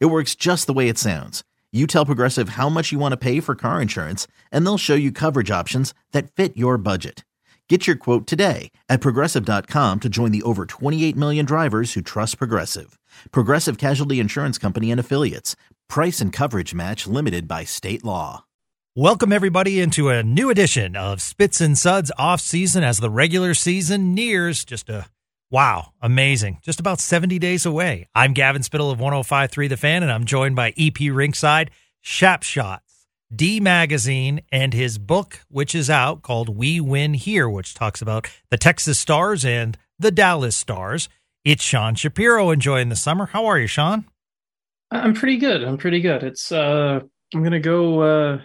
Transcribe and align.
It 0.00 0.06
works 0.06 0.34
just 0.34 0.66
the 0.66 0.72
way 0.72 0.88
it 0.88 0.98
sounds. 0.98 1.42
You 1.72 1.86
tell 1.86 2.04
Progressive 2.04 2.50
how 2.50 2.68
much 2.68 2.92
you 2.92 2.98
want 2.98 3.12
to 3.12 3.16
pay 3.16 3.40
for 3.40 3.54
car 3.54 3.80
insurance, 3.80 4.26
and 4.50 4.66
they'll 4.66 4.78
show 4.78 4.94
you 4.94 5.10
coverage 5.10 5.50
options 5.50 5.94
that 6.12 6.30
fit 6.30 6.56
your 6.56 6.76
budget. 6.76 7.24
Get 7.68 7.86
your 7.86 7.96
quote 7.96 8.26
today 8.26 8.70
at 8.90 9.00
progressive.com 9.00 10.00
to 10.00 10.08
join 10.10 10.30
the 10.30 10.42
over 10.42 10.66
28 10.66 11.16
million 11.16 11.46
drivers 11.46 11.94
who 11.94 12.02
trust 12.02 12.36
Progressive. 12.36 12.98
Progressive 13.30 13.78
Casualty 13.78 14.20
Insurance 14.20 14.58
Company 14.58 14.90
and 14.90 15.00
Affiliates. 15.00 15.56
Price 15.88 16.20
and 16.20 16.34
coverage 16.34 16.74
match 16.74 17.06
limited 17.06 17.48
by 17.48 17.64
state 17.64 18.04
law. 18.04 18.44
Welcome, 18.94 19.32
everybody, 19.32 19.80
into 19.80 20.10
a 20.10 20.22
new 20.22 20.50
edition 20.50 20.96
of 20.96 21.22
Spits 21.22 21.62
and 21.62 21.78
Suds 21.78 22.12
off 22.18 22.42
season 22.42 22.84
as 22.84 22.98
the 22.98 23.08
regular 23.08 23.54
season 23.54 24.12
nears. 24.12 24.66
Just 24.66 24.90
a 24.90 25.06
wow, 25.52 25.92
amazing. 26.00 26.58
Just 26.62 26.80
about 26.80 26.98
70 26.98 27.38
days 27.38 27.64
away. 27.64 28.08
I'm 28.14 28.32
Gavin 28.32 28.64
Spittle 28.64 28.90
of 28.90 28.98
1053 28.98 29.68
The 29.68 29.76
Fan, 29.76 30.02
and 30.02 30.10
I'm 30.10 30.24
joined 30.24 30.56
by 30.56 30.70
EP 30.70 30.94
Rinkside, 30.94 31.68
Shap 32.00 32.42
Shots, 32.42 33.06
D 33.32 33.60
Magazine, 33.60 34.40
and 34.50 34.72
his 34.74 34.98
book, 34.98 35.40
which 35.48 35.74
is 35.74 35.90
out 35.90 36.22
called 36.22 36.48
We 36.48 36.80
Win 36.80 37.14
Here, 37.14 37.48
which 37.48 37.74
talks 37.74 38.02
about 38.02 38.28
the 38.50 38.58
Texas 38.58 38.98
Stars 38.98 39.44
and 39.44 39.78
the 39.98 40.10
Dallas 40.10 40.56
Stars. 40.56 41.08
It's 41.44 41.62
Sean 41.62 41.94
Shapiro 41.94 42.50
enjoying 42.50 42.88
the 42.88 42.96
summer. 42.96 43.26
How 43.26 43.46
are 43.46 43.58
you, 43.58 43.66
Sean? 43.66 44.06
I'm 44.90 45.14
pretty 45.14 45.36
good. 45.36 45.62
I'm 45.62 45.76
pretty 45.76 46.00
good. 46.00 46.22
It's 46.22 46.50
uh 46.50 47.00
I'm 47.34 47.42
gonna 47.42 47.60
go 47.60 48.00
uh 48.00 48.40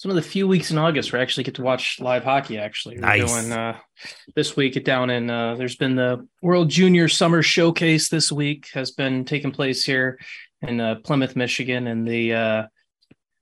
it's 0.00 0.06
one 0.06 0.16
of 0.16 0.24
the 0.24 0.30
few 0.30 0.48
weeks 0.48 0.70
in 0.70 0.78
August 0.78 1.12
where 1.12 1.20
I 1.20 1.22
actually 1.22 1.44
get 1.44 1.56
to 1.56 1.62
watch 1.62 2.00
live 2.00 2.24
hockey. 2.24 2.56
Actually, 2.56 2.94
we're 2.94 3.02
nice. 3.02 3.30
going 3.30 3.52
uh, 3.52 3.76
this 4.34 4.56
week 4.56 4.82
down 4.82 5.10
in. 5.10 5.28
Uh, 5.28 5.56
there's 5.56 5.76
been 5.76 5.94
the 5.94 6.26
World 6.40 6.70
Junior 6.70 7.06
Summer 7.06 7.42
Showcase 7.42 8.08
this 8.08 8.32
week 8.32 8.70
has 8.72 8.92
been 8.92 9.26
taking 9.26 9.52
place 9.52 9.84
here 9.84 10.18
in 10.62 10.80
uh, 10.80 10.94
Plymouth, 11.04 11.36
Michigan, 11.36 11.86
and 11.86 12.08
the 12.08 12.32
uh, 12.32 12.62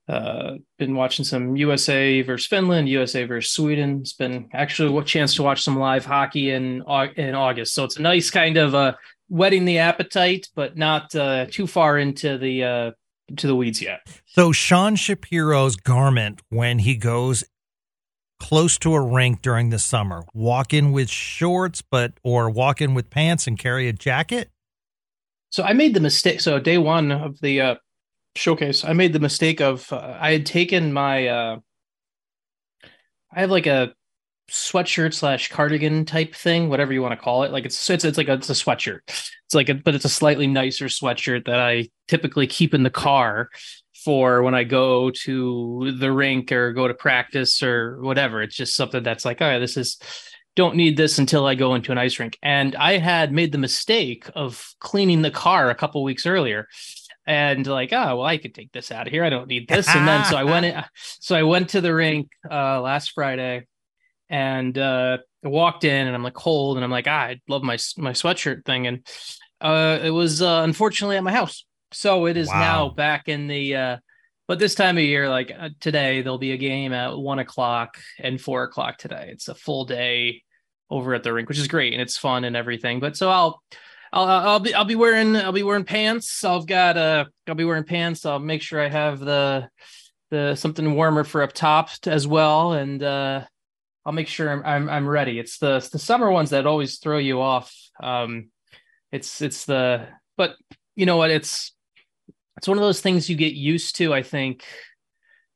uh, 0.09 0.55
been 0.81 0.97
watching 0.97 1.25
some 1.25 1.55
USA 1.55 2.23
versus 2.23 2.48
Finland, 2.48 2.89
USA 2.89 3.23
versus 3.23 3.53
Sweden. 3.53 4.01
It's 4.01 4.14
been 4.14 4.48
actually 4.53 4.98
a 4.98 5.05
chance 5.05 5.36
to 5.36 5.45
watch 5.45 5.62
some 5.62 5.79
live 5.79 6.06
hockey 6.06 6.51
in 6.51 6.83
in 7.14 7.36
August, 7.36 7.73
so 7.73 7.84
it's 7.84 7.98
a 7.98 8.03
nice 8.03 8.33
kind 8.33 8.56
of 8.56 8.75
uh, 8.75 8.95
whetting 9.29 9.64
the 9.64 9.79
appetite, 9.79 10.48
but 10.56 10.77
not 10.77 11.14
uh, 11.14 11.47
too 11.48 11.69
far 11.69 11.98
into 11.98 12.36
the 12.36 12.64
uh, 12.64 12.91
to 13.37 13.47
the 13.47 13.55
weeds 13.55 13.83
yet. 13.83 14.01
So 14.27 14.53
Sean 14.53 14.97
Shapiro's 14.97 15.77
garment 15.77 16.41
when 16.48 16.81
he 16.81 16.97
goes 16.97 17.45
close 18.41 18.79
to 18.79 18.95
a 18.95 19.01
rink 19.01 19.43
during 19.43 19.70
the 19.70 19.79
summer, 19.79 20.25
walk 20.33 20.73
in 20.73 20.93
with 20.93 21.11
shorts, 21.11 21.83
but 21.83 22.12
or 22.23 22.48
walk 22.48 22.81
in 22.81 22.95
with 22.95 23.11
pants 23.11 23.47
and 23.47 23.59
carry 23.59 23.89
a 23.89 23.93
jacket. 23.93 24.51
So 25.51 25.62
I 25.62 25.73
made 25.73 25.95
the 25.95 26.01
mistake. 26.01 26.41
So 26.41 26.59
day 26.59 26.79
one 26.79 27.11
of 27.11 27.41
the 27.41 27.61
uh, 27.61 27.75
showcase, 28.37 28.85
I 28.85 28.93
made 28.93 29.12
the 29.12 29.20
mistake 29.20 29.61
of 29.61 29.92
uh, 29.92 30.17
I 30.20 30.33
had 30.33 30.47
taken 30.47 30.92
my. 30.92 31.27
Uh, 31.27 31.57
I 33.31 33.41
have 33.41 33.51
like 33.51 33.67
a 33.67 33.92
sweatshirt 34.51 35.15
slash 35.15 35.51
cardigan 35.51 36.05
type 36.05 36.35
thing, 36.35 36.69
whatever 36.69 36.92
you 36.92 37.03
want 37.03 37.13
to 37.13 37.23
call 37.23 37.45
it. 37.45 37.53
Like 37.53 37.64
it's 37.64 37.91
it's 37.91 38.05
it's 38.05 38.19
like 38.19 38.29
a, 38.29 38.35
it's 38.35 38.51
a 38.51 38.55
sweatshirt. 38.55 39.01
It's 39.07 39.55
like 39.55 39.69
a 39.69 39.75
but 39.75 39.95
it's 39.95 40.05
a 40.05 40.11
slightly 40.11 40.47
nicer 40.47 40.86
sweatshirt 40.86 41.47
that 41.47 41.61
I 41.61 41.89
typically 42.07 42.47
keep 42.47 42.75
in 42.75 42.83
the 42.83 42.91
car 42.91 43.51
for 44.05 44.42
when 44.42 44.55
I 44.55 44.64
go 44.64 45.11
to 45.11 45.92
the 45.98 46.13
rink 46.13 46.53
or 46.53 46.73
go 46.73 46.89
to 46.89 46.95
practice 46.95 47.63
or 47.63 48.01
whatever. 48.01 48.42
It's 48.42 48.57
just 48.57 48.77
something 48.77 49.03
that's 49.03 49.25
like, 49.25 49.42
all 49.42 49.48
right, 49.48 49.58
this 49.58 49.77
is 49.77 49.98
don't 50.57 50.77
need 50.77 50.97
this 50.97 51.19
until 51.19 51.47
I 51.47 51.55
go 51.55 51.75
into 51.75 51.92
an 51.92 51.98
ice 51.98 52.19
rink. 52.19 52.37
And 52.42 52.75
I 52.75 52.98
had 52.98 53.33
made 53.33 53.53
the 53.53 53.58
mistake 53.58 54.29
of 54.35 54.75
cleaning 54.81 55.23
the 55.23 55.31
car 55.31 55.70
a 55.70 55.75
couple 55.75 56.03
weeks 56.03 56.27
earlier 56.27 56.67
and 57.27 57.64
like, 57.67 57.92
oh, 57.92 58.17
well, 58.17 58.25
I 58.25 58.39
could 58.39 58.55
take 58.55 58.73
this 58.73 58.91
out 58.91 59.07
of 59.07 59.13
here. 59.13 59.23
I 59.23 59.31
don't 59.31 59.47
need 59.47 59.69
this. 59.69 59.89
And 59.89 60.08
then 60.08 60.25
so 60.25 60.37
I 60.37 60.45
went 60.45 60.67
in, 60.67 60.83
so 61.20 61.37
I 61.37 61.42
went 61.42 61.70
to 61.70 61.81
the 61.81 61.95
rink 61.95 62.31
uh 62.51 62.81
last 62.81 63.13
Friday 63.13 63.67
and 64.28 64.77
uh 64.77 65.18
I 65.44 65.48
walked 65.48 65.84
in 65.84 66.06
and 66.06 66.14
I'm 66.14 66.22
like 66.22 66.34
cold 66.34 66.77
and 66.77 66.84
I'm 66.84 66.90
like, 66.90 67.06
ah, 67.06 67.20
I 67.20 67.40
love 67.48 67.62
my 67.62 67.78
my 67.96 68.12
sweatshirt 68.12 68.64
thing. 68.64 68.86
And 68.86 69.06
uh 69.61 69.98
it 70.02 70.11
was 70.11 70.42
uh 70.42 70.62
unfortunately 70.64 71.16
at 71.16 71.24
my 71.24 71.33
house. 71.33 71.64
So 71.92 72.27
it 72.27 72.36
is 72.36 72.48
wow. 72.48 72.61
now 72.61 72.89
back 72.90 73.28
in 73.28 73.46
the 73.46 73.77
uh 73.77 73.96
but 74.48 74.58
this 74.58 74.74
time 74.74 74.96
of 74.96 75.05
year, 75.05 75.28
like 75.28 75.52
uh, 75.56 75.68
today, 75.78 76.22
there'll 76.22 76.39
be 76.39 76.52
a 76.52 76.56
game 76.56 76.94
at 76.94 77.16
one 77.16 77.39
o'clock 77.39 77.98
and 78.18 78.40
four 78.40 78.62
o'clock 78.62 78.96
today. 78.96 79.28
It's 79.30 79.48
a 79.48 79.55
full 79.55 79.84
day 79.84 80.42
over 80.90 81.12
at 81.12 81.22
the 81.22 81.34
rink, 81.34 81.50
which 81.50 81.58
is 81.58 81.68
great 81.68 81.92
and 81.92 82.00
it's 82.00 82.16
fun 82.16 82.45
and 82.45 82.56
everything. 82.56 82.98
But 82.98 83.14
so 83.14 83.28
I'll 83.28 83.62
I'll 84.10 84.27
I'll 84.27 84.60
be 84.60 84.74
I'll 84.74 84.86
be 84.86 84.95
wearing 84.95 85.36
I'll 85.36 85.52
be 85.52 85.62
wearing 85.62 85.84
pants. 85.84 86.42
I've 86.45 86.66
got 86.66 86.96
uh 86.96 87.27
I'll 87.46 87.55
be 87.55 87.66
wearing 87.66 87.84
pants. 87.84 88.24
I'll 88.24 88.39
make 88.39 88.62
sure 88.62 88.80
I 88.80 88.89
have 88.89 89.20
the 89.20 89.68
the 90.30 90.55
something 90.55 90.95
warmer 90.95 91.24
for 91.24 91.42
up 91.42 91.52
top 91.52 91.90
as 92.06 92.27
well. 92.27 92.72
And 92.72 93.02
uh 93.02 93.45
I'll 94.08 94.14
make 94.14 94.29
sure 94.29 94.48
I'm 94.48 94.63
I'm, 94.64 94.89
I'm 94.89 95.07
ready. 95.07 95.39
It's 95.39 95.58
the 95.58 95.77
it's 95.77 95.91
the 95.91 95.98
summer 95.98 96.30
ones 96.30 96.48
that 96.51 96.67
always 96.67 96.96
throw 96.96 97.19
you 97.19 97.42
off. 97.42 97.74
Um 98.02 98.48
it's 99.13 99.42
it's 99.42 99.67
the 99.67 100.07
but 100.39 100.57
you 100.96 101.05
know 101.05 101.19
what 101.19 101.30
it's 101.30 101.74
it's 102.57 102.67
one 102.67 102.79
of 102.79 102.83
those 102.83 103.02
things 103.02 103.29
you 103.29 103.36
get 103.36 103.52
used 103.52 103.96
to, 103.96 104.14
I 104.14 104.23
think. 104.23 104.64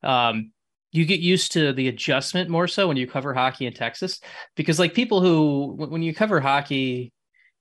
Um, 0.03 0.53
you 0.91 1.07
get 1.07 1.21
used 1.21 1.53
to 1.53 1.73
the 1.73 1.89
adjustment 1.89 2.51
more 2.51 2.69
so 2.69 2.89
when 2.89 2.99
you 2.99 3.07
cover 3.07 3.33
hockey 3.33 3.65
in 3.65 3.73
Texas, 3.73 4.21
because 4.55 4.79
like 4.79 4.93
people 4.93 5.23
who, 5.23 5.75
when 5.89 6.03
you 6.03 6.15
cover 6.15 6.39
hockey 6.39 7.11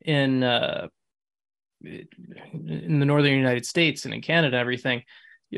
in 0.01 0.43
uh, 0.43 0.89
in 1.83 2.99
the 2.99 3.05
northern 3.05 3.31
United 3.33 3.65
States 3.65 4.03
and 4.03 4.13
in 4.13 4.21
Canada, 4.21 4.57
everything, 4.57 5.03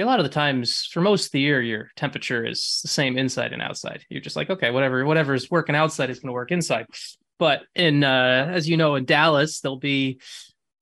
a 0.01 0.05
lot 0.05 0.19
of 0.19 0.25
the 0.25 0.31
times 0.31 0.87
for 0.91 1.01
most 1.01 1.27
of 1.27 1.31
the 1.31 1.41
year, 1.41 1.61
your 1.61 1.89
temperature 1.95 2.45
is 2.45 2.79
the 2.81 2.87
same 2.87 3.17
inside 3.17 3.53
and 3.53 3.61
outside. 3.61 4.03
You're 4.09 4.21
just 4.21 4.35
like, 4.35 4.49
okay, 4.49 4.71
whatever, 4.71 5.05
whatever 5.05 5.33
is 5.33 5.51
working 5.51 5.75
outside 5.75 6.09
is 6.09 6.19
going 6.19 6.29
to 6.29 6.33
work 6.33 6.51
inside. 6.51 6.87
But 7.37 7.61
in, 7.75 8.03
uh, 8.03 8.49
as 8.51 8.67
you 8.67 8.77
know, 8.77 8.95
in 8.95 9.05
Dallas, 9.05 9.59
there'll 9.59 9.77
be 9.77 10.19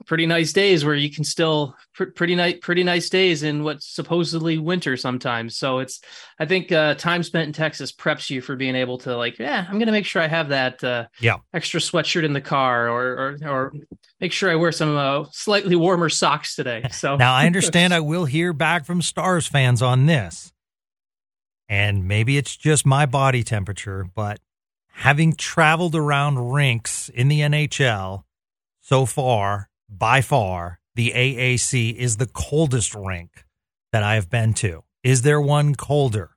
pretty 0.05 0.25
nice 0.25 0.53
days 0.53 0.83
where 0.85 0.95
you 0.95 1.09
can 1.09 1.23
still 1.23 1.75
pr- 1.93 2.05
pretty 2.05 2.35
nice 2.35 2.55
pretty 2.61 2.83
nice 2.83 3.09
days 3.09 3.43
in 3.43 3.63
what's 3.63 3.87
supposedly 3.87 4.57
winter 4.57 4.97
sometimes. 4.97 5.57
So 5.57 5.79
it's 5.79 6.01
i 6.39 6.45
think 6.45 6.71
uh, 6.71 6.95
time 6.95 7.23
spent 7.23 7.47
in 7.47 7.53
texas 7.53 7.91
preps 7.91 8.29
you 8.29 8.41
for 8.41 8.55
being 8.55 8.75
able 8.75 8.97
to 8.99 9.15
like 9.15 9.37
yeah 9.39 9.65
i'm 9.69 9.79
gonna 9.79 9.91
make 9.91 10.05
sure 10.05 10.21
i 10.21 10.27
have 10.27 10.49
that 10.49 10.83
uh, 10.83 11.05
yeah. 11.19 11.37
extra 11.53 11.79
sweatshirt 11.79 12.23
in 12.23 12.33
the 12.33 12.41
car 12.41 12.89
or 12.89 13.37
or, 13.43 13.49
or 13.49 13.73
make 14.19 14.31
sure 14.31 14.49
i 14.49 14.55
wear 14.55 14.71
some 14.71 14.95
uh, 14.95 15.25
slightly 15.31 15.75
warmer 15.75 16.09
socks 16.09 16.55
today. 16.55 16.83
So 16.91 17.15
now 17.15 17.33
i 17.33 17.45
understand 17.51 17.93
i 17.93 17.99
will 17.99 18.25
hear 18.25 18.53
back 18.53 18.85
from 18.85 19.01
stars 19.01 19.47
fans 19.47 19.81
on 19.81 20.05
this. 20.05 20.51
And 21.69 22.05
maybe 22.05 22.37
it's 22.37 22.57
just 22.57 22.85
my 22.85 23.05
body 23.05 23.43
temperature 23.43 24.05
but 24.13 24.39
having 24.89 25.33
traveled 25.33 25.95
around 25.95 26.51
rinks 26.51 27.09
in 27.09 27.27
the 27.27 27.39
nhl 27.39 28.23
so 28.81 29.05
far 29.05 29.69
by 29.91 30.21
far, 30.21 30.79
the 30.95 31.11
AAC 31.15 31.93
is 31.95 32.17
the 32.17 32.25
coldest 32.25 32.95
rink 32.95 33.45
that 33.91 34.03
I 34.03 34.15
have 34.15 34.29
been 34.29 34.53
to. 34.55 34.83
Is 35.03 35.21
there 35.21 35.41
one 35.41 35.75
colder, 35.75 36.31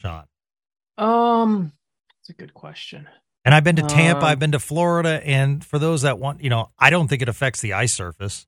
Sean? 0.00 0.24
Um, 0.96 1.72
that's 2.10 2.30
a 2.30 2.32
good 2.32 2.54
question. 2.54 3.08
And 3.44 3.54
I've 3.54 3.64
been 3.64 3.76
to 3.76 3.82
Tampa, 3.82 4.22
um, 4.22 4.26
I've 4.26 4.38
been 4.38 4.52
to 4.52 4.58
Florida, 4.58 5.22
and 5.24 5.64
for 5.64 5.78
those 5.78 6.02
that 6.02 6.18
want, 6.18 6.42
you 6.42 6.50
know, 6.50 6.70
I 6.78 6.90
don't 6.90 7.08
think 7.08 7.22
it 7.22 7.28
affects 7.28 7.60
the 7.60 7.72
ice 7.72 7.94
surface, 7.94 8.46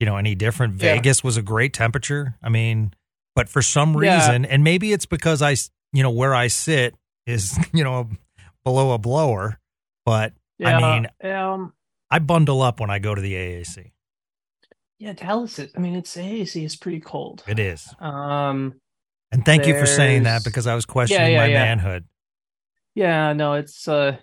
you 0.00 0.06
know, 0.06 0.16
any 0.16 0.34
different. 0.34 0.74
Yeah. 0.74 0.94
Vegas 0.94 1.22
was 1.22 1.36
a 1.36 1.42
great 1.42 1.72
temperature. 1.72 2.36
I 2.42 2.48
mean, 2.48 2.92
but 3.34 3.48
for 3.48 3.62
some 3.62 3.96
reason, 3.96 4.42
yeah. 4.42 4.48
and 4.50 4.64
maybe 4.64 4.92
it's 4.92 5.06
because 5.06 5.42
I, 5.42 5.54
you 5.92 6.02
know, 6.02 6.10
where 6.10 6.34
I 6.34 6.48
sit 6.48 6.94
is, 7.26 7.56
you 7.72 7.84
know, 7.84 8.08
below 8.64 8.92
a 8.92 8.98
blower, 8.98 9.60
but 10.04 10.32
yeah, 10.58 10.76
I 10.76 11.00
mean, 11.22 11.32
um, 11.32 11.72
I 12.10 12.18
bundle 12.18 12.62
up 12.62 12.80
when 12.80 12.90
I 12.90 12.98
go 12.98 13.14
to 13.14 13.20
the 13.20 13.34
AAC. 13.34 13.92
Yeah, 14.98 15.12
Dallas. 15.12 15.58
Is, 15.58 15.72
I 15.76 15.80
mean, 15.80 15.94
it's 15.94 16.16
AAC 16.16 16.64
is 16.64 16.76
pretty 16.76 17.00
cold. 17.00 17.42
It 17.46 17.58
is. 17.58 17.92
Um, 17.98 18.80
and 19.32 19.44
thank 19.44 19.66
you 19.66 19.78
for 19.78 19.86
saying 19.86 20.22
that 20.22 20.44
because 20.44 20.66
I 20.66 20.74
was 20.74 20.86
questioning 20.86 21.32
yeah, 21.32 21.38
yeah, 21.38 21.40
my 21.40 21.46
yeah. 21.46 21.64
manhood. 21.64 22.04
Yeah, 22.94 23.32
no, 23.34 23.54
it's 23.54 23.86
uh, 23.88 24.16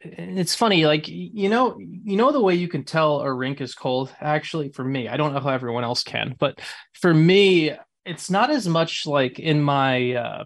it's 0.00 0.54
funny, 0.54 0.84
like 0.84 1.08
you 1.08 1.48
know, 1.48 1.78
you 1.78 2.16
know 2.16 2.32
the 2.32 2.42
way 2.42 2.54
you 2.54 2.68
can 2.68 2.84
tell 2.84 3.20
a 3.20 3.32
rink 3.32 3.60
is 3.60 3.74
cold. 3.74 4.14
Actually, 4.20 4.68
for 4.68 4.84
me, 4.84 5.08
I 5.08 5.16
don't 5.16 5.32
know 5.32 5.40
how 5.40 5.50
everyone 5.50 5.84
else 5.84 6.02
can, 6.02 6.34
but 6.38 6.60
for 6.92 7.14
me, 7.14 7.72
it's 8.04 8.30
not 8.30 8.50
as 8.50 8.68
much 8.68 9.06
like 9.06 9.38
in 9.38 9.62
my 9.62 10.12
uh 10.12 10.44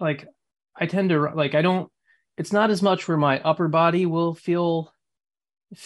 like 0.00 0.26
I 0.74 0.86
tend 0.86 1.10
to 1.10 1.20
like 1.34 1.54
I 1.54 1.62
don't. 1.62 1.90
It's 2.36 2.52
not 2.52 2.70
as 2.70 2.82
much 2.82 3.06
where 3.06 3.18
my 3.18 3.38
upper 3.40 3.68
body 3.68 4.06
will 4.06 4.34
feel 4.34 4.92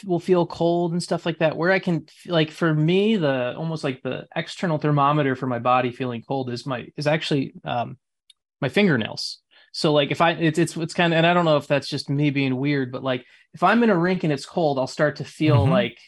will 0.04 0.20
feel 0.20 0.46
cold 0.46 0.92
and 0.92 1.02
stuff 1.02 1.26
like 1.26 1.38
that 1.38 1.56
where 1.56 1.70
i 1.70 1.78
can 1.78 2.06
like 2.26 2.50
for 2.50 2.72
me 2.72 3.16
the 3.16 3.54
almost 3.56 3.84
like 3.84 4.02
the 4.02 4.26
external 4.34 4.78
thermometer 4.78 5.36
for 5.36 5.46
my 5.46 5.58
body 5.58 5.90
feeling 5.90 6.22
cold 6.26 6.50
is 6.50 6.64
my 6.64 6.86
is 6.96 7.06
actually 7.06 7.52
um 7.64 7.98
my 8.64 8.68
fingernails. 8.70 9.40
So 9.72 9.92
like 9.92 10.10
if 10.10 10.20
i 10.20 10.30
it's 10.30 10.58
it's, 10.58 10.76
it's 10.76 10.94
kind 10.94 11.12
of 11.12 11.18
and 11.18 11.26
i 11.26 11.34
don't 11.34 11.44
know 11.44 11.56
if 11.56 11.66
that's 11.66 11.88
just 11.88 12.08
me 12.08 12.30
being 12.30 12.56
weird 12.56 12.92
but 12.92 13.02
like 13.02 13.26
if 13.52 13.62
i'm 13.62 13.82
in 13.82 13.90
a 13.90 13.96
rink 13.96 14.24
and 14.24 14.32
it's 14.32 14.46
cold 14.46 14.78
i'll 14.78 14.86
start 14.86 15.16
to 15.16 15.24
feel 15.24 15.62
mm-hmm. 15.62 15.72
like 15.72 15.98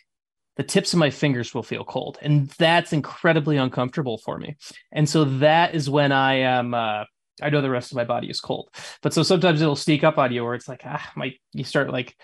the 0.56 0.62
tips 0.62 0.92
of 0.92 1.00
my 1.00 1.10
fingers 1.10 1.52
will 1.52 1.64
feel 1.64 1.84
cold 1.84 2.16
and 2.22 2.48
that's 2.50 2.92
incredibly 2.92 3.58
uncomfortable 3.58 4.18
for 4.24 4.38
me. 4.38 4.56
And 4.90 5.06
so 5.06 5.24
that 5.40 5.74
is 5.74 5.90
when 5.90 6.12
i 6.12 6.34
am 6.34 6.72
uh 6.74 7.04
I 7.42 7.50
know 7.50 7.60
the 7.60 7.68
rest 7.68 7.92
of 7.92 7.96
my 7.96 8.04
body 8.04 8.30
is 8.30 8.40
cold, 8.40 8.70
but 9.02 9.12
so 9.12 9.22
sometimes 9.22 9.60
it'll 9.60 9.76
sneak 9.76 10.02
up 10.04 10.16
on 10.16 10.32
you 10.32 10.42
where 10.42 10.54
it's 10.54 10.68
like, 10.68 10.80
ah, 10.86 11.12
my, 11.14 11.34
you 11.52 11.64
start 11.64 11.90
like 11.90 12.16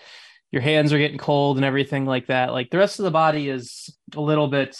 your 0.53 0.61
hands 0.61 0.93
are 0.93 0.99
getting 0.99 1.17
cold 1.17 1.57
and 1.57 1.65
everything 1.65 2.05
like 2.05 2.27
that. 2.27 2.53
Like 2.53 2.69
the 2.69 2.77
rest 2.77 2.99
of 2.99 3.05
the 3.05 3.11
body 3.11 3.49
is 3.49 3.91
a 4.15 4.21
little 4.21 4.47
bit 4.47 4.77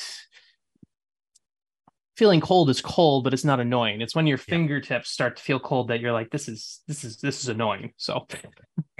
feeling 2.16 2.42
cold 2.42 2.70
is 2.70 2.80
cold, 2.80 3.24
but 3.24 3.34
it's 3.34 3.44
not 3.44 3.60
annoying. 3.60 4.00
It's 4.00 4.16
when 4.16 4.28
your 4.28 4.38
fingertips 4.38 5.10
start 5.10 5.38
to 5.38 5.42
feel 5.42 5.60
cold 5.60 5.88
that 5.88 6.00
you're 6.00 6.14
like, 6.14 6.30
this 6.30 6.48
is 6.48 6.81
this 6.88 7.04
is 7.04 7.18
this 7.18 7.42
is 7.42 7.50
annoying. 7.50 7.92
So 7.98 8.28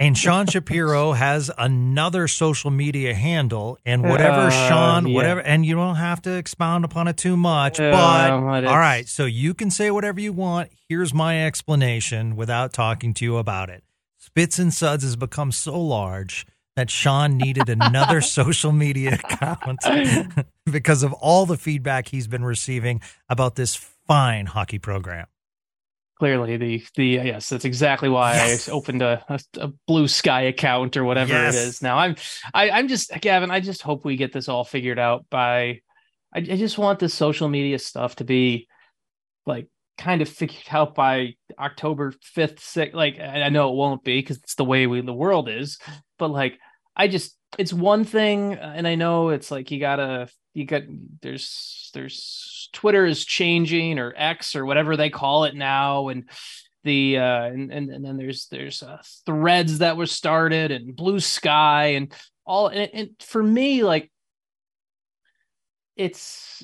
And 0.00 0.18
Sean 0.18 0.48
Shapiro 0.48 1.12
has 1.12 1.48
another 1.56 2.26
social 2.26 2.72
media 2.72 3.14
handle 3.14 3.78
and 3.86 4.02
whatever 4.02 4.48
uh, 4.48 4.50
Sean, 4.50 5.06
yeah. 5.06 5.14
whatever 5.14 5.42
and 5.42 5.64
you 5.64 5.76
don't 5.76 5.94
have 5.94 6.22
to 6.22 6.32
expound 6.32 6.84
upon 6.84 7.06
it 7.06 7.16
too 7.16 7.36
much. 7.36 7.78
Uh, 7.78 7.92
but 7.92 8.64
all 8.66 8.78
right, 8.78 9.06
so 9.06 9.26
you 9.26 9.54
can 9.54 9.70
say 9.70 9.92
whatever 9.92 10.20
you 10.20 10.32
want. 10.32 10.70
Here's 10.88 11.14
my 11.14 11.46
explanation 11.46 12.34
without 12.34 12.72
talking 12.72 13.14
to 13.14 13.24
you 13.24 13.36
about 13.36 13.70
it. 13.70 13.84
Spits 14.18 14.58
and 14.58 14.74
Suds 14.74 15.04
has 15.04 15.14
become 15.14 15.52
so 15.52 15.80
large 15.80 16.44
that 16.76 16.90
Sean 16.90 17.36
needed 17.36 17.68
another 17.68 18.20
social 18.20 18.72
media 18.72 19.14
account 19.14 19.80
because 20.70 21.02
of 21.02 21.12
all 21.14 21.46
the 21.46 21.56
feedback 21.56 22.08
he's 22.08 22.26
been 22.26 22.44
receiving 22.44 23.00
about 23.28 23.54
this 23.54 23.74
fine 24.06 24.46
hockey 24.46 24.78
program. 24.78 25.26
Clearly, 26.18 26.56
the 26.56 26.84
the 26.94 27.06
yes, 27.06 27.48
that's 27.48 27.64
exactly 27.64 28.08
why 28.08 28.34
yes. 28.34 28.68
I 28.68 28.72
opened 28.72 29.02
a, 29.02 29.24
a, 29.28 29.40
a, 29.58 29.72
blue 29.88 30.06
sky 30.06 30.42
account 30.42 30.96
or 30.96 31.02
whatever 31.02 31.32
yes. 31.32 31.56
it 31.56 31.58
is. 31.58 31.82
Now 31.82 31.98
I'm 31.98 32.14
I, 32.54 32.70
I'm 32.70 32.86
just 32.86 33.10
Gavin. 33.20 33.50
I 33.50 33.58
just 33.58 33.82
hope 33.82 34.04
we 34.04 34.16
get 34.16 34.32
this 34.32 34.48
all 34.48 34.64
figured 34.64 34.98
out 34.98 35.26
by. 35.28 35.80
I, 36.32 36.38
I 36.38 36.56
just 36.56 36.78
want 36.78 37.00
this 37.00 37.14
social 37.14 37.48
media 37.48 37.80
stuff 37.80 38.16
to 38.16 38.24
be 38.24 38.68
like 39.44 39.66
kind 39.96 40.22
of 40.22 40.28
figured 40.28 40.64
out 40.70 40.94
by 40.94 41.34
October 41.58 42.12
5th, 42.36 42.58
6th. 42.58 42.94
Like, 42.94 43.20
I 43.20 43.48
know 43.48 43.70
it 43.70 43.76
won't 43.76 44.04
be 44.04 44.18
because 44.18 44.38
it's 44.38 44.54
the 44.54 44.64
way 44.64 44.86
we, 44.86 45.00
the 45.00 45.12
world 45.12 45.48
is, 45.48 45.78
but 46.18 46.30
like, 46.30 46.58
I 46.96 47.08
just, 47.08 47.36
it's 47.58 47.72
one 47.72 48.04
thing. 48.04 48.54
Uh, 48.54 48.74
and 48.76 48.86
I 48.86 48.94
know 48.94 49.30
it's 49.30 49.50
like, 49.50 49.70
you 49.70 49.80
gotta, 49.80 50.28
you 50.52 50.64
got, 50.66 50.82
there's, 51.22 51.90
there's 51.94 52.68
Twitter 52.72 53.06
is 53.06 53.24
changing 53.24 53.98
or 53.98 54.12
X 54.16 54.56
or 54.56 54.64
whatever 54.64 54.96
they 54.96 55.10
call 55.10 55.44
it 55.44 55.54
now. 55.54 56.08
And, 56.08 56.28
the 56.84 57.16
uh 57.16 57.44
and 57.44 57.72
and, 57.72 57.90
and 57.90 58.04
then 58.04 58.18
there's 58.18 58.46
there's 58.50 58.82
uh, 58.82 58.98
threads 59.24 59.78
that 59.78 59.96
were 59.96 60.04
started 60.04 60.70
and 60.70 60.94
blue 60.94 61.18
sky 61.18 61.94
and 61.94 62.12
all 62.44 62.68
and, 62.68 62.90
and 62.92 63.10
for 63.20 63.42
me 63.42 63.82
like 63.82 64.12
it's 65.96 66.62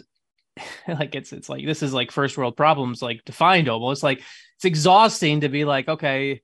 like 0.89 1.15
it's 1.15 1.33
it's 1.33 1.49
like 1.49 1.65
this 1.65 1.83
is 1.83 1.93
like 1.93 2.11
first 2.11 2.37
world 2.37 2.57
problems 2.57 3.03
like 3.03 3.25
defined 3.25 3.69
almost. 3.69 4.03
Like 4.03 4.23
it's 4.57 4.65
exhausting 4.65 5.41
to 5.41 5.49
be 5.49 5.65
like 5.65 5.89
okay 5.89 6.43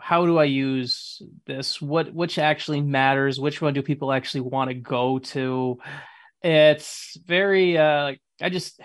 how 0.00 0.26
do 0.26 0.38
i 0.38 0.44
use 0.44 1.20
this? 1.46 1.82
What 1.82 2.14
which 2.14 2.38
actually 2.38 2.80
matters? 2.80 3.40
Which 3.40 3.60
one 3.60 3.74
do 3.74 3.82
people 3.82 4.12
actually 4.12 4.42
want 4.42 4.70
to 4.70 4.74
go 4.74 5.18
to? 5.18 5.78
It's 6.42 7.16
very 7.24 7.76
uh 7.76 8.14
i 8.40 8.48
just 8.48 8.80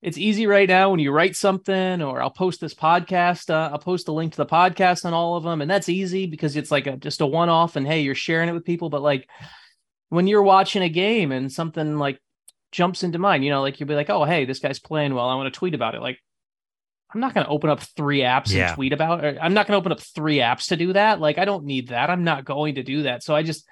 it's 0.00 0.16
easy 0.16 0.46
right 0.46 0.68
now 0.68 0.90
when 0.90 1.00
you 1.00 1.12
write 1.12 1.36
something 1.36 2.02
or 2.02 2.22
i'll 2.22 2.30
post 2.30 2.60
this 2.60 2.74
podcast 2.74 3.50
uh, 3.50 3.70
i'll 3.70 3.78
post 3.78 4.08
a 4.08 4.12
link 4.12 4.32
to 4.32 4.38
the 4.38 4.46
podcast 4.46 5.04
on 5.04 5.12
all 5.12 5.36
of 5.36 5.44
them 5.44 5.60
and 5.60 5.70
that's 5.70 5.90
easy 5.90 6.26
because 6.26 6.56
it's 6.56 6.70
like 6.70 6.86
a, 6.86 6.96
just 6.96 7.20
a 7.20 7.26
one-off 7.26 7.76
and 7.76 7.86
hey 7.86 8.00
you're 8.00 8.14
sharing 8.14 8.48
it 8.48 8.52
with 8.52 8.64
people. 8.64 8.88
But 8.88 9.02
like 9.02 9.28
when 10.08 10.26
you're 10.26 10.42
watching 10.42 10.82
a 10.82 10.88
game 10.90 11.32
and 11.32 11.50
something 11.50 11.98
like 11.98 12.18
jumps 12.72 13.04
into 13.04 13.18
mind. 13.18 13.44
You 13.44 13.50
know, 13.50 13.62
like 13.62 13.78
you'll 13.78 13.88
be 13.88 13.94
like, 13.94 14.10
oh, 14.10 14.24
hey, 14.24 14.44
this 14.44 14.58
guy's 14.58 14.80
playing 14.80 15.14
well. 15.14 15.28
I 15.28 15.36
want 15.36 15.52
to 15.52 15.58
tweet 15.58 15.74
about 15.74 15.94
it. 15.94 16.00
Like, 16.00 16.18
I'm 17.14 17.20
not 17.20 17.34
going 17.34 17.46
to 17.46 17.52
open 17.52 17.70
up 17.70 17.80
three 17.80 18.20
apps 18.20 18.50
yeah. 18.50 18.68
and 18.68 18.74
tweet 18.74 18.92
about 18.92 19.22
it. 19.24 19.38
I'm 19.40 19.54
not 19.54 19.66
going 19.66 19.74
to 19.74 19.78
open 19.78 19.92
up 19.92 20.00
three 20.00 20.38
apps 20.38 20.68
to 20.68 20.76
do 20.76 20.94
that. 20.94 21.20
Like, 21.20 21.38
I 21.38 21.44
don't 21.44 21.64
need 21.64 21.88
that. 21.88 22.10
I'm 22.10 22.24
not 22.24 22.44
going 22.44 22.76
to 22.76 22.82
do 22.82 23.02
that. 23.02 23.22
So 23.22 23.36
I 23.36 23.42
just, 23.42 23.68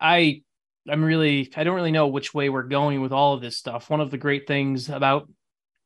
I, 0.00 0.42
I'm 0.88 1.04
really, 1.04 1.52
I 1.54 1.64
don't 1.64 1.76
really 1.76 1.92
know 1.92 2.08
which 2.08 2.32
way 2.32 2.48
we're 2.48 2.62
going 2.62 3.02
with 3.02 3.12
all 3.12 3.34
of 3.34 3.42
this 3.42 3.58
stuff. 3.58 3.90
One 3.90 4.00
of 4.00 4.10
the 4.10 4.18
great 4.18 4.46
things 4.46 4.88
about 4.88 5.28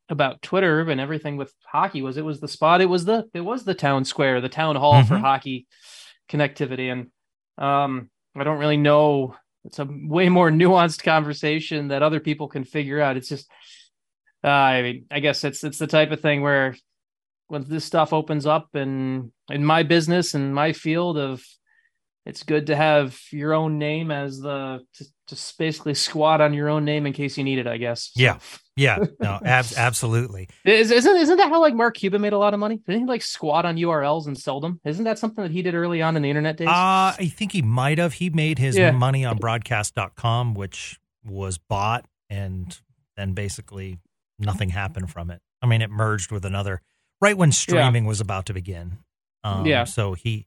about 0.08 0.42
Twitter 0.42 0.80
and 0.90 1.00
everything 1.00 1.36
with 1.36 1.52
hockey 1.64 2.02
was 2.02 2.16
it 2.16 2.24
was 2.24 2.38
the 2.38 2.48
spot. 2.48 2.80
It 2.80 2.86
was 2.86 3.04
the 3.04 3.24
it 3.34 3.40
was 3.40 3.64
the 3.64 3.74
town 3.74 4.04
square, 4.04 4.40
the 4.40 4.48
town 4.48 4.76
hall 4.76 4.94
mm-hmm. 4.94 5.08
for 5.08 5.18
hockey 5.18 5.66
connectivity. 6.28 6.92
And 6.92 7.10
um, 7.58 8.10
I 8.36 8.44
don't 8.44 8.58
really 8.58 8.76
know 8.76 9.34
it's 9.64 9.78
a 9.78 9.88
way 9.88 10.28
more 10.28 10.50
nuanced 10.50 11.02
conversation 11.02 11.88
that 11.88 12.02
other 12.02 12.20
people 12.20 12.48
can 12.48 12.64
figure 12.64 13.00
out. 13.00 13.16
It's 13.16 13.28
just, 13.28 13.50
uh, 14.44 14.48
I 14.48 14.82
mean, 14.82 15.06
I 15.10 15.20
guess 15.20 15.44
it's 15.44 15.62
it's 15.62 15.78
the 15.78 15.86
type 15.86 16.10
of 16.10 16.20
thing 16.20 16.42
where 16.42 16.74
when 17.48 17.64
this 17.68 17.84
stuff 17.84 18.12
opens 18.12 18.46
up 18.46 18.74
and 18.74 19.30
in 19.50 19.64
my 19.64 19.82
business 19.82 20.34
and 20.34 20.54
my 20.54 20.72
field 20.72 21.18
of 21.18 21.44
it's 22.24 22.42
good 22.44 22.68
to 22.68 22.76
have 22.76 23.18
your 23.30 23.52
own 23.52 23.78
name 23.78 24.10
as 24.10 24.38
the 24.38 24.80
to, 24.94 25.04
to 25.28 25.54
basically 25.58 25.94
squat 25.94 26.40
on 26.40 26.54
your 26.54 26.68
own 26.68 26.84
name 26.84 27.06
in 27.06 27.12
case 27.12 27.36
you 27.36 27.44
need 27.44 27.58
it 27.58 27.66
i 27.66 27.76
guess. 27.76 28.10
Yeah. 28.14 28.38
Yeah. 28.76 29.04
No 29.20 29.38
ab- 29.44 29.66
absolutely. 29.76 30.48
Is, 30.64 30.90
isn't 30.90 31.16
isn't 31.16 31.36
that 31.36 31.48
how 31.48 31.60
like 31.60 31.74
mark 31.74 31.96
cuban 31.96 32.22
made 32.22 32.32
a 32.32 32.38
lot 32.38 32.54
of 32.54 32.60
money? 32.60 32.80
Didn't 32.86 33.02
he 33.02 33.06
like 33.06 33.22
squat 33.22 33.64
on 33.64 33.76
urls 33.76 34.26
and 34.26 34.38
sell 34.38 34.60
them? 34.60 34.80
Isn't 34.84 35.04
that 35.04 35.18
something 35.18 35.42
that 35.42 35.50
he 35.50 35.62
did 35.62 35.74
early 35.74 36.00
on 36.00 36.16
in 36.16 36.22
the 36.22 36.30
internet 36.30 36.56
days? 36.56 36.68
Uh 36.68 37.14
i 37.18 37.32
think 37.34 37.52
he 37.52 37.62
might 37.62 37.98
have. 37.98 38.14
He 38.14 38.30
made 38.30 38.58
his 38.58 38.76
yeah. 38.76 38.90
money 38.92 39.24
on 39.24 39.38
broadcast.com 39.38 40.54
which 40.54 40.98
was 41.24 41.58
bought 41.58 42.06
and 42.30 42.78
then 43.16 43.32
basically 43.32 43.98
nothing 44.38 44.70
happened 44.70 45.10
from 45.10 45.30
it. 45.30 45.40
I 45.60 45.66
mean 45.66 45.82
it 45.82 45.90
merged 45.90 46.30
with 46.30 46.44
another 46.44 46.80
right 47.20 47.36
when 47.36 47.52
streaming 47.52 48.04
yeah. 48.04 48.08
was 48.08 48.20
about 48.20 48.46
to 48.46 48.54
begin. 48.54 48.98
Um, 49.44 49.66
yeah. 49.66 49.84
so 49.84 50.14
he 50.14 50.46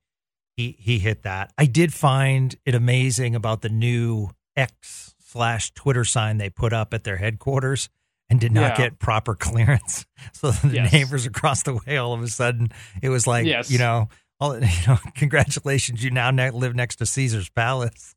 he 0.56 0.76
he 0.80 1.00
hit 1.00 1.24
that. 1.24 1.52
I 1.58 1.66
did 1.66 1.94
find 1.94 2.56
it 2.66 2.76
amazing 2.76 3.36
about 3.36 3.62
the 3.62 3.70
new 3.70 4.30
X 4.56 5.16
slash 5.20 5.72
Twitter 5.74 6.06
sign 6.06 6.38
they 6.38 6.50
put 6.50 6.74
up 6.74 6.94
at 6.94 7.04
their 7.04 7.18
headquarters 7.18 7.90
and 8.30 8.40
did 8.40 8.52
not 8.52 8.72
yeah. 8.72 8.78
get 8.78 9.00
proper 9.00 9.36
clearance. 9.36 10.06
So 10.34 10.50
the 10.52 10.76
yes. 10.76 10.92
neighbors 10.92 11.26
across 11.28 11.64
the 11.64 11.76
way, 11.76 11.98
all 11.98 12.14
of 12.14 12.24
a 12.24 12.28
sudden, 12.28 12.70
it 13.02 13.10
was 13.10 13.28
like, 13.28 13.46
yes. 13.46 13.70
you 13.70 13.78
know, 13.78 14.10
all 14.40 14.56
you 14.60 14.88
know, 14.88 14.98
congratulations, 15.14 16.04
you 16.04 16.10
now 16.10 16.32
ne- 16.32 16.50
live 16.50 16.74
next 16.74 16.96
to 16.98 17.06
Caesar's 17.06 17.50
Palace, 17.50 18.16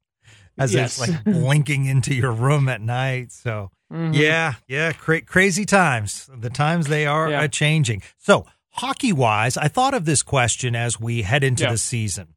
as 0.57 0.73
yes. 0.73 0.99
it's 0.99 1.09
like 1.09 1.25
blinking 1.25 1.85
into 1.85 2.15
your 2.15 2.33
room 2.33 2.69
at 2.69 2.81
night. 2.81 3.33
So 3.33 3.71
mm-hmm. 3.93 4.15
yeah, 4.15 4.55
yeah, 4.69 4.93
cra- 4.93 5.21
crazy 5.21 5.67
times. 5.67 6.31
The 6.35 6.51
times 6.51 6.87
they 6.87 7.05
are 7.05 7.29
yeah. 7.29 7.47
changing. 7.47 8.03
So 8.17 8.47
hockey 8.71 9.13
wise, 9.13 9.57
I 9.57 9.69
thought 9.69 9.95
of 9.95 10.05
this 10.05 10.23
question 10.23 10.77
as 10.77 11.01
we 11.01 11.23
head 11.23 11.45
into 11.45 11.65
yeah. 11.65 11.73
the 11.73 11.79
season. 11.79 12.35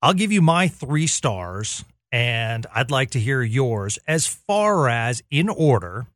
I'll 0.00 0.14
give 0.14 0.32
you 0.32 0.42
my 0.42 0.66
three 0.66 1.06
stars, 1.06 1.84
and 2.10 2.66
I'd 2.74 2.90
like 2.90 3.10
to 3.10 3.20
hear 3.20 3.42
yours 3.42 3.98
as 4.08 4.26
far 4.26 4.88
as 4.88 5.22
in 5.30 5.48
order. 5.48 6.06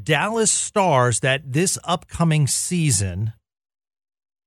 Dallas 0.00 0.52
stars 0.52 1.20
that 1.20 1.52
this 1.52 1.76
upcoming 1.82 2.46
season 2.46 3.32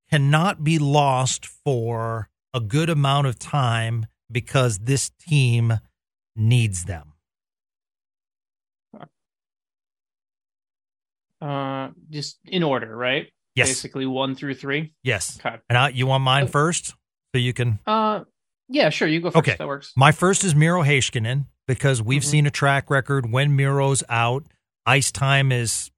cannot 0.10 0.64
be 0.64 0.80
lost 0.80 1.46
for 1.46 2.30
a 2.54 2.62
good 2.62 2.90
amount 2.90 3.28
of 3.28 3.38
time 3.38 4.06
because 4.32 4.80
this 4.80 5.10
team 5.10 5.80
needs 6.36 6.86
them. 6.86 7.11
Uh, 11.42 11.90
just 12.10 12.38
in 12.46 12.64
order, 12.64 12.96
right? 12.96 13.28
Yes. 13.56 13.70
Basically, 13.70 14.06
one 14.06 14.36
through 14.36 14.54
three. 14.54 14.94
Yes. 15.04 15.40
Okay. 15.44 15.58
And 15.70 15.78
I, 15.78 15.90
you 15.90 16.08
want 16.08 16.24
mine 16.24 16.44
uh, 16.44 16.48
first, 16.48 16.96
so 17.34 17.40
you 17.40 17.52
can. 17.54 17.80
Uh, 17.86 18.22
yeah, 18.70 18.90
sure. 18.90 19.08
You 19.08 19.20
go 19.20 19.32
first. 19.32 19.48
Okay. 19.50 19.58
That 19.58 19.68
works. 19.68 19.92
My 19.98 20.12
first 20.12 20.44
is 20.44 20.56
Miro 20.56 20.84
Heiskanen 20.84 21.46
because 21.68 22.02
we've 22.02 22.22
mm-hmm. 22.22 22.30
seen 22.30 22.48
a 22.48 22.52
track 22.52 22.90
record 22.90 23.32
when 23.32 23.56
Miro's 23.56 24.04
out, 24.08 24.46
ice 24.86 25.12
time 25.12 25.52
is, 25.52 25.92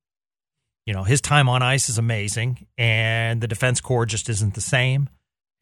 you 0.85 0.93
know, 0.93 1.03
his 1.03 1.21
time 1.21 1.47
on 1.47 1.61
ice 1.61 1.89
is 1.89 1.97
amazing, 1.97 2.65
and 2.77 3.41
the 3.41 3.47
defense 3.47 3.81
core 3.81 4.05
just 4.05 4.29
isn't 4.29 4.55
the 4.55 4.61
same. 4.61 5.09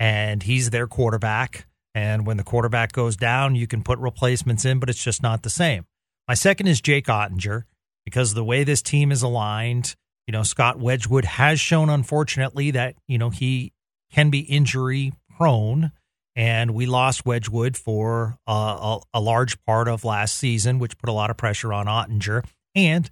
and 0.02 0.42
he's 0.42 0.72
their 0.72 0.88
quarterback. 0.88 1.68
And 1.94 2.26
when 2.26 2.38
the 2.38 2.44
quarterback 2.44 2.92
goes 2.92 3.16
down, 3.16 3.56
you 3.56 3.68
can 3.68 3.84
put 3.84 4.00
replacements 4.00 4.66
in, 4.66 4.80
but 4.80 4.90
it's 4.90 5.04
just 5.04 5.22
not 5.22 5.44
the 5.44 5.50
same. 5.50 5.86
My 6.28 6.34
second 6.34 6.68
is 6.68 6.82
Jake 6.82 7.06
Oettinger 7.06 7.66
because 8.06 8.34
the 8.34 8.44
way 8.44 8.64
this 8.64 8.82
team 8.82 9.12
is 9.12 9.22
aligned, 9.22 9.96
you 10.28 10.32
know, 10.32 10.44
Scott 10.44 10.80
Wedgewood 10.80 11.26
has 11.26 11.60
shown, 11.60 11.90
unfortunately, 11.90 12.72
that, 12.72 12.96
you 13.08 13.18
know, 13.18 13.30
he 13.30 13.74
can 14.12 14.30
be 14.30 14.40
injury 14.40 15.14
prone. 15.38 15.92
And 16.36 16.72
we 16.72 16.86
lost 16.86 17.26
Wedgewood 17.26 17.76
for 17.76 18.38
a, 18.48 19.00
a, 19.14 19.20
large 19.20 19.62
part 19.66 19.90
of 19.90 20.06
last 20.06 20.38
season, 20.38 20.80
which 20.80 20.98
put 20.98 21.10
a 21.10 21.14
lot 21.14 21.30
of 21.30 21.36
pressure 21.36 21.74
on 21.74 21.88
Oettinger. 21.88 22.46
And 22.74 23.10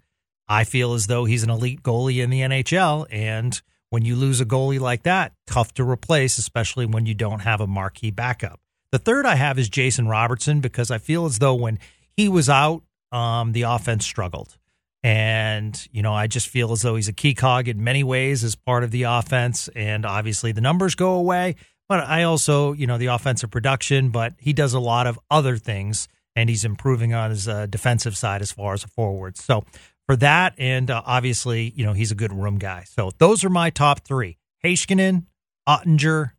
I 0.47 0.63
feel 0.63 0.93
as 0.93 1.07
though 1.07 1.25
he's 1.25 1.43
an 1.43 1.49
elite 1.49 1.83
goalie 1.83 2.23
in 2.23 2.29
the 2.29 2.41
NHL. 2.41 3.07
And 3.11 3.61
when 3.89 4.05
you 4.05 4.15
lose 4.15 4.39
a 4.39 4.45
goalie 4.45 4.79
like 4.79 5.03
that, 5.03 5.33
tough 5.47 5.73
to 5.73 5.83
replace, 5.83 6.37
especially 6.37 6.85
when 6.85 7.05
you 7.05 7.13
don't 7.13 7.41
have 7.41 7.59
a 7.59 7.67
marquee 7.67 8.11
backup. 8.11 8.61
The 8.91 8.99
third 8.99 9.25
I 9.25 9.35
have 9.35 9.59
is 9.59 9.67
Jason 9.67 10.07
Robertson 10.07 10.61
because 10.61 10.89
I 10.89 10.97
feel 10.97 11.25
as 11.25 11.39
though 11.39 11.55
when 11.55 11.77
he 12.15 12.29
was 12.29 12.49
out, 12.49 12.83
um, 13.11 13.51
the 13.51 13.63
offense 13.63 14.05
struggled. 14.05 14.57
And, 15.01 15.87
you 15.91 16.01
know, 16.01 16.13
I 16.13 16.27
just 16.27 16.49
feel 16.49 16.71
as 16.71 16.81
though 16.81 16.95
he's 16.95 17.07
a 17.07 17.13
key 17.13 17.33
cog 17.33 17.67
in 17.67 17.83
many 17.83 18.03
ways 18.03 18.43
as 18.43 18.55
part 18.55 18.83
of 18.83 18.91
the 18.91 19.03
offense. 19.03 19.69
And 19.75 20.05
obviously 20.05 20.51
the 20.51 20.61
numbers 20.61 20.95
go 20.95 21.13
away. 21.13 21.55
But 21.87 22.01
I 22.01 22.23
also, 22.23 22.73
you 22.73 22.85
know, 22.85 22.97
the 22.97 23.07
offensive 23.07 23.49
production, 23.49 24.09
but 24.09 24.33
he 24.37 24.53
does 24.53 24.73
a 24.73 24.79
lot 24.79 25.07
of 25.07 25.19
other 25.31 25.57
things 25.57 26.07
and 26.35 26.49
he's 26.49 26.63
improving 26.63 27.13
on 27.13 27.31
his 27.31 27.47
uh, 27.47 27.65
defensive 27.65 28.15
side 28.15 28.41
as 28.41 28.51
far 28.51 28.73
as 28.73 28.83
a 28.83 28.87
forward. 28.87 29.37
So 29.37 29.65
for 30.05 30.15
that, 30.17 30.53
and 30.57 30.91
uh, 30.91 31.01
obviously, 31.05 31.73
you 31.75 31.85
know, 31.85 31.93
he's 31.93 32.11
a 32.11 32.15
good 32.15 32.33
room 32.33 32.57
guy. 32.57 32.83
So 32.85 33.11
those 33.17 33.43
are 33.43 33.49
my 33.49 33.69
top 33.69 34.01
three 34.01 34.37
Heiskanen, 34.63 35.25
Oettinger, 35.67 36.31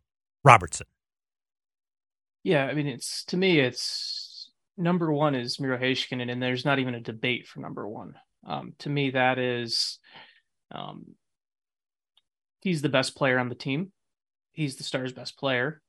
Robertson. 0.43 0.87
Yeah, 2.43 2.65
I 2.65 2.73
mean, 2.73 2.87
it's 2.87 3.23
to 3.25 3.37
me, 3.37 3.59
it's 3.59 4.49
number 4.77 5.11
one 5.11 5.35
is 5.35 5.59
Miro 5.59 5.77
Heiskanen, 5.77 6.31
and 6.31 6.41
there's 6.41 6.65
not 6.65 6.79
even 6.79 6.95
a 6.95 6.99
debate 6.99 7.47
for 7.47 7.59
number 7.59 7.87
one. 7.87 8.15
Um, 8.45 8.73
to 8.79 8.89
me, 8.89 9.11
that 9.11 9.37
is, 9.37 9.99
um, 10.71 11.15
he's 12.61 12.81
the 12.81 12.89
best 12.89 13.15
player 13.15 13.39
on 13.39 13.49
the 13.49 13.55
team. 13.55 13.91
He's 14.51 14.75
the 14.75 14.83
Stars' 14.83 15.13
best 15.13 15.37
player. 15.37 15.81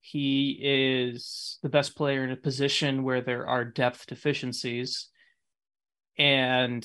He 0.00 0.58
is 0.60 1.58
the 1.62 1.68
best 1.68 1.96
player 1.96 2.24
in 2.24 2.30
a 2.32 2.36
position 2.36 3.04
where 3.04 3.20
there 3.20 3.46
are 3.46 3.64
depth 3.64 4.06
deficiencies. 4.06 5.08
And 6.18 6.84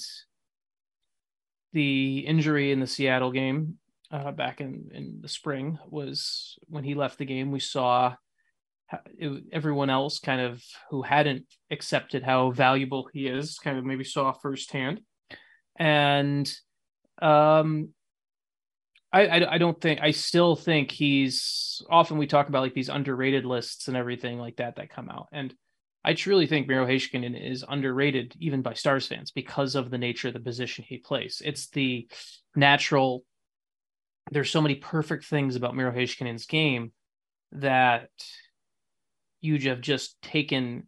the 1.74 2.20
injury 2.20 2.72
in 2.72 2.80
the 2.80 2.88
Seattle 2.88 3.32
game 3.32 3.80
uh, 4.12 4.32
back 4.32 4.62
in, 4.62 4.90
in 4.94 5.20
the 5.22 5.28
spring 5.28 5.80
was 5.90 6.58
when 6.68 6.84
he 6.84 6.96
left 6.96 7.18
the 7.18 7.26
game, 7.26 7.52
we 7.52 7.60
saw 7.60 8.16
it, 9.18 9.44
everyone 9.52 9.90
else 9.90 10.20
kind 10.20 10.42
of 10.42 10.64
who 10.90 11.02
hadn't 11.02 11.46
accepted 11.72 12.24
how 12.24 12.52
valuable 12.52 13.10
he 13.14 13.28
is 13.28 13.60
kind 13.60 13.78
of 13.78 13.86
maybe 13.86 14.04
saw 14.04 14.32
firsthand 14.32 15.02
and 15.78 16.52
um 17.22 17.90
I, 19.12 19.28
I, 19.28 19.54
I 19.54 19.58
don't 19.58 19.80
think 19.80 20.02
I 20.02 20.12
still 20.12 20.56
think 20.56 20.92
he's 20.92 21.82
often 21.90 22.18
we 22.18 22.28
talk 22.28 22.50
about 22.50 22.62
like 22.62 22.74
these 22.74 22.90
underrated 22.90 23.46
lists 23.46 23.88
and 23.88 23.96
everything 23.96 24.38
like 24.38 24.58
that 24.58 24.76
that 24.76 24.90
come 24.90 25.10
out 25.10 25.28
and 25.32 25.54
I 26.08 26.14
truly 26.14 26.48
think 26.48 26.70
Miro 26.70 26.86
Heiskanen 26.86 27.36
is 27.38 27.66
underrated 27.68 28.34
even 28.40 28.62
by 28.62 28.74
Stars 28.74 29.08
fans 29.08 29.32
because 29.32 29.76
of 29.76 29.92
the 29.92 29.98
nature 29.98 30.30
of 30.30 30.34
the 30.34 30.40
position 30.40 30.86
he 30.88 31.00
plays. 31.00 31.42
It's 31.44 31.68
the 31.68 32.08
natural. 32.56 33.26
There's 34.32 34.50
so 34.50 34.62
many 34.62 34.76
perfect 34.76 35.26
things 35.26 35.58
about 35.58 35.76
Miro 35.76 35.92
Heiskanen's 35.92 36.46
game 36.46 36.94
that 37.52 38.10
you 39.42 39.60
have 39.70 39.82
just 39.82 40.22
taken 40.22 40.88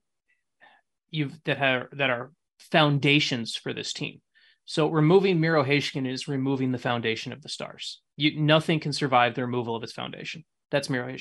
you've 1.09 1.33
that 1.45 1.61
are 1.61 1.89
that 1.93 2.09
are 2.09 2.31
foundations 2.71 3.55
for 3.55 3.73
this 3.73 3.93
team. 3.93 4.21
So 4.65 4.89
removing 4.89 5.39
Miro 5.39 5.63
is 5.63 6.27
removing 6.27 6.71
the 6.71 6.77
foundation 6.77 7.33
of 7.33 7.41
the 7.41 7.49
Stars. 7.49 8.01
You, 8.17 8.39
nothing 8.39 8.79
can 8.79 8.93
survive 8.93 9.33
the 9.33 9.41
removal 9.41 9.75
of 9.75 9.81
its 9.81 9.93
foundation. 9.93 10.45
That's 10.69 10.91
Miro. 10.91 11.15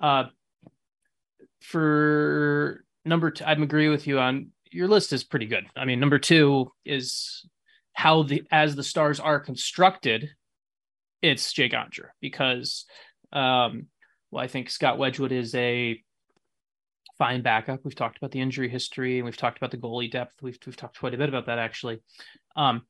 Uh, 0.00 0.24
for 1.60 2.84
number 3.04 3.30
two, 3.32 3.44
I'm 3.44 3.62
agree 3.62 3.88
with 3.88 4.06
you 4.06 4.18
on 4.18 4.52
your 4.70 4.88
list 4.88 5.12
is 5.12 5.24
pretty 5.24 5.46
good. 5.46 5.66
I 5.76 5.84
mean, 5.84 6.00
number 6.00 6.18
two 6.18 6.72
is 6.84 7.46
how 7.92 8.22
the 8.22 8.44
as 8.50 8.76
the 8.76 8.84
Stars 8.84 9.20
are 9.20 9.40
constructed. 9.40 10.30
It's 11.20 11.52
Jake 11.52 11.72
Oettinger 11.72 12.10
because, 12.20 12.84
um, 13.32 13.88
well, 14.30 14.44
I 14.44 14.46
think 14.46 14.70
Scott 14.70 14.98
Wedgewood 14.98 15.32
is 15.32 15.54
a 15.54 16.00
fine 17.18 17.42
backup. 17.42 17.80
We've 17.84 17.94
talked 17.94 18.16
about 18.16 18.30
the 18.30 18.40
injury 18.40 18.68
history 18.68 19.18
and 19.18 19.24
we've 19.24 19.36
talked 19.36 19.58
about 19.58 19.70
the 19.70 19.76
goalie 19.76 20.10
depth. 20.10 20.40
We've 20.40 20.58
we've 20.64 20.76
talked 20.76 20.98
quite 20.98 21.14
a 21.14 21.18
bit 21.18 21.28
about 21.28 21.46
that 21.46 21.58
actually. 21.58 22.00
Um, 22.56 22.82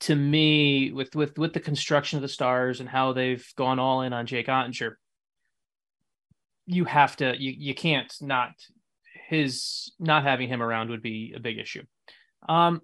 to 0.00 0.14
me, 0.14 0.92
with 0.92 1.14
with 1.14 1.36
with 1.38 1.52
the 1.52 1.60
construction 1.60 2.16
of 2.16 2.22
the 2.22 2.28
stars 2.28 2.80
and 2.80 2.88
how 2.88 3.12
they've 3.12 3.46
gone 3.56 3.78
all 3.78 4.02
in 4.02 4.12
on 4.12 4.26
Jake 4.26 4.46
Oettinger, 4.46 4.94
you 6.66 6.84
have 6.84 7.16
to 7.16 7.34
you 7.38 7.54
you 7.56 7.74
can't 7.74 8.12
not 8.20 8.52
his 9.28 9.92
not 9.98 10.22
having 10.22 10.48
him 10.48 10.62
around 10.62 10.90
would 10.90 11.02
be 11.02 11.32
a 11.36 11.40
big 11.40 11.58
issue. 11.58 11.82
Um, 12.48 12.80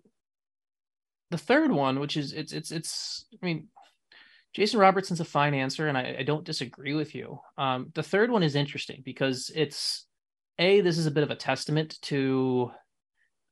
the 1.31 1.39
third 1.39 1.73
one, 1.73 2.01
which 2.01 2.17
is 2.17 2.33
it's 2.33 2.53
it's 2.53 2.71
it's 2.71 3.27
I 3.43 3.45
mean 3.45 3.69
Jason 4.55 4.81
Robertson's 4.81 5.21
a 5.21 5.25
fine 5.25 5.55
answer, 5.55 5.89
and 5.89 5.99
I, 5.99 6.17
I 6.21 6.23
don't 6.23 6.45
disagree 6.45 6.95
with 6.95 7.15
you. 7.15 7.41
Um, 7.59 7.93
the 7.95 8.03
third 8.03 8.31
one 8.31 8.43
is 8.43 8.55
interesting 8.55 9.03
because 9.05 9.51
it's 9.55 10.06
a 10.59 10.81
this 10.81 10.99
is 10.99 11.07
a 11.07 11.11
bit 11.11 11.23
of 11.23 11.31
a 11.31 11.37
testament 11.37 11.99
to 12.03 12.71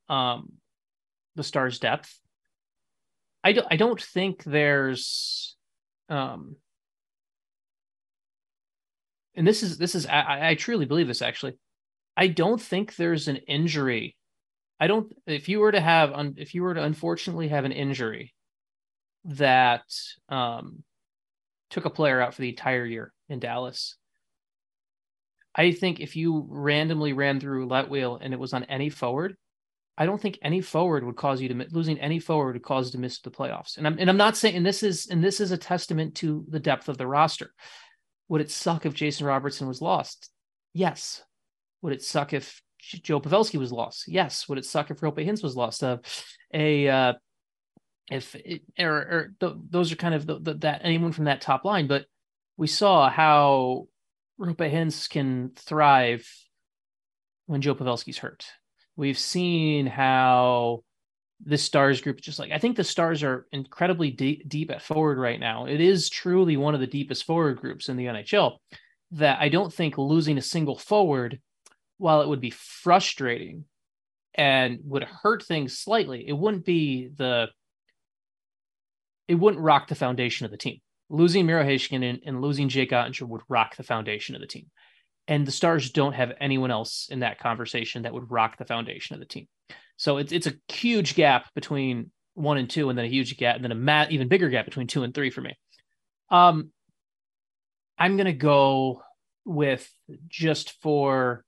um, 0.08 0.52
the 1.36 1.44
star's 1.44 1.78
depth. 1.78 2.18
I 3.42 3.52
don't 3.52 3.66
I 3.70 3.76
don't 3.76 4.00
think 4.00 4.42
there's 4.44 5.56
um, 6.08 6.56
and 9.34 9.46
this 9.46 9.62
is 9.62 9.78
this 9.78 9.94
is 9.94 10.06
I, 10.06 10.50
I 10.50 10.54
truly 10.54 10.86
believe 10.86 11.08
this 11.08 11.22
actually. 11.22 11.58
I 12.16 12.28
don't 12.28 12.60
think 12.60 12.94
there's 12.94 13.28
an 13.28 13.36
injury. 13.36 14.16
I 14.80 14.86
don't 14.86 15.12
if 15.26 15.48
you 15.48 15.60
were 15.60 15.72
to 15.72 15.80
have 15.80 16.12
if 16.36 16.54
you 16.54 16.62
were 16.62 16.74
to 16.74 16.82
unfortunately 16.82 17.48
have 17.48 17.64
an 17.64 17.72
injury 17.72 18.32
that 19.24 19.84
um, 20.28 20.84
took 21.70 21.84
a 21.84 21.90
player 21.90 22.20
out 22.20 22.34
for 22.34 22.42
the 22.42 22.50
entire 22.50 22.84
year 22.84 23.12
in 23.28 23.40
Dallas, 23.40 23.96
I 25.54 25.72
think 25.72 26.00
if 26.00 26.16
you 26.16 26.46
randomly 26.48 27.12
ran 27.12 27.40
through 27.40 27.58
roulette 27.58 27.88
wheel 27.88 28.18
and 28.20 28.32
it 28.32 28.40
was 28.40 28.52
on 28.52 28.64
any 28.64 28.90
forward, 28.90 29.36
I 29.96 30.06
don't 30.06 30.20
think 30.20 30.38
any 30.42 30.60
forward 30.60 31.04
would 31.04 31.16
cause 31.16 31.40
you 31.40 31.48
to 31.48 31.66
losing 31.70 32.00
any 32.00 32.18
forward 32.18 32.54
would 32.54 32.64
cause 32.64 32.88
you 32.88 32.92
to 32.92 32.98
miss 32.98 33.20
the 33.20 33.30
playoffs. 33.30 33.76
And 33.76 33.86
I'm 33.86 33.98
and 33.98 34.10
I'm 34.10 34.16
not 34.16 34.36
saying 34.36 34.56
and 34.56 34.66
this 34.66 34.82
is 34.82 35.06
and 35.06 35.22
this 35.22 35.40
is 35.40 35.52
a 35.52 35.58
testament 35.58 36.16
to 36.16 36.44
the 36.48 36.58
depth 36.60 36.88
of 36.88 36.98
the 36.98 37.06
roster. 37.06 37.52
Would 38.28 38.40
it 38.40 38.50
suck 38.50 38.86
if 38.86 38.94
Jason 38.94 39.26
Robertson 39.26 39.68
was 39.68 39.80
lost? 39.80 40.30
Yes. 40.72 41.22
Would 41.82 41.92
it 41.92 42.02
suck 42.02 42.32
if 42.32 42.60
Joe 42.80 43.20
Pavelski 43.20 43.58
was 43.58 43.70
lost? 43.70 44.08
Yes. 44.08 44.48
Would 44.48 44.58
it 44.58 44.64
suck 44.64 44.90
if 44.90 45.00
Roope 45.00 45.24
Hintz 45.24 45.42
was 45.42 45.56
lost? 45.56 45.84
Uh, 45.84 45.98
a 46.52 46.88
uh, 46.88 47.12
if 48.10 48.34
it, 48.34 48.62
or, 48.78 48.96
or 48.96 49.34
th- 49.40 49.56
those 49.70 49.92
are 49.92 49.96
kind 49.96 50.14
of 50.14 50.26
the, 50.26 50.38
the, 50.38 50.54
that 50.54 50.80
anyone 50.84 51.12
from 51.12 51.24
that 51.24 51.40
top 51.40 51.64
line, 51.64 51.86
but 51.86 52.06
we 52.56 52.66
saw 52.66 53.08
how 53.08 53.86
Roope 54.38 54.70
Hintz 54.70 55.08
can 55.08 55.52
thrive 55.56 56.28
when 57.46 57.60
Joe 57.60 57.74
Pavelski's 57.74 58.18
hurt. 58.18 58.46
We've 58.96 59.18
seen 59.18 59.86
how 59.86 60.82
the 61.44 61.58
stars 61.58 62.00
group 62.00 62.20
just 62.20 62.38
like 62.38 62.52
I 62.52 62.58
think 62.58 62.76
the 62.76 62.84
stars 62.84 63.22
are 63.22 63.46
incredibly 63.52 64.10
deep, 64.10 64.48
deep 64.48 64.70
at 64.70 64.82
forward 64.82 65.18
right 65.18 65.38
now. 65.38 65.66
It 65.66 65.80
is 65.80 66.08
truly 66.08 66.56
one 66.56 66.74
of 66.74 66.80
the 66.80 66.86
deepest 66.86 67.24
forward 67.24 67.60
groups 67.60 67.88
in 67.88 67.96
the 67.96 68.06
NHL 68.06 68.58
that 69.12 69.38
I 69.40 69.48
don't 69.48 69.72
think 69.72 69.98
losing 69.98 70.38
a 70.38 70.42
single 70.42 70.78
forward, 70.78 71.40
while 71.98 72.22
it 72.22 72.28
would 72.28 72.40
be 72.40 72.50
frustrating 72.50 73.64
and 74.34 74.80
would 74.84 75.04
hurt 75.04 75.44
things 75.44 75.78
slightly, 75.78 76.26
it 76.26 76.36
wouldn't 76.36 76.64
be 76.64 77.08
the 77.08 77.48
it 79.28 79.36
wouldn't 79.36 79.62
rock 79.62 79.88
the 79.88 79.94
foundation 79.94 80.44
of 80.44 80.50
the 80.50 80.58
team 80.58 80.80
losing 81.14 81.46
Miro 81.46 81.64
Heiskanen 81.64 82.20
and, 82.26 82.40
losing 82.40 82.68
Jake 82.68 82.90
Oettinger 82.90 83.28
would 83.28 83.42
rock 83.48 83.76
the 83.76 83.82
foundation 83.82 84.34
of 84.34 84.40
the 84.40 84.46
team. 84.46 84.66
And 85.26 85.46
the 85.46 85.52
Stars 85.52 85.90
don't 85.90 86.12
have 86.12 86.32
anyone 86.40 86.70
else 86.70 87.08
in 87.10 87.20
that 87.20 87.38
conversation 87.38 88.02
that 88.02 88.12
would 88.12 88.30
rock 88.30 88.58
the 88.58 88.66
foundation 88.66 89.14
of 89.14 89.20
the 89.20 89.26
team. 89.26 89.48
So 89.96 90.18
it's 90.18 90.32
it's 90.32 90.46
a 90.46 90.54
huge 90.68 91.14
gap 91.14 91.46
between 91.54 92.10
one 92.34 92.58
and 92.58 92.68
two, 92.68 92.90
and 92.90 92.98
then 92.98 93.06
a 93.06 93.08
huge 93.08 93.36
gap, 93.36 93.54
and 93.54 93.64
then 93.64 93.72
a 93.72 93.76
mat, 93.76 94.10
even 94.10 94.28
bigger 94.28 94.48
gap 94.50 94.64
between 94.64 94.86
two 94.86 95.02
and 95.04 95.14
three 95.14 95.30
for 95.30 95.40
me. 95.40 95.56
Um, 96.30 96.70
I'm 97.96 98.16
gonna 98.16 98.32
go 98.32 99.02
with 99.44 99.88
just 100.28 100.72
for 100.82 101.44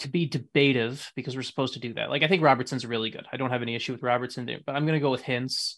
to 0.00 0.08
be 0.08 0.26
debative 0.26 1.10
because 1.16 1.34
we're 1.34 1.42
supposed 1.42 1.74
to 1.74 1.80
do 1.80 1.94
that. 1.94 2.10
Like 2.10 2.22
I 2.22 2.28
think 2.28 2.42
Robertson's 2.42 2.86
really 2.86 3.10
good. 3.10 3.26
I 3.32 3.36
don't 3.36 3.50
have 3.50 3.62
any 3.62 3.74
issue 3.74 3.92
with 3.92 4.02
Robertson, 4.02 4.48
but 4.64 4.76
I'm 4.76 4.86
gonna 4.86 5.00
go 5.00 5.10
with 5.10 5.22
Hintz 5.22 5.76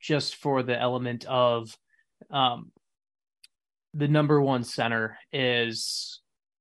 just 0.00 0.36
for 0.36 0.62
the 0.62 0.78
element 0.78 1.24
of 1.26 1.76
um, 2.30 2.72
the 3.94 4.08
number 4.08 4.40
one 4.40 4.64
center 4.64 5.18
is 5.32 6.20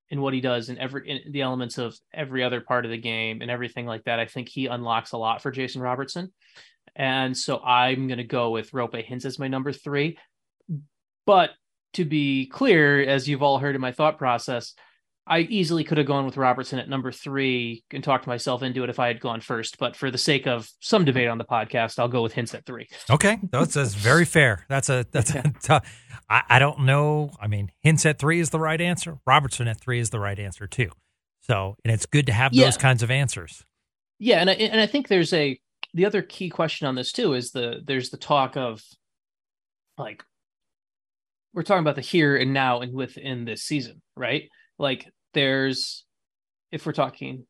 in 0.09 0.21
what 0.21 0.33
he 0.33 0.41
does 0.41 0.69
in 0.69 0.77
every 0.77 1.07
in 1.07 1.31
the 1.31 1.41
elements 1.41 1.77
of 1.77 1.97
every 2.13 2.43
other 2.43 2.61
part 2.61 2.85
of 2.85 2.91
the 2.91 2.97
game 2.97 3.41
and 3.41 3.51
everything 3.51 3.85
like 3.85 4.03
that. 4.05 4.19
I 4.19 4.25
think 4.25 4.49
he 4.49 4.65
unlocks 4.65 5.11
a 5.11 5.17
lot 5.17 5.41
for 5.41 5.51
Jason 5.51 5.81
Robertson. 5.81 6.31
And 6.95 7.37
so 7.37 7.59
I'm 7.59 8.07
going 8.07 8.17
to 8.17 8.23
go 8.23 8.49
with 8.49 8.71
Roope 8.71 9.07
Hintz 9.07 9.25
as 9.25 9.39
my 9.39 9.47
number 9.47 9.71
three. 9.71 10.17
But 11.25 11.51
to 11.93 12.05
be 12.05 12.47
clear, 12.47 13.01
as 13.01 13.27
you've 13.27 13.43
all 13.43 13.59
heard 13.59 13.75
in 13.75 13.81
my 13.81 13.91
thought 13.91 14.17
process, 14.17 14.73
I 15.31 15.41
easily 15.41 15.83
could 15.83 15.99
have 15.99 16.07
gone 16.07 16.25
with 16.25 16.37
Robertson 16.37 16.79
at 16.79 16.89
number 16.89 17.11
three 17.11 17.83
and 17.91 18.03
talked 18.03 18.25
myself 18.25 18.63
into 18.63 18.83
it 18.83 18.89
if 18.89 18.99
I 18.99 19.07
had 19.07 19.19
gone 19.19 19.41
first. 19.41 19.77
But 19.77 19.95
for 19.95 20.09
the 20.09 20.17
sake 20.17 20.47
of 20.47 20.67
some 20.79 21.05
debate 21.05 21.27
on 21.27 21.37
the 21.37 21.45
podcast, 21.45 21.99
I'll 21.99 22.07
go 22.07 22.23
with 22.23 22.33
Hintz 22.33 22.55
at 22.55 22.65
three. 22.65 22.87
Okay, 23.11 23.37
that's, 23.51 23.75
that's 23.75 23.93
very 23.93 24.25
fair. 24.25 24.65
That's 24.69 24.89
a 24.89 25.05
that's 25.11 25.29
a 25.35 25.43
tough. 25.63 25.87
I, 26.29 26.41
I 26.49 26.59
don't 26.59 26.79
know. 26.81 27.29
I 27.39 27.45
mean, 27.47 27.71
Hintz 27.85 28.05
at 28.07 28.17
three 28.17 28.39
is 28.39 28.49
the 28.49 28.59
right 28.59 28.81
answer. 28.81 29.19
Robertson 29.27 29.67
at 29.67 29.79
three 29.79 29.99
is 29.99 30.09
the 30.09 30.19
right 30.19 30.39
answer 30.39 30.65
too. 30.65 30.89
So, 31.41 31.75
and 31.85 31.93
it's 31.93 32.07
good 32.07 32.25
to 32.25 32.33
have 32.33 32.51
Yeah. 32.53 32.65
those 32.65 32.77
kinds 32.77 33.03
of 33.03 33.11
answers. 33.11 33.63
Yeah, 34.17 34.39
and 34.39 34.49
I, 34.49 34.53
and 34.53 34.81
I 34.81 34.87
think 34.87 35.07
there's 35.07 35.31
a 35.33 35.59
the 35.93 36.05
other 36.07 36.21
key 36.23 36.49
question 36.49 36.87
on 36.87 36.95
this 36.95 37.11
too 37.11 37.33
is 37.35 37.51
the 37.51 37.81
there's 37.85 38.09
the 38.09 38.17
talk 38.17 38.57
of 38.57 38.81
like 39.97 40.23
we're 41.53 41.63
talking 41.63 41.81
about 41.81 41.95
the 41.95 42.01
here 42.01 42.35
and 42.35 42.53
now 42.53 42.81
and 42.81 42.93
within 42.93 43.45
this 43.45 43.63
season, 43.63 44.01
right? 44.15 44.49
Like 44.77 45.07
there's 45.33 46.05
if 46.71 46.85
we're 46.85 46.93
talking 46.93 47.45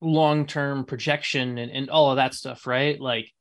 long 0.00 0.46
term 0.46 0.84
projection 0.84 1.58
and, 1.58 1.70
and 1.70 1.90
all 1.90 2.10
of 2.10 2.16
that 2.16 2.34
stuff, 2.34 2.66
right? 2.66 3.00
Like 3.00 3.32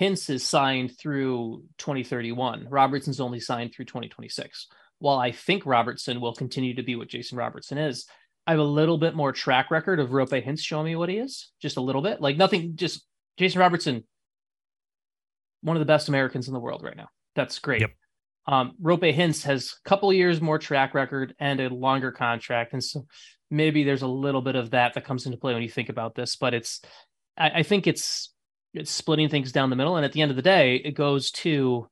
Hintz 0.00 0.30
is 0.30 0.44
signed 0.44 0.96
through 0.98 1.64
2031. 1.78 2.68
Robertson's 2.70 3.20
only 3.20 3.40
signed 3.40 3.72
through 3.74 3.86
2026. 3.86 4.68
While 4.98 5.18
I 5.18 5.32
think 5.32 5.66
Robertson 5.66 6.20
will 6.20 6.34
continue 6.34 6.74
to 6.74 6.82
be 6.82 6.96
what 6.96 7.08
Jason 7.08 7.38
Robertson 7.38 7.78
is, 7.78 8.06
I 8.46 8.52
have 8.52 8.60
a 8.60 8.64
little 8.64 8.98
bit 8.98 9.14
more 9.14 9.32
track 9.32 9.70
record 9.70 9.98
of 9.98 10.10
Roope 10.10 10.44
Hintz 10.46 10.60
showing 10.60 10.86
me 10.86 10.96
what 10.96 11.08
he 11.08 11.16
is, 11.16 11.50
just 11.60 11.76
a 11.76 11.82
little 11.82 12.02
bit. 12.02 12.20
Like 12.20 12.36
nothing, 12.36 12.76
just 12.76 13.04
Jason 13.36 13.60
Robertson, 13.60 14.04
one 15.62 15.76
of 15.76 15.80
the 15.80 15.86
best 15.86 16.08
Americans 16.08 16.46
in 16.46 16.54
the 16.54 16.60
world 16.60 16.82
right 16.82 16.96
now. 16.96 17.08
That's 17.34 17.58
great. 17.58 17.80
Yep. 17.80 17.90
Um, 18.46 18.74
Roope 18.80 19.14
Hintz 19.14 19.44
has 19.44 19.74
a 19.84 19.88
couple 19.88 20.12
years 20.12 20.40
more 20.40 20.58
track 20.58 20.94
record 20.94 21.34
and 21.38 21.60
a 21.60 21.68
longer 21.68 22.12
contract, 22.12 22.72
and 22.72 22.82
so 22.82 23.06
maybe 23.50 23.84
there's 23.84 24.02
a 24.02 24.08
little 24.08 24.42
bit 24.42 24.56
of 24.56 24.70
that 24.70 24.94
that 24.94 25.04
comes 25.04 25.26
into 25.26 25.38
play 25.38 25.52
when 25.52 25.62
you 25.62 25.68
think 25.68 25.88
about 25.88 26.14
this. 26.14 26.36
But 26.36 26.54
it's, 26.54 26.80
I, 27.36 27.50
I 27.56 27.62
think 27.62 27.86
it's 27.86 28.32
it's 28.72 28.90
splitting 28.90 29.28
things 29.28 29.52
down 29.52 29.70
the 29.70 29.76
middle, 29.76 29.96
and 29.96 30.04
at 30.04 30.12
the 30.12 30.22
end 30.22 30.30
of 30.30 30.36
the 30.36 30.42
day, 30.42 30.76
it 30.76 30.92
goes 30.92 31.30
to 31.32 31.88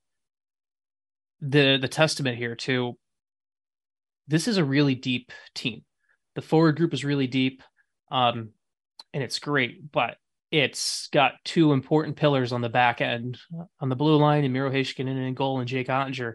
the 1.41 1.79
the 1.81 1.89
testament 1.89 2.39
here 2.39 2.55
to 2.55 2.97
this 4.29 4.49
is 4.49 4.57
a 4.57 4.65
really 4.65 4.95
deep 4.95 5.33
team. 5.55 5.85
The 6.35 6.43
forward 6.43 6.77
group 6.77 6.95
is 6.95 7.05
really 7.05 7.27
deep, 7.27 7.63
um, 8.11 8.51
and 9.13 9.23
it's 9.23 9.39
great, 9.39 9.91
but 9.93 10.17
it's 10.55 11.09
got 11.09 11.33
two 11.45 11.73
important 11.73 12.15
pillars 12.15 12.53
on 12.53 12.61
the 12.61 12.69
back 12.69 13.01
end 13.01 13.39
on 13.81 13.89
the 13.89 13.97
blue 13.97 14.17
line, 14.17 14.45
and 14.45 14.53
Miro 14.53 14.71
Heiskanen 14.71 15.27
in 15.27 15.35
goal 15.35 15.59
and 15.59 15.67
Jake 15.67 15.89
Oettinger 15.89 16.35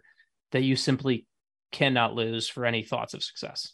that 0.51 0.61
you 0.61 0.75
simply 0.75 1.25
cannot 1.71 2.15
lose 2.15 2.49
for 2.49 2.65
any 2.65 2.83
thoughts 2.83 3.13
of 3.13 3.23
success. 3.23 3.71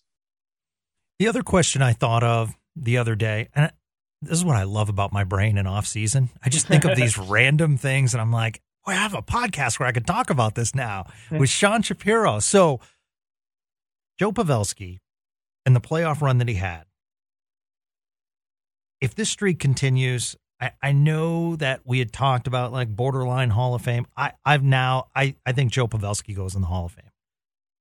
The 1.18 1.28
other 1.28 1.42
question 1.42 1.82
I 1.82 1.94
thought 1.94 2.24
of 2.24 2.54
the 2.76 3.00
other 3.00 3.16
day, 3.16 3.50
and 3.56 3.72
this 4.22 4.38
is 4.38 4.46
what 4.46 4.56
I 4.56 4.64
love 4.64 4.88
about 4.88 5.12
my 5.12 5.24
brain 5.24 5.58
in 5.58 5.66
off 5.66 5.88
season. 5.88 6.30
I 6.44 6.50
just 6.50 6.68
think 6.68 6.86
of 6.86 6.96
these 6.96 7.18
random 7.18 7.78
things, 7.78 8.14
and 8.14 8.22
I'm 8.22 8.32
like, 8.32 8.62
"Boy, 8.86 8.92
I 8.92 8.96
have 8.96 9.16
a 9.16 9.24
podcast 9.24 9.80
where 9.80 9.90
I 9.90 9.94
could 9.94 10.06
talk 10.06 10.30
about 10.30 10.54
this 10.54 10.76
now 10.76 11.08
with 11.32 11.50
Sean 11.50 11.82
Shapiro." 11.82 12.38
So, 12.38 12.82
Joe 14.20 14.32
Pavelski 14.32 15.00
and 15.66 15.76
the 15.76 15.82
playoff 15.82 16.22
run 16.22 16.38
that 16.38 16.48
he 16.48 16.56
had. 16.56 16.85
If 19.06 19.14
this 19.14 19.30
streak 19.30 19.60
continues, 19.60 20.36
I, 20.60 20.72
I 20.82 20.92
know 20.92 21.56
that 21.58 21.82
we 21.86 22.00
had 22.00 22.12
talked 22.12 22.48
about 22.48 22.74
like 22.74 22.90
borderline 22.90 23.52
Hall 23.52 23.76
of 23.76 23.84
Fame. 23.84 24.08
I, 24.18 24.32
I've 24.44 24.64
now 24.64 25.10
I, 25.16 25.36
I 25.46 25.52
think 25.52 25.72
Joe 25.72 25.88
Pavelski 25.88 26.36
goes 26.36 26.56
in 26.56 26.62
the 26.62 26.68
Hall 26.68 26.86
of 26.86 26.94
Fame. 26.94 27.12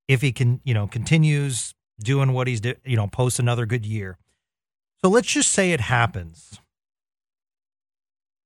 If 0.07 0.21
he 0.21 0.33
can, 0.33 0.61
you 0.65 0.75
know, 0.75 0.87
continues 0.87 1.73
doing 1.99 2.35
what 2.35 2.47
he's 2.47 2.61
do, 2.61 2.75
you 2.85 2.97
know, 2.97 3.07
post 3.07 3.39
another 3.39 3.65
good 3.65 3.87
year. 3.87 4.19
So 5.01 5.09
let's 5.09 5.29
just 5.29 5.51
say 5.51 5.73
it 5.73 5.81
happens. 5.81 6.61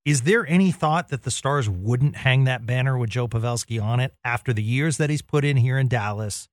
Is 0.05 0.23
there 0.23 0.47
any 0.47 0.71
thought 0.71 1.09
that 1.09 1.25
the 1.25 1.33
Stars 1.33 1.69
wouldn't 1.69 2.14
hang 2.14 2.45
that 2.45 2.64
banner 2.64 2.97
with 2.97 3.11
Joe 3.11 3.27
Pavelski 3.27 3.83
on 3.83 3.99
it 3.99 4.14
after 4.23 4.53
the 4.53 4.62
years 4.62 4.99
that 4.99 5.11
he's 5.11 5.21
put 5.21 5.45
in 5.45 5.57
here 5.57 5.79
in 5.79 5.88
Dallas, 5.88 6.49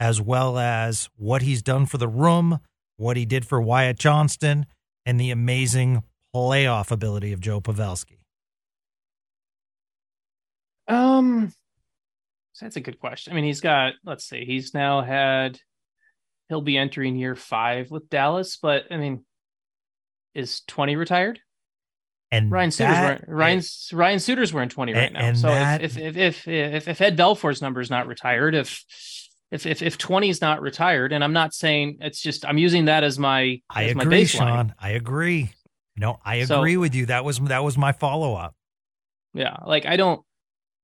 as 0.00 0.22
well 0.22 0.56
as 0.56 1.10
what 1.16 1.42
he's 1.42 1.60
done 1.60 1.84
for 1.84 1.98
the 1.98 2.08
room, 2.08 2.60
what 2.96 3.18
he 3.18 3.26
did 3.26 3.44
for 3.46 3.60
Wyatt 3.60 3.98
Johnston, 3.98 4.64
and 5.06 5.18
the 5.18 5.30
amazing 5.30 6.02
playoff 6.34 6.90
ability 6.90 7.32
of 7.32 7.40
Joe 7.40 7.60
Pavelski? 7.62 8.18
Um, 10.88 11.52
that's 12.60 12.76
a 12.76 12.80
good 12.80 12.98
question. 13.00 13.32
I 13.32 13.36
mean, 13.36 13.44
he's 13.44 13.60
got, 13.60 13.94
let's 14.04 14.24
see, 14.24 14.44
he's 14.44 14.74
now 14.74 15.02
had, 15.02 15.58
he'll 16.48 16.60
be 16.60 16.76
entering 16.76 17.16
year 17.16 17.34
five 17.34 17.90
with 17.90 18.08
Dallas, 18.08 18.58
but 18.60 18.84
I 18.90 18.96
mean, 18.96 19.24
is 20.34 20.60
20 20.68 20.96
retired? 20.96 21.40
And 22.32 22.50
Ryan 22.50 22.70
Suter's 22.72 22.94
that- 22.94 23.28
wearing, 23.28 23.38
Ryan 23.38 23.62
Ryan 23.92 24.18
Suter's 24.18 24.52
wearing 24.52 24.68
20 24.68 24.92
right 24.92 25.04
And- 25.04 25.14
now. 25.14 25.20
and 25.20 25.38
so 25.38 25.46
that- 25.48 25.82
if, 25.82 25.96
if, 25.96 26.16
if 26.16 26.48
if 26.48 26.48
if 26.48 26.88
if 26.88 27.00
Ed 27.00 27.16
Belfour's 27.16 27.62
number 27.62 27.80
is 27.80 27.88
not 27.88 28.06
retired, 28.08 28.54
if 28.54 28.84
if 29.50 29.66
if 29.66 29.82
if 29.82 29.96
20 29.98 30.28
is 30.28 30.40
not 30.40 30.60
retired, 30.60 31.12
and 31.12 31.22
I'm 31.22 31.32
not 31.32 31.54
saying 31.54 31.98
it's 32.00 32.20
just 32.20 32.44
I'm 32.44 32.58
using 32.58 32.86
that 32.86 33.04
as 33.04 33.18
my 33.18 33.60
I 33.70 33.84
as 33.84 33.94
my 33.94 34.02
agree, 34.02 34.22
baseline. 34.22 34.28
Sean. 34.28 34.74
I 34.78 34.90
agree. 34.90 35.50
No, 35.96 36.18
I 36.24 36.44
So- 36.44 36.58
agree 36.60 36.76
with 36.76 36.94
you. 36.94 37.06
That 37.06 37.24
was 37.24 37.38
that 37.40 37.62
was 37.64 37.78
my 37.78 37.92
follow 37.92 38.34
up. 38.34 38.54
Yeah, 39.34 39.56
like 39.66 39.86
I 39.86 39.96
don't. 39.96 40.22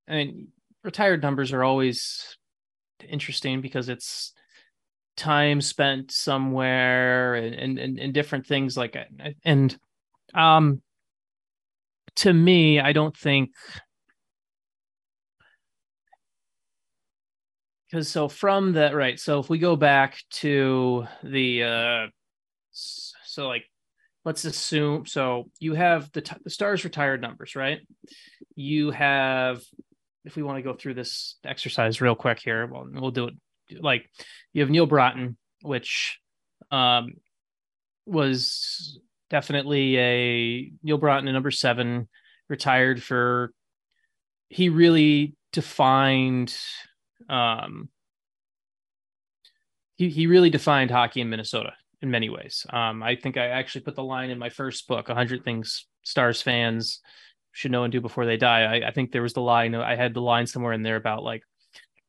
I 0.08 0.12
mean, 0.14 0.48
retired 0.84 1.22
numbers 1.22 1.52
are 1.52 1.64
always 1.64 2.36
interesting 3.08 3.60
because 3.60 3.88
it's 3.88 4.32
time 5.16 5.60
spent 5.60 6.10
somewhere 6.12 7.34
and 7.34 7.54
and 7.54 7.78
and, 7.78 7.98
and 7.98 8.14
different 8.14 8.46
things 8.46 8.76
like 8.76 8.96
and 9.44 9.76
um 10.34 10.80
to 12.16 12.32
me, 12.32 12.78
I 12.78 12.92
don't 12.92 13.16
think 13.16 13.50
because 17.92 18.08
so 18.08 18.26
from 18.26 18.72
the 18.72 18.90
right 18.94 19.20
so 19.20 19.38
if 19.38 19.50
we 19.50 19.58
go 19.58 19.76
back 19.76 20.18
to 20.30 21.06
the 21.22 21.62
uh 21.62 22.06
so 22.72 23.46
like 23.46 23.64
let's 24.24 24.44
assume 24.44 25.04
so 25.04 25.50
you 25.60 25.74
have 25.74 26.10
the 26.12 26.22
t- 26.22 26.36
the 26.42 26.50
stars 26.50 26.84
retired 26.84 27.20
numbers 27.20 27.54
right? 27.54 27.80
You 28.54 28.90
have 28.92 29.62
if 30.24 30.36
we 30.36 30.42
want 30.42 30.58
to 30.58 30.62
go 30.62 30.74
through 30.74 30.94
this 30.94 31.36
exercise 31.44 32.00
real 32.00 32.14
quick 32.14 32.40
here 32.40 32.66
well 32.66 32.86
we'll 32.90 33.10
do 33.10 33.28
it 33.28 33.82
like 33.82 34.08
you 34.52 34.62
have 34.62 34.70
Neal 34.70 34.88
Broten 34.88 35.36
which 35.60 36.18
um 36.70 37.12
was 38.06 38.98
definitely 39.28 39.98
a 39.98 40.72
Neal 40.82 40.98
Broten 40.98 41.28
a 41.28 41.32
number 41.32 41.50
seven 41.50 42.08
retired 42.48 43.02
for 43.02 43.52
he 44.48 44.68
really 44.70 45.34
defined 45.52 46.54
um 47.28 47.88
he, 49.96 50.08
he 50.08 50.26
really 50.26 50.50
defined 50.50 50.90
hockey 50.90 51.20
in 51.20 51.30
minnesota 51.30 51.72
in 52.00 52.10
many 52.10 52.28
ways. 52.28 52.66
Um 52.70 53.02
i 53.02 53.14
think 53.16 53.36
i 53.36 53.46
actually 53.46 53.82
put 53.82 53.94
the 53.96 54.02
line 54.04 54.30
in 54.30 54.38
my 54.38 54.48
first 54.48 54.86
book 54.88 55.08
100 55.08 55.44
things 55.44 55.86
stars 56.02 56.42
fans 56.42 57.00
should 57.52 57.70
know 57.70 57.84
and 57.84 57.92
do 57.92 58.00
before 58.00 58.24
they 58.24 58.36
die. 58.38 58.62
I, 58.62 58.88
I 58.88 58.90
think 58.92 59.12
there 59.12 59.22
was 59.22 59.34
the 59.34 59.42
line 59.42 59.74
i 59.74 59.94
had 59.94 60.14
the 60.14 60.20
line 60.22 60.46
somewhere 60.46 60.72
in 60.72 60.82
there 60.82 60.96
about 60.96 61.22
like 61.22 61.42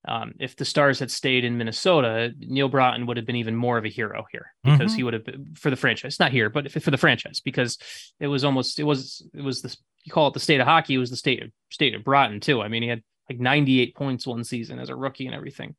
um, 0.05 0.33
if 0.37 0.57
the 0.57 0.65
stars 0.65 0.99
had 0.99 1.09
stayed 1.11 1.45
in 1.45 1.57
minnesota 1.57 2.33
Neal 2.39 2.69
Broten 2.69 3.07
would 3.07 3.15
have 3.17 3.25
been 3.25 3.37
even 3.37 3.55
more 3.55 3.77
of 3.77 3.85
a 3.85 3.89
hero 3.89 4.25
here 4.33 4.47
because 4.63 4.91
Mhm. 4.91 4.95
he 4.97 5.03
would 5.03 5.13
have 5.13 5.23
been 5.23 5.53
for 5.55 5.69
the 5.69 5.77
franchise 5.77 6.19
not 6.19 6.31
here 6.31 6.49
but 6.49 6.69
for 6.71 6.91
the 6.91 6.97
franchise 6.97 7.39
because 7.39 7.77
it 8.19 8.27
was 8.27 8.43
almost 8.43 8.79
it 8.79 8.83
was 8.83 9.25
it 9.33 9.41
was 9.41 9.61
this 9.61 9.77
you 10.03 10.11
call 10.11 10.27
it 10.27 10.33
the 10.33 10.41
state 10.41 10.59
of 10.59 10.67
hockey 10.67 10.95
it 10.95 10.97
was 10.97 11.09
the 11.09 11.15
state 11.15 11.41
of 11.43 11.49
state 11.71 11.95
of 11.95 12.01
Broten 12.03 12.41
too. 12.41 12.61
I 12.61 12.67
mean 12.67 12.83
he 12.83 12.89
had 12.89 13.01
like 13.29 13.39
98 13.39 13.95
points 13.95 14.27
one 14.27 14.43
season 14.43 14.79
as 14.79 14.89
a 14.89 14.95
rookie 14.95 15.25
and 15.25 15.35
everything 15.35 15.75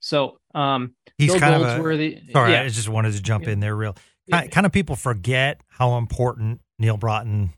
so 0.00 0.38
um 0.54 0.94
He's 1.18 1.30
Bill 1.30 1.40
kind 1.40 1.54
of 1.54 1.62
a, 1.62 1.76
sorry. 2.32 2.52
yeah, 2.52 2.62
I 2.62 2.68
just 2.68 2.88
wanted 2.88 3.12
to 3.14 3.22
jump 3.22 3.44
Yeah. 3.44 3.52
in 3.52 3.60
there 3.60 3.74
real. 3.76 3.96
Kind, 4.30 4.50
kind 4.50 4.66
of 4.66 4.72
people 4.72 4.96
forget 4.96 5.60
how 5.68 5.96
important 5.96 6.60
Neal 6.78 6.98
Broten 6.98 7.50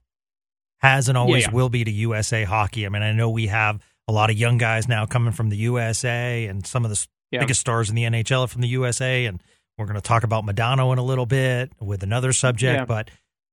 has 0.81 1.09
and 1.09 1.17
always 1.17 1.45
Yeah, 1.47 1.53
will 1.53 1.69
be 1.71 1.85
to 1.85 1.91
USA 1.91 2.45
hockey. 2.45 2.85
I 2.87 2.89
mean, 2.91 3.03
I 3.03 3.13
know 3.13 3.31
we 3.31 3.47
have 3.47 3.81
a 4.09 4.13
lot 4.13 4.31
of 4.31 4.37
young 4.37 4.59
guys 4.59 4.87
now 4.89 5.07
coming 5.07 5.33
from 5.33 5.49
the 5.49 5.57
USA, 5.57 6.47
and 6.47 6.67
some 6.67 6.85
of 6.85 6.91
the 6.91 7.07
biggest 7.41 7.61
stars 7.61 7.89
in 7.89 7.95
the 7.97 8.03
NHL 8.05 8.45
are 8.45 8.47
from 8.47 8.61
the 8.63 8.69
USA. 8.69 9.25
And 9.25 9.43
we're 9.79 9.87
going 9.87 9.95
to 9.97 10.01
talk 10.03 10.23
about 10.23 10.45
Modano 10.45 10.93
in 10.93 10.99
a 10.99 11.05
little 11.05 11.27
bit 11.27 11.73
with 11.81 12.03
another 12.03 12.33
subject, 12.33 12.87
but 12.87 13.11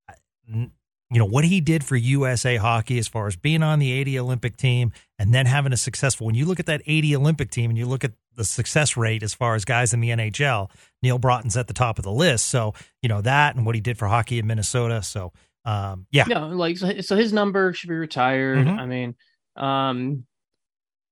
uh, 0.10 0.66
you 1.14 1.20
know 1.20 1.26
what 1.26 1.46
he 1.46 1.62
did 1.62 1.84
for 1.84 1.96
USA 1.96 2.58
hockey 2.58 2.98
as 2.98 3.08
far 3.08 3.28
as 3.28 3.36
being 3.36 3.64
on 3.64 3.80
the 3.80 3.92
80 3.92 4.20
Olympic 4.20 4.58
team 4.58 4.92
and 5.20 5.34
then 5.34 5.46
having 5.46 5.72
a 5.72 5.78
successful. 5.78 6.26
When 6.26 6.36
you 6.36 6.46
look 6.46 6.60
at 6.60 6.66
that 6.66 6.82
80 6.86 7.16
Olympic 7.16 7.52
team 7.52 7.70
and 7.70 7.78
you 7.78 7.86
look 7.86 8.04
at 8.04 8.14
the 8.36 8.44
success 8.44 8.98
rate 8.98 9.24
as 9.24 9.34
far 9.34 9.56
as 9.56 9.66
guys 9.66 9.94
in 9.94 10.00
the 10.00 10.10
NHL. 10.10 10.70
Neal 11.02 11.20
Broten's 11.20 11.58
at 11.58 11.68
the 11.68 11.74
top 11.74 12.00
of 12.00 12.04
the 12.04 12.12
list. 12.12 12.48
So, 12.48 12.74
you 13.02 13.10
know, 13.10 13.22
that 13.22 13.56
and 13.56 13.66
what 13.66 13.76
he 13.76 13.82
did 13.82 13.98
for 13.98 14.08
hockey 14.08 14.40
in 14.40 14.48
Minnesota. 14.48 15.04
So, 15.04 15.32
um, 15.66 16.08
yeah. 16.12 16.26
No, 16.26 16.48
like, 16.50 16.78
so, 16.78 17.02
so 17.02 17.16
his 17.16 17.34
number 17.34 17.74
should 17.74 17.90
be 17.90 17.96
retired. 17.96 18.68
Mhm. 18.68 18.80
I 18.80 18.86
mean, 18.86 19.16
um, 19.56 20.26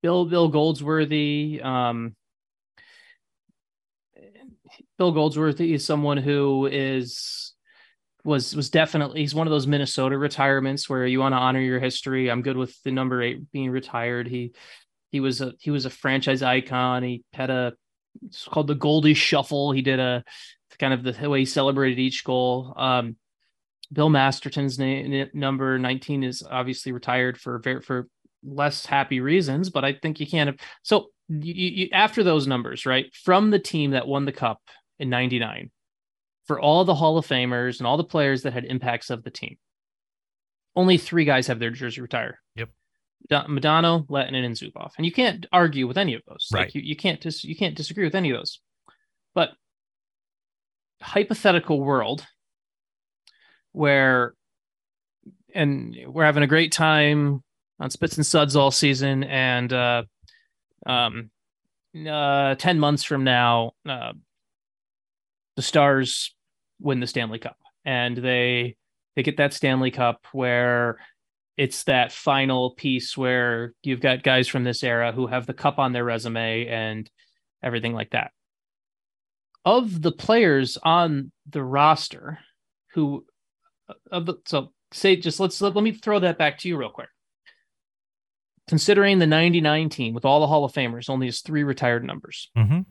Bill, 0.02 0.26
Bill 0.26 0.48
Goldsworthy, 0.48 1.62
um, 1.62 2.16
Bill 4.98 5.12
Goldsworthy 5.12 5.74
is 5.74 5.86
someone 5.86 6.18
who 6.18 6.68
is, 6.68 7.51
was, 8.24 8.56
was 8.56 8.70
definitely, 8.70 9.22
he's 9.22 9.36
one 9.36 9.48
of 9.48 9.52
those 9.52 9.68
Minnesota 9.68 10.18
retirements 10.18 10.90
where 10.90 11.06
you 11.06 11.20
want 11.20 11.34
to 11.34 11.38
honor 11.38 11.60
your 11.60 11.80
history. 11.80 12.30
I'm 12.30 12.42
good 12.42 12.58
with 12.58 12.76
the 12.84 12.92
number 12.92 13.22
eight 13.22 13.52
being 13.52 13.72
retired. 13.72 14.28
He, 14.28 14.54
he 15.12 15.20
was 15.20 15.42
a, 15.42 15.54
he 15.60 15.72
was 15.72 15.86
a 15.86 15.90
franchise 15.90 16.42
icon. 16.42 17.04
He 17.04 17.24
had 17.34 17.50
a, 17.50 17.74
it's 18.26 18.46
called 18.46 18.68
the 18.68 18.76
Goldie 18.76 19.14
Shuffle. 19.14 19.72
He 19.72 19.82
did 19.82 20.00
a 20.00 20.24
kind 20.80 20.94
of 20.94 21.04
the 21.04 21.30
way 21.30 21.40
he 21.40 21.46
celebrated 21.46 22.00
each 22.00 22.24
goal. 22.24 22.74
Um, 22.76 23.16
Bill 23.94 24.10
Masterton's 24.10 24.80
name, 24.80 25.30
number 25.34 25.78
19 25.78 26.24
is 26.24 26.44
obviously 26.50 26.92
retired 26.92 27.40
for 27.40 27.62
for 27.82 28.08
less 28.44 28.86
happy 28.86 29.20
reasons, 29.20 29.70
but 29.70 29.86
I 29.86 29.94
think 29.94 30.20
you 30.20 30.28
can't 30.28 30.48
have. 30.48 30.58
So 30.82 31.08
you, 31.30 31.54
you, 31.54 31.90
after 31.92 32.24
those 32.24 32.48
numbers, 32.48 32.86
right, 32.86 33.14
from 33.14 33.52
the 33.52 33.60
team 33.60 33.92
that 33.92 34.08
won 34.08 34.26
the 34.26 34.32
cup 34.32 34.60
in 35.00 35.10
99, 35.10 35.72
for 36.46 36.60
all 36.60 36.84
the 36.86 36.96
Hall 36.96 37.18
of 37.18 37.28
Famers 37.28 37.80
and 37.80 37.88
all 37.88 37.98
the 37.98 38.04
players 38.04 38.44
that 38.44 38.54
had 38.54 38.66
impacts 38.66 39.10
of 39.10 39.24
the 39.24 39.32
team, 39.32 39.58
only 40.76 40.98
three 40.98 41.26
guys 41.26 41.48
have 41.48 41.60
their 41.60 41.72
jersey 41.72 42.02
retire. 42.02 42.40
Yep. 42.56 42.70
Modano, 43.30 44.08
Lehtinen, 44.08 44.44
and 44.44 44.56
Zubov, 44.56 44.92
and 44.98 45.06
you 45.06 45.12
can't 45.12 45.46
argue 45.52 45.88
with 45.88 45.98
any 45.98 46.16
of 46.16 46.24
those. 46.28 46.48
Right. 46.52 46.62
Like 46.62 46.76
you, 46.76 46.82
you 46.82 46.96
can't 46.96 47.22
dis- 47.22 47.44
you 47.44 47.56
can't 47.56 47.76
disagree 47.76 48.04
with 48.04 48.16
any 48.16 48.32
of 48.32 48.38
those. 48.38 48.60
But 49.36 49.52
hypothetical 51.02 51.82
world 51.82 52.26
where 53.72 54.34
and 55.54 55.96
we're 56.08 56.26
having 56.26 56.44
a 56.44 56.48
great 56.48 56.72
time 56.72 57.44
on 57.80 57.90
Spits 57.90 58.18
and 58.18 58.26
Suds 58.26 58.56
all 58.56 58.72
season 58.72 59.24
and 59.24 59.72
uh 59.74 60.04
um 60.86 61.30
uh 62.08 62.56
10 62.56 62.80
months 62.80 63.04
from 63.04 63.24
now 63.24 63.72
uh 63.88 64.14
the 65.56 65.62
Stars 65.62 66.34
win 66.80 67.00
the 67.00 67.08
Stanley 67.08 67.40
Cup 67.40 67.58
and 67.86 68.18
they 68.18 68.76
they 69.16 69.24
get 69.24 69.38
that 69.38 69.54
Stanley 69.54 69.92
Cup 69.92 70.26
where 70.32 71.00
it's 71.58 71.84
that 71.84 72.12
final 72.12 72.72
piece 72.72 73.18
where 73.18 73.74
you've 73.84 74.00
got 74.00 74.24
guys 74.24 74.48
from 74.48 74.64
this 74.64 74.84
era 74.84 75.12
who 75.12 75.28
have 75.28 75.46
the 75.46 75.54
cup 75.54 75.80
on 75.80 75.92
their 75.92 76.04
resume 76.04 76.66
and 76.66 77.10
everything 77.62 77.94
like 77.94 78.12
that. 78.12 78.32
Of 79.66 80.02
the 80.02 80.12
players 80.12 80.78
on 80.82 81.32
the 81.50 81.64
roster 81.64 82.40
who 82.94 83.26
of 84.12 84.26
the 84.26 84.36
so 84.46 84.72
say 84.92 85.16
just 85.16 85.40
let's 85.40 85.62
let, 85.62 85.76
let 85.76 85.84
me 85.84 85.92
throw 85.92 86.20
that 86.20 86.38
back 86.38 86.58
to 86.60 86.68
you 86.68 86.78
real 86.78 86.90
quick. 86.90 87.10
Considering 88.68 89.20
the 89.20 89.28
99 89.28 89.90
team 89.90 90.14
with 90.14 90.24
all 90.24 90.40
the 90.40 90.48
Hall 90.48 90.64
of 90.64 90.72
Famers 90.72 91.10
only 91.10 91.28
has 91.28 91.42
three 91.42 91.64
retired 91.64 92.06
numbers. 92.06 92.50
Mm-hmm. 92.58 92.82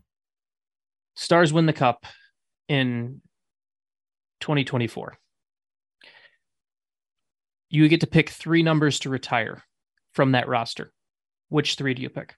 Stars 1.17 1.53
win 1.53 1.67
the 1.67 1.73
cup 1.73 2.05
in 2.71 3.21
2024. 4.39 5.19
You 7.69 7.89
get 7.89 8.01
to 8.01 8.07
pick 8.07 8.31
three 8.31 8.63
numbers 8.63 9.01
to 9.01 9.11
retire 9.11 9.63
from 10.15 10.33
that 10.33 10.49
roster. 10.49 10.93
Which 11.49 11.75
three 11.75 11.95
do 11.95 12.03
you 12.03 12.09
pick? 12.09 12.37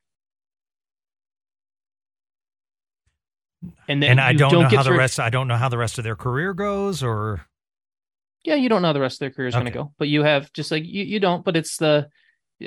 And 3.86 4.02
then 4.02 4.12
And 4.12 4.20
I 4.20 4.30
you 4.30 4.38
don't, 4.38 4.52
know 4.52 4.68
how 4.68 4.82
the 4.82 4.92
rest. 4.92 5.20
I 5.20 5.28
don't 5.28 5.48
know 5.48 5.56
how 5.56 5.68
the 5.68 5.78
rest 5.78 5.98
of 5.98 6.04
their 6.04 6.16
career 6.16 6.54
goes, 6.54 7.02
or 7.02 7.42
Yeah, 8.42 8.54
you 8.54 8.70
don't 8.70 8.80
know 8.80 8.88
how 8.88 8.92
the 8.94 9.00
rest 9.00 9.16
of 9.16 9.20
their 9.20 9.30
career 9.30 9.48
is 9.48 9.54
going 9.54 9.66
to 9.66 9.70
go, 9.70 9.92
but 9.98 10.08
you 10.08 10.22
have 10.22 10.50
just 10.54 10.70
like 10.70 10.84
you, 10.84 11.04
you 11.04 11.20
don't. 11.20 11.44
But 11.44 11.56
it's 11.56 11.76
the 11.76 12.08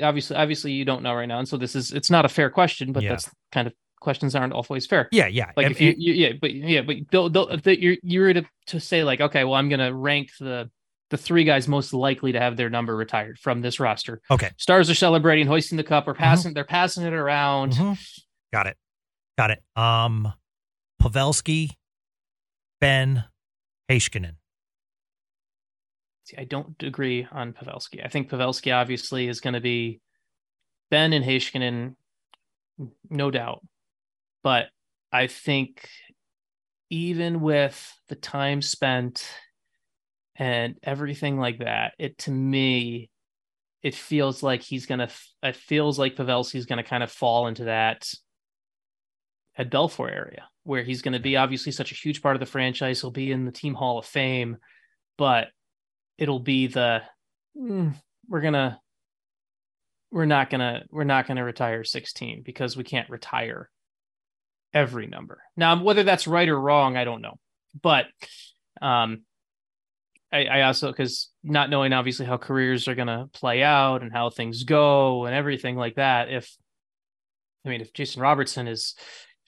obviously 0.00 0.36
obviously 0.36 0.72
you 0.72 0.84
don't 0.84 1.02
know 1.02 1.14
right 1.14 1.26
now, 1.26 1.40
and 1.40 1.48
so 1.48 1.56
this 1.56 1.74
is 1.74 1.90
it's 1.92 2.10
not 2.10 2.24
a 2.24 2.28
fair 2.28 2.48
question, 2.48 2.92
but 2.92 3.02
Yeah. 3.02 3.10
that's 3.10 3.28
kind 3.50 3.66
of 3.66 3.74
questions 4.00 4.34
aren't 4.34 4.52
always 4.52 4.86
fair. 4.86 5.08
yeah, 5.12 5.26
yeah. 5.26 5.50
Like 5.56 5.66
And- 5.66 5.72
if 5.74 5.80
you, 5.80 5.94
you 5.96 6.12
yeah, 6.14 6.32
but 6.40 6.52
yeah, 6.54 6.82
but 6.82 6.96
don't, 7.10 7.32
don't, 7.32 7.52
if 7.52 7.62
the, 7.62 7.80
you're 7.80 7.96
you 8.02 8.20
were 8.20 8.34
to 8.34 8.44
to 8.66 8.80
say 8.80 9.02
like 9.04 9.20
okay, 9.20 9.44
well 9.44 9.54
I'm 9.54 9.68
gonna 9.68 9.92
rank 9.94 10.30
the 10.38 10.70
the 11.10 11.16
three 11.16 11.44
guys 11.44 11.68
most 11.68 11.92
likely 11.92 12.32
to 12.32 12.40
have 12.40 12.56
their 12.56 12.68
number 12.68 12.96
retired 12.96 13.38
from 13.38 13.60
this 13.62 13.78
roster. 13.78 14.20
okay. 14.30 14.50
Stars 14.56 14.90
are 14.90 14.94
celebrating, 14.94 15.46
hoisting 15.46 15.76
the 15.76 15.84
cup, 15.84 16.08
or 16.08 16.14
passing. 16.14 16.52
They're 16.52 16.64
passing 16.64 17.04
it 17.04 17.12
around. 17.12 17.74
Mhm. 17.74 17.98
Got 18.52 18.66
it. 18.66 18.76
Got 19.38 19.52
it. 19.52 19.62
Um, 19.76 20.32
Pavelski, 21.00 21.70
Benn, 22.80 23.22
Heiskanen. 23.88 24.34
See, 26.24 26.36
I 26.36 26.44
don't 26.44 26.74
agree 26.82 27.26
on 27.30 27.52
Pavelski. 27.52 28.04
I 28.04 28.08
think 28.08 28.28
Pavelski 28.28 28.74
obviously 28.74 29.28
is 29.28 29.40
going 29.40 29.54
to 29.54 29.60
be 29.60 30.00
Benn 30.90 31.12
and 31.12 31.24
Heiskanen, 31.24 31.94
no 33.10 33.30
doubt. 33.30 33.64
But 34.46 34.68
I 35.10 35.26
think 35.26 35.88
even 36.88 37.40
with 37.40 37.92
the 38.08 38.14
time 38.14 38.62
spent 38.62 39.28
and 40.36 40.76
everything 40.84 41.36
like 41.36 41.58
that, 41.58 41.94
it 41.98 42.16
to 42.18 42.30
me, 42.30 43.10
it 43.82 43.96
feels 43.96 44.44
like 44.44 44.62
he's 44.62 44.86
to, 45.00 45.10
it 45.42 45.56
feels 45.56 45.98
like 45.98 46.14
Pavelski's 46.14 46.66
to 46.78 46.88
kind 46.88 47.02
of 47.02 47.10
fall 47.10 47.48
into 47.48 47.64
that 47.64 48.08
Ed 49.58 49.68
Belfour 49.68 50.12
area 50.12 50.44
where 50.62 50.84
he's 50.84 51.02
going 51.02 51.14
to 51.14 51.18
be 51.18 51.36
obviously 51.36 51.72
such 51.72 51.90
a 51.90 51.96
huge 51.96 52.22
part 52.22 52.36
of 52.36 52.40
the 52.40 52.46
franchise. 52.46 53.00
He'll 53.00 53.10
be 53.10 53.32
in 53.32 53.46
the 53.46 53.50
team 53.50 53.74
hall 53.74 53.98
of 53.98 54.06
fame, 54.06 54.58
but 55.18 55.48
it'll 56.18 56.38
be 56.38 56.68
the 56.68 57.02
"Mm, 57.60 57.96
we're 58.28 58.42
gonna 58.42 58.80
we're 60.12 60.24
not 60.24 60.50
gonna 60.50 60.84
we're 60.92 61.02
not 61.02 61.26
gonna 61.26 61.42
retire 61.42 61.82
16 61.82 62.44
because 62.44 62.76
we 62.76 62.84
can't 62.84 63.10
retire 63.10 63.70
every 64.74 65.06
number 65.06 65.40
now 65.56 65.82
whether 65.82 66.02
that's 66.02 66.26
right 66.26 66.48
or 66.48 66.60
wrong 66.60 66.96
i 66.96 67.04
don't 67.04 67.22
know 67.22 67.38
but 67.80 68.06
um 68.82 69.22
i, 70.32 70.44
I 70.44 70.62
also 70.62 70.90
because 70.90 71.30
not 71.42 71.70
knowing 71.70 71.92
obviously 71.92 72.26
how 72.26 72.36
careers 72.36 72.88
are 72.88 72.94
gonna 72.94 73.28
play 73.32 73.62
out 73.62 74.02
and 74.02 74.12
how 74.12 74.30
things 74.30 74.64
go 74.64 75.24
and 75.24 75.34
everything 75.34 75.76
like 75.76 75.96
that 75.96 76.30
if 76.30 76.54
i 77.64 77.68
mean 77.68 77.80
if 77.80 77.92
jason 77.92 78.22
robertson 78.22 78.66
is 78.68 78.94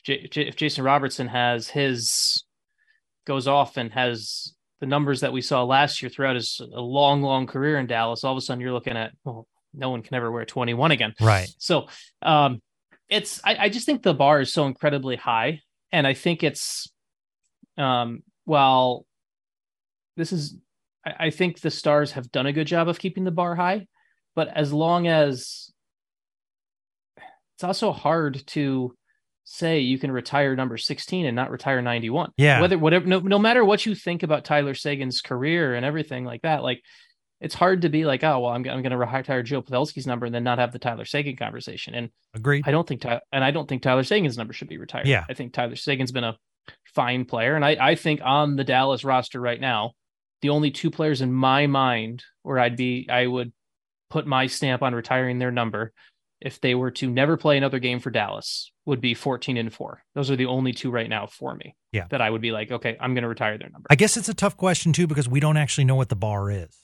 if 0.07 0.57
jason 0.57 0.85
robertson 0.85 1.29
has 1.29 1.69
his 1.69 2.45
goes 3.27 3.47
off 3.47 3.77
and 3.77 3.93
has 3.93 4.55
the 4.81 4.87
numbers 4.87 5.21
that 5.21 5.33
we 5.33 5.43
saw 5.43 5.65
last 5.65 6.03
year 6.03 6.09
throughout 6.09 6.37
his 6.37 6.61
a 6.61 6.81
long, 6.81 7.23
long 7.23 7.47
career 7.47 7.79
in 7.79 7.87
Dallas, 7.87 8.25
all 8.25 8.33
of 8.33 8.39
a 8.39 8.41
sudden 8.41 8.61
you're 8.61 8.73
looking 8.73 8.97
at, 8.97 9.13
well, 9.25 9.47
no 9.75 9.91
one 9.91 10.03
can 10.03 10.15
ever 10.15 10.31
wear 10.31 10.45
21 10.45 10.91
again. 10.93 11.15
Right. 11.21 11.49
So 11.59 11.89
um, 12.23 12.63
it's, 13.09 13.41
I, 13.45 13.57
I 13.57 13.69
just 13.69 13.87
think 13.87 14.03
the 14.03 14.15
bar 14.15 14.41
is 14.41 14.53
so 14.53 14.67
incredibly 14.67 15.17
high. 15.17 15.61
And 15.93 16.07
I 16.07 16.15
think 16.15 16.43
it's, 16.43 16.91
um, 17.77 18.23
well, 18.47 19.07
this 20.17 20.33
is, 20.33 20.57
I, 21.07 21.27
I 21.27 21.31
think 21.31 21.61
the 21.61 21.71
Stars 21.71 22.13
have 22.13 22.31
done 22.31 22.47
a 22.47 22.53
good 22.53 22.67
job 22.67 22.89
of 22.89 22.99
keeping 22.99 23.25
the 23.25 23.31
bar 23.31 23.55
high, 23.55 23.87
but 24.35 24.49
as 24.49 24.73
long 24.73 25.07
as 25.07 25.71
it's 27.57 27.65
also 27.65 27.93
hard 27.93 28.47
to 28.49 28.95
say 29.45 29.81
you 29.81 29.99
can 29.99 30.13
retire 30.13 30.55
number 30.55 30.77
16 30.77 31.25
and 31.25 31.35
not 31.35 31.51
retire 31.51 31.81
91. 31.81 32.33
Yeah. 32.37 32.61
Whether, 32.61 32.79
whatever, 32.79 33.07
no, 33.07 33.21
no 33.21 33.39
matter 33.39 33.65
what 33.65 33.87
you 33.87 33.95
think 33.95 34.23
about 34.23 34.45
Tyler 34.45 34.75
Seguin's 34.75 35.23
career 35.23 35.75
and 35.75 35.87
everything 35.87 36.25
like 36.25 36.43
that, 36.43 36.63
like 36.63 36.83
it's 37.41 37.55
hard 37.55 37.83
to 37.83 37.89
be 37.89 38.05
like, 38.05 38.25
oh, 38.25 38.41
well, 38.41 38.53
I'm, 38.53 38.69
I'm 38.69 38.83
going 38.83 38.91
to 38.91 38.97
retire 38.97 39.43
Joe 39.43 39.63
Pavelski's 39.63 40.07
number 40.07 40.27
and 40.27 40.35
then 40.35 40.45
not 40.45 40.59
have 40.59 40.73
the 40.73 40.79
Tyler 40.79 41.05
Seguin 41.05 41.37
conversation. 41.37 41.95
And 41.95 42.11
Agreed. 42.35 42.65
I 42.67 42.73
don't 42.73 42.87
think, 42.87 43.03
Ty- 43.03 43.21
and 43.33 43.45
I 43.45 43.51
don't 43.51 43.69
think 43.69 43.83
Tyler 43.83 44.03
Seguin's 44.03 44.37
number 44.37 44.53
should 44.53 44.69
be 44.69 44.79
retired. 44.79 45.07
Yeah. 45.07 45.25
I 45.29 45.35
think 45.35 45.53
Tyler 45.53 45.77
Seguin's 45.77 46.13
been 46.13 46.25
a 46.25 46.37
fine 46.95 47.25
player. 47.25 47.55
And 47.55 47.65
I, 47.65 47.77
I 47.81 47.95
think 47.95 48.21
on 48.25 48.57
the 48.57 48.65
Dallas 48.65 49.05
roster 49.05 49.41
right 49.41 49.61
now, 49.61 49.93
the 50.43 50.51
only 50.51 50.71
two 50.71 50.91
players 50.91 51.21
in 51.21 51.33
my 51.33 51.67
mind 51.67 52.25
where 52.43 52.59
I'd 52.59 52.77
be, 52.77 53.09
I 53.11 53.27
would 53.27 53.53
put 54.11 54.27
my 54.27 54.47
stamp 54.47 54.83
on 54.83 54.95
retiring 54.95 55.39
their 55.39 55.51
number 55.51 55.93
if 56.41 56.61
they 56.61 56.75
were 56.75 56.91
to 56.93 57.11
never 57.11 57.37
play 57.37 57.57
another 57.57 57.79
game 57.79 57.99
for 57.99 58.11
Dallas 58.11 58.71
would 58.85 59.01
be 59.01 59.15
14 59.15 59.57
and 59.57 59.73
4. 59.73 60.03
Those 60.15 60.31
are 60.31 60.37
the 60.37 60.47
only 60.47 60.73
two 60.73 60.91
right 60.91 61.09
now 61.09 61.27
for 61.27 61.55
me. 61.55 61.77
Yeah. 61.93 62.07
That 62.11 62.21
I 62.21 62.31
would 62.31 62.41
be 62.41 62.53
like, 62.53 62.71
okay, 62.71 62.97
I'm 63.01 63.15
going 63.15 63.23
to 63.23 63.29
retire 63.29 63.59
their 63.59 63.71
number. 63.71 63.87
I 63.91 63.97
guess 63.97 64.17
it's 64.17 64.29
a 64.29 64.35
tough 64.35 64.57
question 64.57 64.93
too 64.93 65.07
because 65.07 65.29
we 65.29 65.41
don't 65.41 65.57
actually 65.57 65.85
know 65.85 65.97
what 65.97 66.09
the 66.09 66.17
bar 66.17 66.51
is. 66.51 66.77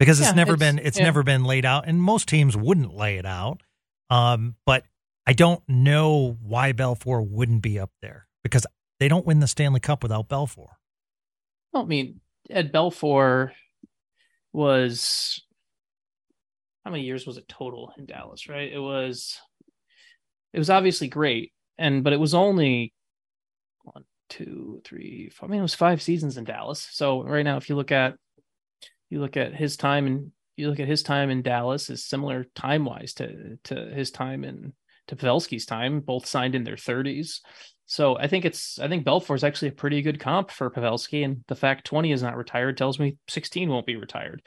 Because 0.00 0.18
it's 0.18 0.30
Yeah, 0.30 0.34
never 0.34 0.54
it's- 0.54 0.72
been 0.74 0.84
it's 0.84 0.98
yeah. 0.98 1.04
never 1.04 1.22
been 1.22 1.44
laid 1.44 1.64
out 1.64 1.86
and 1.86 2.02
most 2.02 2.26
teams 2.28 2.56
wouldn't 2.56 2.92
lay 2.94 3.18
it 3.18 3.26
out. 3.26 3.62
Um 4.08 4.56
but 4.66 4.84
I 5.26 5.32
don't 5.34 5.62
know 5.68 6.36
why 6.42 6.72
Belfour 6.72 7.24
wouldn't 7.24 7.62
be 7.62 7.78
up 7.78 7.92
there 8.02 8.26
because 8.42 8.66
they 8.98 9.06
don't 9.06 9.24
win 9.26 9.38
the 9.40 9.46
Stanley 9.46 9.78
Cup 9.80 10.02
without 10.02 10.28
Belfour. 10.28 10.70
Well, 11.72 11.84
I 11.84 11.86
mean, 11.86 12.20
Ed 12.48 12.72
Belfour 12.72 13.52
was 14.52 15.42
how 16.84 16.90
many 16.90 17.04
years 17.04 17.26
was 17.26 17.36
it 17.36 17.46
total 17.48 17.92
in 17.98 18.06
Dallas, 18.06 18.48
right? 18.48 18.72
It 18.72 18.78
was 18.80 19.38
it 20.52 20.58
was 20.58 20.70
obviously 20.70 21.06
great, 21.08 21.52
and 21.78 22.02
but 22.02 22.12
it 22.12 22.18
was 22.18 22.34
only 22.34 22.92
one, 23.82 24.04
two, 24.28 24.80
three, 24.84 25.28
four. 25.30 25.48
I 25.48 25.50
mean, 25.50 25.60
it 25.60 25.62
was 25.62 25.74
five 25.74 26.02
seasons 26.02 26.36
in 26.36 26.44
Dallas. 26.44 26.88
So 26.90 27.22
right 27.22 27.44
now, 27.44 27.56
if 27.58 27.68
you 27.68 27.76
look 27.76 27.92
at 27.92 28.14
you 29.10 29.20
look 29.20 29.36
at 29.36 29.54
his 29.54 29.76
time 29.76 30.06
and 30.06 30.32
you 30.56 30.70
look 30.70 30.80
at 30.80 30.88
his 30.88 31.02
time 31.02 31.30
in 31.30 31.42
Dallas 31.42 31.90
is 31.90 32.04
similar 32.04 32.44
time 32.54 32.84
wise 32.84 33.12
to 33.14 33.58
to 33.64 33.74
his 33.74 34.10
time 34.10 34.44
in 34.44 34.72
to 35.08 35.16
Pavelski's 35.16 35.66
time. 35.66 36.00
Both 36.00 36.26
signed 36.26 36.54
in 36.54 36.64
their 36.64 36.76
30s. 36.76 37.40
So 37.86 38.16
I 38.16 38.28
think 38.28 38.44
it's 38.44 38.78
I 38.78 38.88
think 38.88 39.04
Belfour 39.04 39.34
is 39.34 39.44
actually 39.44 39.68
a 39.68 39.72
pretty 39.72 40.00
good 40.00 40.20
comp 40.20 40.50
for 40.50 40.70
Pavelski, 40.70 41.24
and 41.24 41.44
the 41.48 41.56
fact 41.56 41.86
20 41.86 42.12
is 42.12 42.22
not 42.22 42.36
retired 42.36 42.76
tells 42.76 42.98
me 43.00 43.16
16 43.28 43.68
won't 43.68 43.86
be 43.86 43.96
retired. 43.96 44.42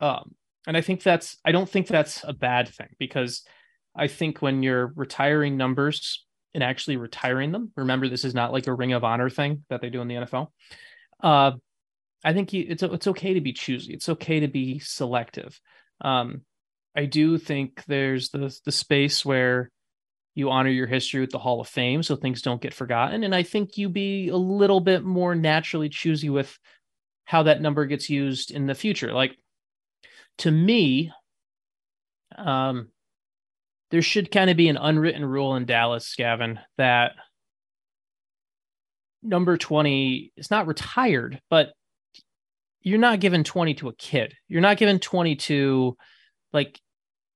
Um, 0.00 0.34
and 0.66 0.76
I 0.76 0.80
think 0.80 1.02
that's 1.02 1.36
I 1.44 1.52
don't 1.52 1.68
think 1.68 1.88
that's 1.88 2.22
a 2.22 2.32
bad 2.32 2.68
thing 2.68 2.90
because 2.98 3.42
I 3.96 4.06
think 4.06 4.40
when 4.40 4.62
you're 4.62 4.92
retiring 4.94 5.56
numbers 5.56 6.24
and 6.54 6.62
actually 6.62 6.96
retiring 6.96 7.50
them, 7.50 7.72
remember 7.76 8.08
this 8.08 8.24
is 8.24 8.34
not 8.34 8.52
like 8.52 8.66
a 8.66 8.74
ring 8.74 8.92
of 8.92 9.04
honor 9.04 9.30
thing 9.30 9.64
that 9.68 9.80
they 9.80 9.90
do 9.90 10.00
in 10.00 10.08
the 10.08 10.14
NFL. 10.14 10.48
Uh, 11.20 11.52
I 12.22 12.32
think 12.32 12.52
it's 12.52 12.82
it's 12.82 13.06
okay 13.06 13.34
to 13.34 13.40
be 13.40 13.52
choosy. 13.52 13.94
It's 13.94 14.08
okay 14.08 14.40
to 14.40 14.48
be 14.48 14.78
selective. 14.78 15.58
Um, 16.00 16.42
I 16.96 17.06
do 17.06 17.38
think 17.38 17.84
there's 17.86 18.30
the 18.30 18.56
the 18.64 18.72
space 18.72 19.24
where 19.24 19.70
you 20.34 20.50
honor 20.50 20.70
your 20.70 20.86
history 20.86 21.20
with 21.20 21.30
the 21.30 21.38
Hall 21.38 21.60
of 21.60 21.68
Fame, 21.68 22.02
so 22.02 22.16
things 22.16 22.42
don't 22.42 22.62
get 22.62 22.74
forgotten. 22.74 23.24
And 23.24 23.34
I 23.34 23.42
think 23.42 23.76
you 23.76 23.88
be 23.88 24.28
a 24.28 24.36
little 24.36 24.80
bit 24.80 25.02
more 25.02 25.34
naturally 25.34 25.88
choosy 25.88 26.30
with 26.30 26.56
how 27.24 27.44
that 27.44 27.60
number 27.60 27.86
gets 27.86 28.10
used 28.10 28.50
in 28.50 28.66
the 28.66 28.74
future. 28.74 29.12
Like 29.12 29.36
to 30.38 30.50
me, 30.50 31.12
um, 32.36 32.88
there 33.90 34.02
should 34.02 34.30
kind 34.30 34.50
of 34.50 34.56
be 34.56 34.68
an 34.68 34.76
unwritten 34.76 35.24
rule 35.24 35.56
in 35.56 35.64
Dallas, 35.64 36.14
Gavin, 36.16 36.60
that 36.78 37.12
number 39.22 39.56
20 39.56 40.32
is 40.36 40.50
not 40.50 40.66
retired, 40.66 41.40
but 41.50 41.72
you're 42.82 42.98
not 42.98 43.20
giving 43.20 43.44
20 43.44 43.74
to 43.74 43.88
a 43.88 43.94
kid. 43.94 44.34
You're 44.48 44.60
not 44.60 44.76
giving 44.76 44.98
20 44.98 45.36
to 45.36 45.96
like 46.52 46.80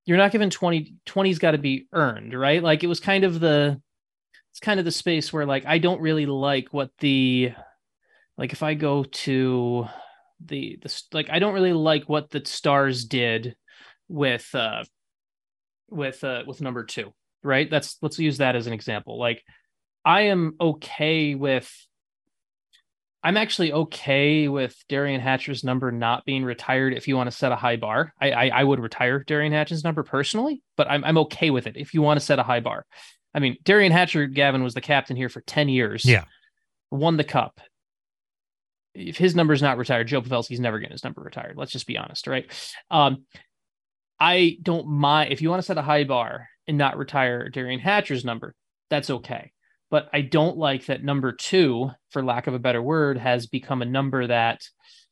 you're 0.07 0.19
not 0.19 0.33
giving 0.33 0.51
20 0.51 0.95
20's 1.07 1.39
got 1.39 1.53
to 1.53 1.59
be 1.59 1.87
earned, 1.93 2.35
right? 2.39 2.63
Like 2.63 2.85
it 2.85 2.89
was 2.89 3.01
kind 3.01 3.25
of 3.25 3.41
the 3.41 3.81
it's 4.51 4.61
kind 4.61 4.79
of 4.79 4.85
the 4.85 4.93
space 4.93 5.33
where 5.33 5.47
like 5.47 5.67
I 5.67 5.79
don't 5.79 6.01
really 6.01 6.27
like 6.27 6.69
what 6.71 6.91
the 6.99 7.53
like 8.39 8.53
if 8.53 8.63
I 8.63 8.75
go 8.75 9.05
to 9.05 9.87
the 10.45 10.79
the 10.83 11.03
like 11.13 11.29
I 11.31 11.39
don't 11.39 11.55
really 11.55 11.73
like 11.73 12.09
what 12.09 12.31
the 12.31 12.43
stars 12.45 13.05
did 13.05 13.57
with 14.09 14.49
uh 14.55 14.85
with 15.91 16.23
uh 16.25 16.43
with 16.47 16.61
number 16.61 16.85
2, 16.85 17.13
right? 17.43 17.71
That's 17.71 17.99
let's 18.03 18.19
use 18.19 18.39
that 18.39 18.57
as 18.57 18.67
an 18.67 18.73
example. 18.73 19.19
Like 19.19 19.43
I 20.05 20.23
am 20.23 20.55
okay 20.61 21.35
with 21.35 21.71
I'm 23.25 23.39
actually 23.39 23.73
okay 23.73 24.49
with 24.49 24.77
Derian 24.91 25.19
Hatcher's 25.19 25.65
number 25.65 25.91
not 25.91 26.27
being 26.27 26.45
retired 26.45 26.93
if 26.93 27.09
you 27.09 27.17
want 27.17 27.31
to 27.31 27.37
set 27.37 27.53
a 27.53 27.57
high 27.57 27.77
bar. 27.77 28.13
I, 28.21 28.31
I, 28.31 28.49
I 28.49 28.65
would 28.65 28.81
retire 28.81 29.25
Derian 29.25 29.53
Hatcher's 29.53 29.83
number 29.83 30.03
personally, 30.03 30.63
but 30.77 30.91
I'm 30.91 31.03
I'm 31.05 31.17
okay 31.19 31.49
with 31.49 31.67
it 31.67 31.79
if 31.79 31.95
you 31.95 32.03
want 32.03 32.21
to 32.21 32.27
set 32.27 32.39
a 32.39 32.43
high 32.43 32.61
bar. 32.61 32.85
I 33.33 33.41
mean, 33.41 33.57
Derian 33.65 33.93
Hatcher, 33.93 34.27
Gavin 34.27 34.63
was 34.63 34.75
the 34.75 34.83
captain 34.83 35.17
here 35.17 35.31
for 35.31 35.41
10 35.41 35.71
years. 35.71 36.05
Yeah. 36.05 36.25
Won 36.91 37.17
the 37.17 37.25
cup. 37.25 37.61
If 38.95 39.17
his 39.17 39.35
number 39.35 39.55
is 39.55 39.63
not 39.63 39.79
retired, 39.79 40.07
Joe 40.07 40.21
Pavelski's 40.21 40.61
never 40.61 40.79
getting 40.79 40.93
his 40.93 41.03
number 41.03 41.23
retired. 41.23 41.57
Let's 41.57 41.73
just 41.73 41.87
be 41.87 41.97
honest, 41.97 42.27
right? 42.27 42.47
Um, 42.91 43.25
I 44.21 44.59
don't 44.63 44.87
mind 44.87 45.33
if 45.33 45.41
you 45.41 45.49
want 45.49 45.61
to 45.61 45.67
set 45.67 45.79
a 45.79 45.83
high 45.83 46.05
bar 46.05 46.47
and 46.69 46.77
not 46.77 46.99
retire 46.99 47.51
Derian 47.51 47.81
Hatcher's 47.81 48.25
number, 48.25 48.55
that's 48.91 49.09
okay 49.09 49.54
but 49.95 50.11
I 50.13 50.23
don't 50.23 50.59
like 50.59 50.87
that 50.87 51.05
number 51.05 51.31
two, 51.31 51.89
for 52.11 52.21
lack 52.21 52.49
of 52.49 52.55
a 52.55 52.59
better 52.59 52.83
word, 52.83 53.17
has 53.17 53.47
become 53.47 53.81
a 53.81 53.85
number 53.85 54.27
that 54.27 54.69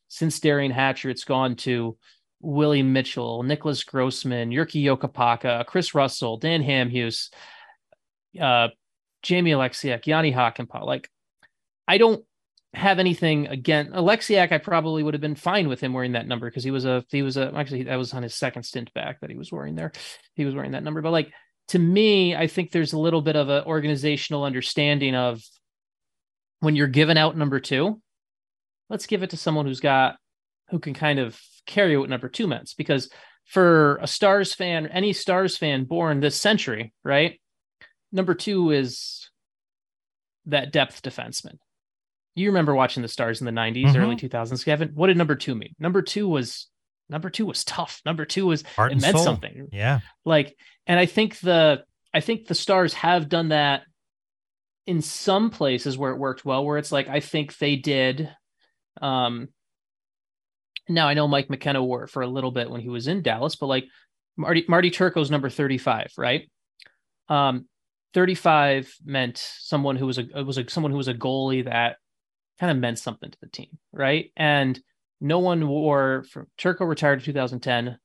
since 0.09 0.41
Derian 0.41 0.73
Hatcher, 0.73 1.09
it's 1.09 1.23
gone 1.23 1.55
to 1.55 1.95
Willie 2.41 2.83
Mitchell, 2.83 3.43
Nicklas 3.43 3.85
Grossmann, 3.85 4.49
Jyrki 4.49 4.83
Jokipakka, 4.83 5.65
Chris 5.67 5.95
Russell, 5.95 6.35
Dan 6.35 6.61
Hamhuis, 6.61 7.29
uh, 8.41 8.67
Jamie 9.21 9.51
Oleksiak, 9.51 10.05
Jani 10.05 10.33
Hakanpää. 10.33 10.83
Like, 10.83 11.09
I 11.87 11.97
don't 11.97 12.25
have 12.73 12.99
anything 12.99 13.47
again. 13.47 13.93
Oleksiak, 13.93 14.51
I 14.51 14.57
probably 14.57 15.01
would 15.01 15.13
have 15.13 15.21
been 15.21 15.35
fine 15.35 15.69
with 15.69 15.79
him 15.79 15.93
wearing 15.93 16.11
that 16.11 16.27
number 16.27 16.49
because 16.49 16.65
he 16.65 16.71
was 16.71 16.83
a 16.83 17.05
he 17.09 17.21
was 17.21 17.37
a 17.37 17.53
actually 17.55 17.83
that 17.83 17.95
was 17.95 18.13
on 18.13 18.23
his 18.23 18.35
second 18.35 18.63
stint 18.63 18.93
back 18.93 19.21
that 19.21 19.29
he 19.29 19.37
was 19.37 19.49
wearing 19.49 19.75
there. 19.75 19.93
He 20.35 20.43
was 20.43 20.53
wearing 20.55 20.71
that 20.71 20.83
number, 20.83 21.01
but 21.01 21.11
like 21.11 21.31
to 21.69 21.79
me, 21.79 22.35
I 22.35 22.47
think 22.47 22.71
there's 22.71 22.93
a 22.93 22.99
little 22.99 23.21
bit 23.21 23.35
of 23.35 23.49
an 23.49 23.63
organizational 23.65 24.43
understanding 24.43 25.15
of 25.15 25.41
when 26.59 26.75
you're 26.75 26.87
giving 26.87 27.17
out 27.17 27.37
number 27.37 27.59
two, 27.59 28.01
let's 28.89 29.05
give 29.05 29.23
it 29.23 29.31
to 29.31 29.37
someone 29.37 29.65
who's 29.65 29.79
got 29.79 30.15
who 30.69 30.79
can 30.79 30.93
kind 30.93 31.19
of 31.19 31.39
carry 31.65 31.97
what 31.97 32.09
number 32.09 32.29
two 32.29 32.47
meant. 32.47 32.73
Because 32.77 33.09
for 33.45 33.97
a 33.97 34.07
Stars 34.07 34.53
fan, 34.53 34.87
any 34.87 35.13
Stars 35.13 35.57
fan 35.57 35.83
born 35.85 36.19
this 36.19 36.39
century, 36.39 36.93
right? 37.03 37.39
Number 38.11 38.33
two 38.33 38.71
is 38.71 39.29
that 40.45 40.71
depth 40.71 41.01
defenseman. 41.01 41.57
You 42.35 42.47
remember 42.49 42.73
watching 42.73 43.03
the 43.03 43.09
Stars 43.09 43.41
in 43.41 43.45
the 43.45 43.51
90s, 43.51 43.87
mm-hmm. 43.87 43.97
early 44.01 44.15
2000s, 44.15 44.65
Kevin? 44.65 44.91
What 44.95 45.07
did 45.07 45.17
number 45.17 45.35
two 45.35 45.55
mean? 45.55 45.75
Number 45.79 46.01
two 46.01 46.27
was 46.27 46.67
number 47.09 47.29
two 47.29 47.45
was 47.45 47.63
tough. 47.63 48.01
Number 48.05 48.25
two 48.25 48.45
was 48.47 48.63
Heart 48.75 48.93
it 48.93 49.01
meant 49.01 49.15
soul. 49.15 49.23
something. 49.23 49.69
Yeah. 49.71 49.99
Like, 50.25 50.55
and 50.87 50.99
I 50.99 51.05
think 51.05 51.39
the 51.39 51.83
I 52.13 52.19
think 52.19 52.47
the 52.47 52.55
stars 52.55 52.93
have 52.93 53.29
done 53.29 53.49
that 53.49 53.83
in 54.85 55.01
some 55.01 55.49
places 55.49 55.97
where 55.97 56.11
it 56.11 56.19
worked 56.19 56.45
well, 56.45 56.65
where 56.65 56.77
it's 56.77 56.91
like 56.91 57.07
I 57.07 57.19
think 57.19 57.57
they 57.57 57.75
did. 57.75 58.29
Um 59.01 59.49
now 60.89 61.07
I 61.07 61.13
know 61.13 61.27
Mike 61.27 61.49
McKenna 61.49 61.83
wore 61.83 62.03
it 62.03 62.09
for 62.09 62.21
a 62.21 62.27
little 62.27 62.51
bit 62.51 62.69
when 62.69 62.81
he 62.81 62.89
was 62.89 63.07
in 63.07 63.21
Dallas, 63.21 63.55
but 63.55 63.67
like 63.67 63.85
Marty 64.35 64.65
Marty 64.67 64.91
Turco's 64.91 65.31
number 65.31 65.49
35, 65.49 66.11
right? 66.17 66.49
Um 67.29 67.67
35 68.13 68.93
meant 69.03 69.37
someone 69.37 69.95
who 69.95 70.05
was 70.05 70.19
a 70.19 70.43
was 70.43 70.57
a 70.57 70.69
someone 70.69 70.91
who 70.91 70.97
was 70.97 71.07
a 71.07 71.13
goalie 71.13 71.65
that 71.65 71.97
kind 72.59 72.71
of 72.71 72.77
meant 72.77 72.99
something 72.99 73.31
to 73.31 73.37
the 73.41 73.47
team, 73.47 73.79
right? 73.91 74.31
And 74.35 74.79
no 75.23 75.39
one 75.39 75.67
wore 75.67 76.25
from 76.29 76.47
Turco 76.57 76.83
retired 76.83 77.19
in 77.19 77.25
2010. 77.25 77.97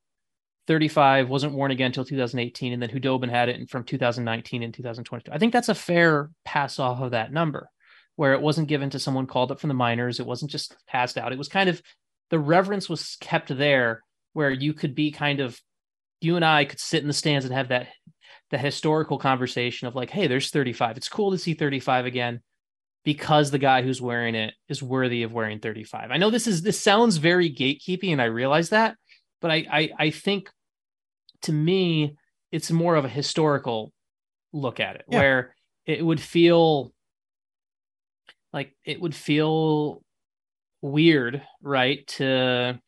35 0.69 1.29
wasn't 1.29 1.53
worn 1.53 1.71
again 1.71 1.87
until 1.87 2.05
2018, 2.05 2.73
and 2.73 2.81
then 2.81 2.91
Khudobin 2.91 3.31
had 3.31 3.49
it 3.49 3.69
from 3.71 3.85
2019 3.85 4.63
and 4.63 4.73
2022. 4.73 5.33
I 5.33 5.39
think 5.39 5.53
that's 5.53 5.71
a 5.71 5.75
fair 5.75 6.31
pass 6.45 6.79
off 6.79 7.01
of 7.01 7.11
that 7.11 7.33
number, 7.33 7.71
where 8.17 8.35
it 8.35 8.41
wasn't 8.41 8.69
given 8.69 8.91
to 8.91 8.99
someone 8.99 9.27
called 9.27 9.51
up 9.51 9.61
from 9.61 9.69
the 9.69 9.75
minors. 9.75 10.21
It 10.21 10.27
wasn't 10.27 10.51
just 10.51 10.77
passed 10.87 11.19
out. 11.19 11.33
It 11.33 11.39
was 11.39 11.49
kind 11.49 11.69
of 11.69 11.83
the 12.31 12.39
reverence 12.39 12.89
was 12.89 13.17
kept 13.21 13.49
there, 13.57 14.05
where 14.35 14.51
you 14.51 14.75
could 14.75 14.95
be 14.95 15.11
kind 15.11 15.41
of, 15.41 15.59
you 16.21 16.37
and 16.37 16.45
I 16.45 16.67
could 16.67 16.81
sit 16.81 17.03
in 17.03 17.09
the 17.09 17.15
stands 17.15 17.47
and 17.47 17.55
have 17.55 17.69
that 17.69 17.89
the 18.51 18.59
historical 18.59 19.19
conversation 19.19 19.89
of 19.89 19.95
like, 19.95 20.11
hey, 20.11 20.27
there's 20.27 20.51
35. 20.51 20.97
It's 20.97 21.09
cool 21.09 21.33
to 21.33 21.39
see 21.39 21.55
35 21.55 22.07
again 22.07 22.41
because 23.09 23.51
the 23.51 23.59
guy 23.59 23.81
who's 23.81 24.03
wearing 24.03 24.35
it 24.35 24.53
is 24.69 24.83
worthy 24.83 25.23
of 25.23 25.33
wearing 25.33 25.61
35. 25.61 26.11
I 26.11 26.19
know 26.19 26.29
this 26.29 26.47
is 26.47 26.61
this 26.61 26.79
sounds 26.79 27.17
very 27.17 27.51
gatekeeping, 27.51 28.13
and 28.13 28.21
I 28.21 28.27
realize 28.27 28.69
that, 28.69 28.97
but 29.41 29.51
I 29.51 29.65
I, 29.73 29.91
I 29.99 30.11
think 30.11 30.51
to 31.43 31.53
me 31.55 32.19
it's 32.53 32.71
more 32.71 32.97
of 32.97 33.07
a 33.07 33.09
historical 33.09 33.95
look 34.53 34.79
at 34.79 34.97
it 34.97 35.05
yeah. 35.09 35.21
where 35.21 35.57
it 35.87 36.05
would 36.05 36.21
feel 36.21 36.93
like 38.53 38.77
it 38.85 39.01
would 39.01 39.15
feel 39.15 40.03
weird, 40.83 41.41
right? 41.63 42.07
To 42.19 42.79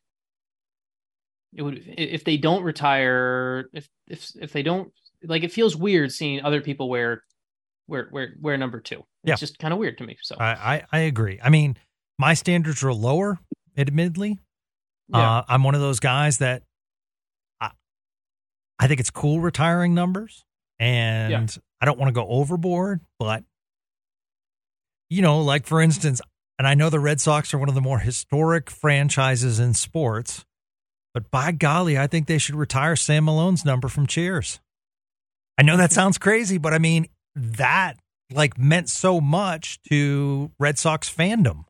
it 1.55 1.63
would 1.63 1.83
if 1.97 2.23
they 2.25 2.37
don't 2.37 2.61
retire, 2.61 3.69
if 3.73 3.89
if 4.05 4.29
if 4.39 4.53
they 4.53 4.61
don't 4.61 4.93
like 5.23 5.43
it 5.43 5.51
feels 5.51 5.75
weird 5.75 6.11
seeing 6.11 6.45
other 6.45 6.61
people 6.61 6.89
wear 6.89 7.23
wear 7.91 8.07
wear 8.11 8.33
wear 8.39 8.57
number 8.57 8.79
two. 8.79 9.03
It's 9.23 9.29
yeah. 9.29 9.35
just 9.35 9.59
kind 9.59 9.73
of 9.73 9.79
weird 9.79 9.99
to 9.99 10.05
me. 10.05 10.17
So 10.21 10.35
I, 10.39 10.75
I, 10.75 10.83
I 10.91 10.99
agree. 11.01 11.39
I 11.43 11.49
mean, 11.49 11.77
my 12.17 12.33
standards 12.33 12.83
are 12.83 12.93
lower, 12.93 13.37
admittedly. 13.77 14.39
Yeah. 15.09 15.37
Uh, 15.37 15.43
I'm 15.47 15.63
one 15.63 15.75
of 15.75 15.81
those 15.81 15.99
guys 15.99 16.39
that 16.39 16.63
I, 17.59 17.71
I 18.79 18.87
think 18.87 18.99
it's 18.99 19.11
cool 19.11 19.41
retiring 19.41 19.93
numbers, 19.93 20.45
and 20.79 21.31
yeah. 21.31 21.61
I 21.81 21.85
don't 21.85 21.99
want 21.99 22.09
to 22.09 22.13
go 22.13 22.27
overboard. 22.27 23.01
But 23.19 23.43
you 25.09 25.21
know, 25.21 25.41
like 25.41 25.67
for 25.67 25.81
instance, 25.81 26.21
and 26.57 26.67
I 26.67 26.73
know 26.73 26.89
the 26.89 26.99
Red 26.99 27.19
Sox 27.19 27.53
are 27.53 27.59
one 27.59 27.69
of 27.69 27.75
the 27.75 27.81
more 27.81 27.99
historic 27.99 28.71
franchises 28.71 29.59
in 29.59 29.73
sports, 29.73 30.45
but 31.13 31.29
by 31.29 31.51
golly, 31.51 31.97
I 31.97 32.07
think 32.07 32.27
they 32.27 32.37
should 32.37 32.55
retire 32.55 32.95
Sam 32.95 33.25
Malone's 33.25 33.65
number 33.65 33.89
from 33.89 34.07
Cheers. 34.07 34.61
I 35.57 35.63
know 35.63 35.75
that 35.75 35.91
sounds 35.91 36.17
crazy, 36.17 36.57
but 36.57 36.73
I 36.73 36.79
mean, 36.79 37.07
that 37.35 37.97
like 38.31 38.57
meant 38.57 38.89
so 38.89 39.19
much 39.21 39.81
to 39.89 40.51
Red 40.59 40.77
Sox 40.77 41.13
fandom, 41.13 41.65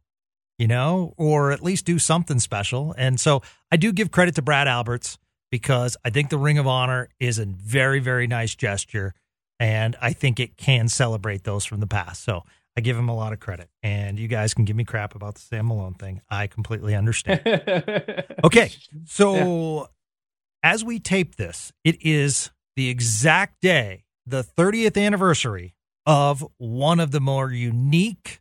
you 0.58 0.67
know, 0.67 1.13
or 1.17 1.52
at 1.52 1.63
least 1.63 1.86
do 1.86 2.00
something 2.00 2.39
special. 2.39 2.93
And 2.97 3.19
so 3.19 3.41
I 3.71 3.78
do 3.78 3.91
give 3.91 4.12
credit 4.12 4.36
to 4.36 4.41
Brad 4.41 4.67
Alberts 4.67 5.17
because 5.52 5.97
I 6.06 6.10
think 6.10 6.30
the 6.30 6.38
Ring 6.38 6.58
of 6.58 6.67
Honor 6.67 7.10
is 7.19 7.39
a 7.39 7.45
very, 7.45 8.00
very 8.00 8.28
nice 8.28 8.56
gesture. 8.56 9.13
And 9.60 9.95
I 10.02 10.13
think 10.13 10.39
it 10.39 10.58
can 10.58 10.88
celebrate 10.88 11.43
those 11.43 11.65
from 11.65 11.82
the 11.82 11.88
past. 11.88 12.24
So 12.24 12.43
I 12.76 12.82
give 12.82 12.97
him 12.97 13.10
a 13.10 13.15
lot 13.15 13.34
of 13.34 13.39
credit. 13.39 13.69
And 13.84 14.17
you 14.17 14.28
guys 14.28 14.54
can 14.54 14.65
give 14.65 14.76
me 14.76 14.86
crap 14.86 15.13
about 15.13 15.36
the 15.36 15.41
Sam 15.41 15.67
Malone 15.67 15.93
thing. 15.93 16.21
I 16.30 16.47
completely 16.47 16.95
understand. 16.95 17.41
okay. 18.43 18.71
So 19.06 19.36
yeah. 19.36 19.86
as 20.63 20.84
we 20.84 21.00
tape 21.00 21.36
this, 21.36 21.71
it 21.84 22.02
is 22.02 22.50
the 22.76 22.89
exact 22.89 23.62
day, 23.62 24.06
the 24.32 24.44
30th 24.44 24.98
anniversary 25.00 25.76
of 26.06 26.46
one 26.58 27.00
of 27.00 27.12
the 27.12 27.20
more 27.20 27.52
unique 27.52 28.39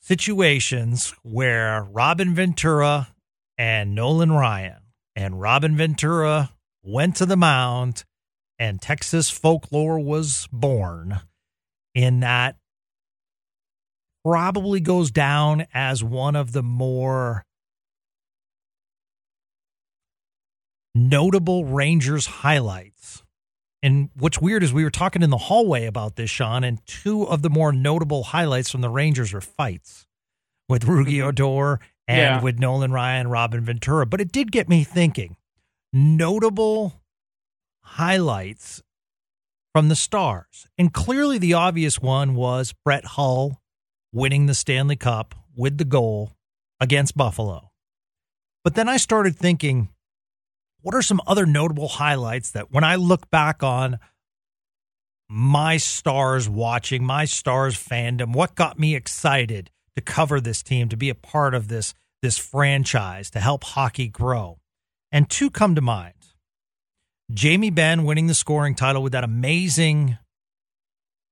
situations 0.00 1.14
where 1.22 1.82
Robin 1.82 2.34
Ventura 2.34 3.08
and 3.56 3.94
Nolan 3.94 4.30
Ryan 4.32 4.82
and 5.16 5.40
Robin 5.40 5.76
Ventura 5.76 6.52
went 6.82 7.16
to 7.16 7.26
the 7.26 7.36
mound 7.36 8.04
and 8.58 8.82
Texas 8.82 9.30
folklore 9.30 9.98
was 9.98 10.46
born 10.52 11.20
in 11.94 12.20
that 12.20 12.56
probably 14.24 14.80
goes 14.80 15.10
down 15.10 15.66
as 15.72 16.04
one 16.04 16.36
of 16.36 16.52
the 16.52 16.62
more 16.62 17.44
notable 20.94 21.64
Rangers 21.64 22.26
highlights. 22.26 23.21
And 23.82 24.10
what's 24.14 24.40
weird 24.40 24.62
is 24.62 24.72
we 24.72 24.84
were 24.84 24.90
talking 24.90 25.22
in 25.22 25.30
the 25.30 25.36
hallway 25.36 25.86
about 25.86 26.16
this, 26.16 26.30
Sean, 26.30 26.62
and 26.62 26.84
two 26.86 27.24
of 27.24 27.42
the 27.42 27.50
more 27.50 27.72
notable 27.72 28.22
highlights 28.22 28.70
from 28.70 28.80
the 28.80 28.88
Rangers 28.88 29.32
were 29.32 29.40
fights 29.40 30.06
with 30.68 30.84
Rougned 30.84 31.08
mm-hmm. 31.08 31.26
Odor 31.26 31.80
and 32.06 32.18
yeah. 32.18 32.42
with 32.42 32.58
Nolan 32.58 32.92
Ryan, 32.92 33.28
Robin 33.28 33.60
Ventura. 33.60 34.06
But 34.06 34.20
it 34.20 34.30
did 34.30 34.52
get 34.52 34.68
me 34.68 34.84
thinking. 34.84 35.36
Notable 35.92 37.00
highlights 37.80 38.82
from 39.72 39.88
the 39.88 39.96
Stars. 39.96 40.68
And 40.78 40.92
clearly 40.92 41.38
the 41.38 41.54
obvious 41.54 41.98
one 42.00 42.34
was 42.34 42.72
Brett 42.84 43.04
Hull 43.04 43.60
winning 44.12 44.46
the 44.46 44.54
Stanley 44.54 44.96
Cup 44.96 45.34
with 45.56 45.78
the 45.78 45.84
goal 45.84 46.32
against 46.80 47.16
Buffalo. 47.16 47.70
But 48.64 48.74
then 48.74 48.88
I 48.88 48.96
started 48.96 49.36
thinking, 49.36 49.88
what 50.82 50.94
are 50.94 51.02
some 51.02 51.20
other 51.26 51.46
notable 51.46 51.88
highlights 51.88 52.50
that 52.52 52.72
when 52.72 52.84
I 52.84 52.96
look 52.96 53.30
back 53.30 53.62
on 53.62 53.98
my 55.28 55.76
stars 55.78 56.48
watching, 56.48 57.04
my 57.04 57.24
stars 57.24 57.74
fandom, 57.74 58.34
what 58.34 58.54
got 58.54 58.78
me 58.78 58.94
excited 58.94 59.70
to 59.96 60.02
cover 60.02 60.40
this 60.40 60.62
team, 60.62 60.88
to 60.88 60.96
be 60.96 61.08
a 61.08 61.14
part 61.14 61.54
of 61.54 61.68
this 61.68 61.94
this 62.20 62.38
franchise, 62.38 63.30
to 63.30 63.40
help 63.40 63.64
hockey 63.64 64.08
grow? 64.08 64.58
And 65.10 65.28
two 65.28 65.50
come 65.50 65.74
to 65.74 65.80
mind. 65.80 66.14
Jamie 67.32 67.70
Benn 67.70 68.04
winning 68.04 68.26
the 68.26 68.34
scoring 68.34 68.74
title 68.74 69.02
with 69.02 69.12
that 69.12 69.24
amazing 69.24 70.18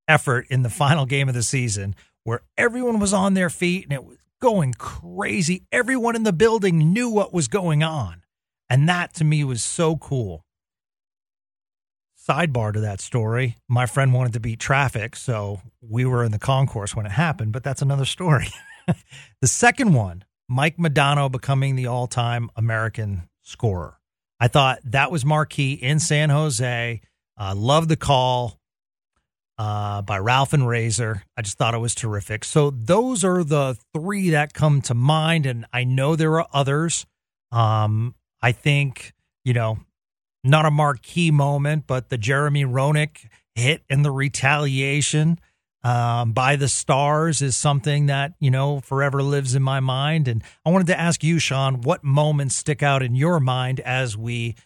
effort 0.09 0.47
in 0.49 0.63
the 0.63 0.71
final 0.71 1.07
game 1.07 1.29
of 1.29 1.35
the 1.35 1.43
season 1.43 1.95
where 2.25 2.41
everyone 2.57 3.01
was 3.01 3.13
on 3.13 3.35
their 3.35 3.51
feet 3.51 3.85
and 3.85 3.93
it 3.93 4.05
was 4.05 4.19
going 4.41 4.75
crazy. 4.75 5.63
Everyone 5.71 6.17
in 6.17 6.23
the 6.23 6.33
building 6.33 6.93
knew 6.93 7.11
what 7.11 7.33
was 7.33 7.49
going 7.49 7.83
on. 7.83 8.23
And 8.71 8.89
that 8.89 9.13
to 9.15 9.25
me 9.25 9.45
was 9.45 9.63
so 9.63 9.97
cool. 9.97 10.47
Sidebar 12.29 12.73
to 12.73 12.81
that 12.81 13.01
story 13.01 13.57
my 13.69 13.87
friend 13.87 14.15
wanted 14.15 14.35
to 14.35 14.41
beat 14.41 14.61
traffic, 14.61 15.17
so 15.17 15.61
we 15.81 16.05
were 16.05 16.23
in 16.23 16.33
the 16.33 16.39
concourse 16.39 16.95
when 16.95 17.05
it 17.05 17.13
happened, 17.13 17.53
but 17.53 17.65
that's 17.65 17.83
another 17.83 18.05
story. 18.05 18.49
the 19.41 19.49
second 19.49 19.95
one, 19.95 20.25
Mike 20.49 20.77
Modano 20.77 21.31
becoming 21.31 21.77
the 21.77 21.87
all 21.87 22.07
time 22.07 22.51
American 22.57 23.29
scorer. 23.43 23.99
I 24.39 24.49
thought 24.49 24.79
that 24.85 25.11
was 25.11 25.25
marquee 25.25 25.73
in 25.73 25.99
San 25.99 26.31
Jose. 26.31 27.01
Uh, 27.37 27.55
love 27.57 27.89
the 27.89 27.97
call 27.97 28.61
uh, 29.59 30.03
by 30.03 30.19
Ralph 30.19 30.53
and 30.53 30.67
Razor. 30.67 31.23
I 31.37 31.43
just 31.43 31.59
thought 31.59 31.75
it 31.75 31.79
was 31.79 31.95
terrific. 31.95 32.45
So 32.45 32.71
those 32.71 33.25
are 33.25 33.45
the 33.45 33.77
three 33.95 34.31
that 34.31 34.55
come 34.55 34.81
to 34.83 34.95
mind, 34.95 35.47
and 35.47 35.67
I 35.73 35.85
know 35.85 36.17
there 36.17 36.41
are 36.41 36.49
others. 36.53 37.07
Um, 37.53 38.15
I 38.43 38.53
think 38.53 39.15
you 39.45 39.53
know, 39.53 39.79
not 40.45 40.67
a 40.67 40.71
marquee 40.71 41.31
moment, 41.31 41.85
but 41.87 42.09
the 42.09 42.19
Jeremy 42.19 42.65
Roenick 42.65 43.29
hit 43.55 43.83
and 43.89 44.05
the 44.05 44.11
retaliation 44.11 45.39
um, 45.83 46.33
by 46.33 46.57
the 46.57 46.69
stars 46.69 47.41
is 47.41 47.57
something 47.57 48.07
that 48.07 48.35
you 48.39 48.51
know 48.51 48.81
forever 48.81 49.23
lives 49.23 49.55
in 49.55 49.63
my 49.63 49.81
mind. 49.81 50.29
And 50.29 50.43
I 50.65 50.71
wanted 50.71 50.89
to 50.89 51.01
ask 51.01 51.25
you, 51.25 51.39
Sean, 51.39 51.81
what 51.81 52.05
moments 52.05 52.57
stick 52.57 52.83
out 52.83 53.03
in 53.03 53.15
your 53.15 53.41
mind 53.41 53.81
as 53.81 54.17
we, 54.17 54.57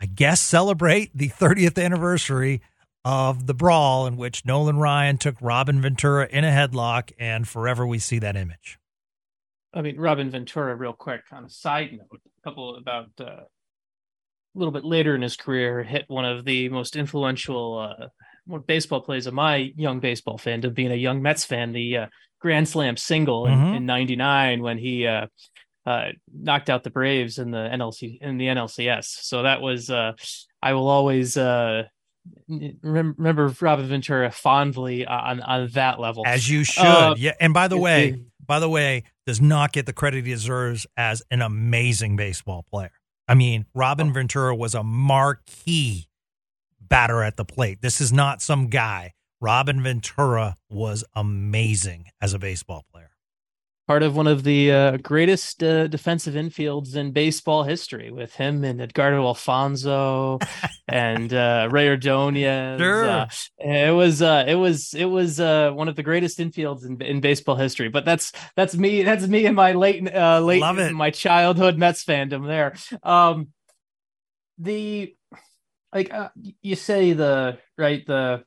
I 0.00 0.06
guess, 0.06 0.40
celebrate 0.40 1.16
the 1.16 1.28
30th 1.28 1.82
anniversary 1.82 2.60
of 3.04 3.46
the 3.46 3.54
brawl 3.54 4.06
in 4.06 4.16
which 4.16 4.44
Nolan 4.44 4.78
Ryan 4.78 5.18
took 5.18 5.36
Robin 5.40 5.80
Ventura 5.80 6.28
in 6.30 6.44
a 6.44 6.50
headlock, 6.50 7.12
and 7.18 7.46
forever 7.46 7.86
we 7.86 7.98
see 7.98 8.18
that 8.18 8.36
image. 8.36 8.78
I 9.72 9.82
mean, 9.82 9.96
Robin 9.96 10.30
Ventura, 10.30 10.74
real 10.74 10.92
quick 10.92 11.22
on 11.30 11.44
a 11.44 11.50
side 11.50 11.92
note, 11.92 12.20
couple 12.44 12.76
about 12.76 13.10
uh, 13.20 13.24
a 13.24 13.46
little 14.54 14.72
bit 14.72 14.84
later 14.84 15.14
in 15.14 15.22
his 15.22 15.36
career, 15.36 15.82
hit 15.82 16.04
one 16.08 16.24
of 16.24 16.44
the 16.44 16.68
most 16.68 16.96
influential 16.96 17.78
uh, 17.78 18.58
baseball 18.66 19.00
plays 19.00 19.26
of 19.26 19.34
my 19.34 19.72
young 19.76 20.00
baseball 20.00 20.38
fan 20.38 20.62
fandom, 20.62 20.74
being 20.74 20.92
a 20.92 20.96
young 20.96 21.22
Mets 21.22 21.44
fan, 21.44 21.72
the 21.72 21.96
uh, 21.96 22.06
Grand 22.40 22.68
Slam 22.68 22.96
single 22.96 23.44
mm-hmm. 23.44 23.74
in 23.74 23.86
'99 23.86 24.62
when 24.62 24.78
he 24.78 25.06
uh, 25.06 25.26
uh, 25.86 26.08
knocked 26.32 26.70
out 26.70 26.82
the 26.82 26.90
Braves 26.90 27.38
in 27.38 27.50
the 27.50 27.58
NLC 27.58 28.20
in 28.20 28.38
the 28.38 28.46
NLCS. 28.46 29.04
So 29.04 29.42
that 29.42 29.60
was 29.60 29.90
uh, 29.90 30.12
I 30.62 30.74
will 30.74 30.88
always 30.88 31.36
uh, 31.36 31.84
remember 32.48 33.54
Robin 33.60 33.86
Ventura 33.86 34.30
fondly 34.30 35.06
on 35.06 35.40
on 35.40 35.68
that 35.72 35.98
level, 36.00 36.24
as 36.26 36.48
you 36.48 36.64
should. 36.64 36.84
Uh, 36.84 37.14
yeah, 37.16 37.32
and 37.40 37.52
by 37.52 37.68
the 37.68 37.78
way, 37.78 38.22
by 38.48 38.58
the 38.58 38.68
way, 38.68 39.04
does 39.26 39.40
not 39.40 39.72
get 39.72 39.86
the 39.86 39.92
credit 39.92 40.24
he 40.24 40.32
deserves 40.32 40.86
as 40.96 41.22
an 41.30 41.42
amazing 41.42 42.16
baseball 42.16 42.64
player. 42.68 42.90
I 43.28 43.34
mean, 43.34 43.66
Robin 43.74 44.08
oh. 44.08 44.12
Ventura 44.12 44.56
was 44.56 44.74
a 44.74 44.82
marquee 44.82 46.08
batter 46.80 47.22
at 47.22 47.36
the 47.36 47.44
plate. 47.44 47.82
This 47.82 48.00
is 48.00 48.12
not 48.12 48.40
some 48.42 48.68
guy. 48.68 49.12
Robin 49.40 49.82
Ventura 49.82 50.56
was 50.68 51.04
amazing 51.14 52.06
as 52.20 52.34
a 52.34 52.38
baseball 52.38 52.84
player. 52.90 53.10
Part 53.88 54.02
of 54.02 54.14
one 54.14 54.26
of 54.26 54.44
the 54.44 54.70
uh, 54.70 54.96
greatest 54.98 55.62
uh, 55.62 55.86
defensive 55.86 56.34
infields 56.34 56.94
in 56.94 57.10
baseball 57.12 57.62
history, 57.62 58.10
with 58.10 58.34
him 58.34 58.62
and 58.62 58.82
Edgardo 58.82 59.26
Alfonzo 59.26 60.38
and 60.88 61.32
uh, 61.32 61.68
Rey 61.70 61.88
Ordonez. 61.88 62.78
Sure. 62.78 63.08
Uh, 63.08 63.28
it 63.58 63.94
was 63.94 64.20
uh, 64.20 64.44
it 64.46 64.56
was 64.56 64.92
it 64.92 65.06
was 65.06 65.40
uh, 65.40 65.70
one 65.70 65.88
of 65.88 65.96
the 65.96 66.02
greatest 66.02 66.38
infields 66.38 66.84
in, 66.84 67.00
in 67.00 67.22
baseball 67.22 67.56
history. 67.56 67.88
But 67.88 68.04
that's 68.04 68.30
that's 68.56 68.76
me 68.76 69.04
that's 69.04 69.26
me 69.26 69.46
and 69.46 69.56
my 69.56 69.72
late 69.72 70.04
late 70.04 70.60
Love 70.60 70.78
it. 70.78 70.92
my 70.92 71.08
childhood 71.08 71.78
Mets 71.78 72.04
fandom 72.04 72.46
there. 72.46 72.74
Um, 73.02 73.48
the 74.58 75.14
like 75.94 76.12
uh, 76.12 76.28
you 76.60 76.76
say 76.76 77.14
the 77.14 77.58
right 77.78 78.06
the 78.06 78.44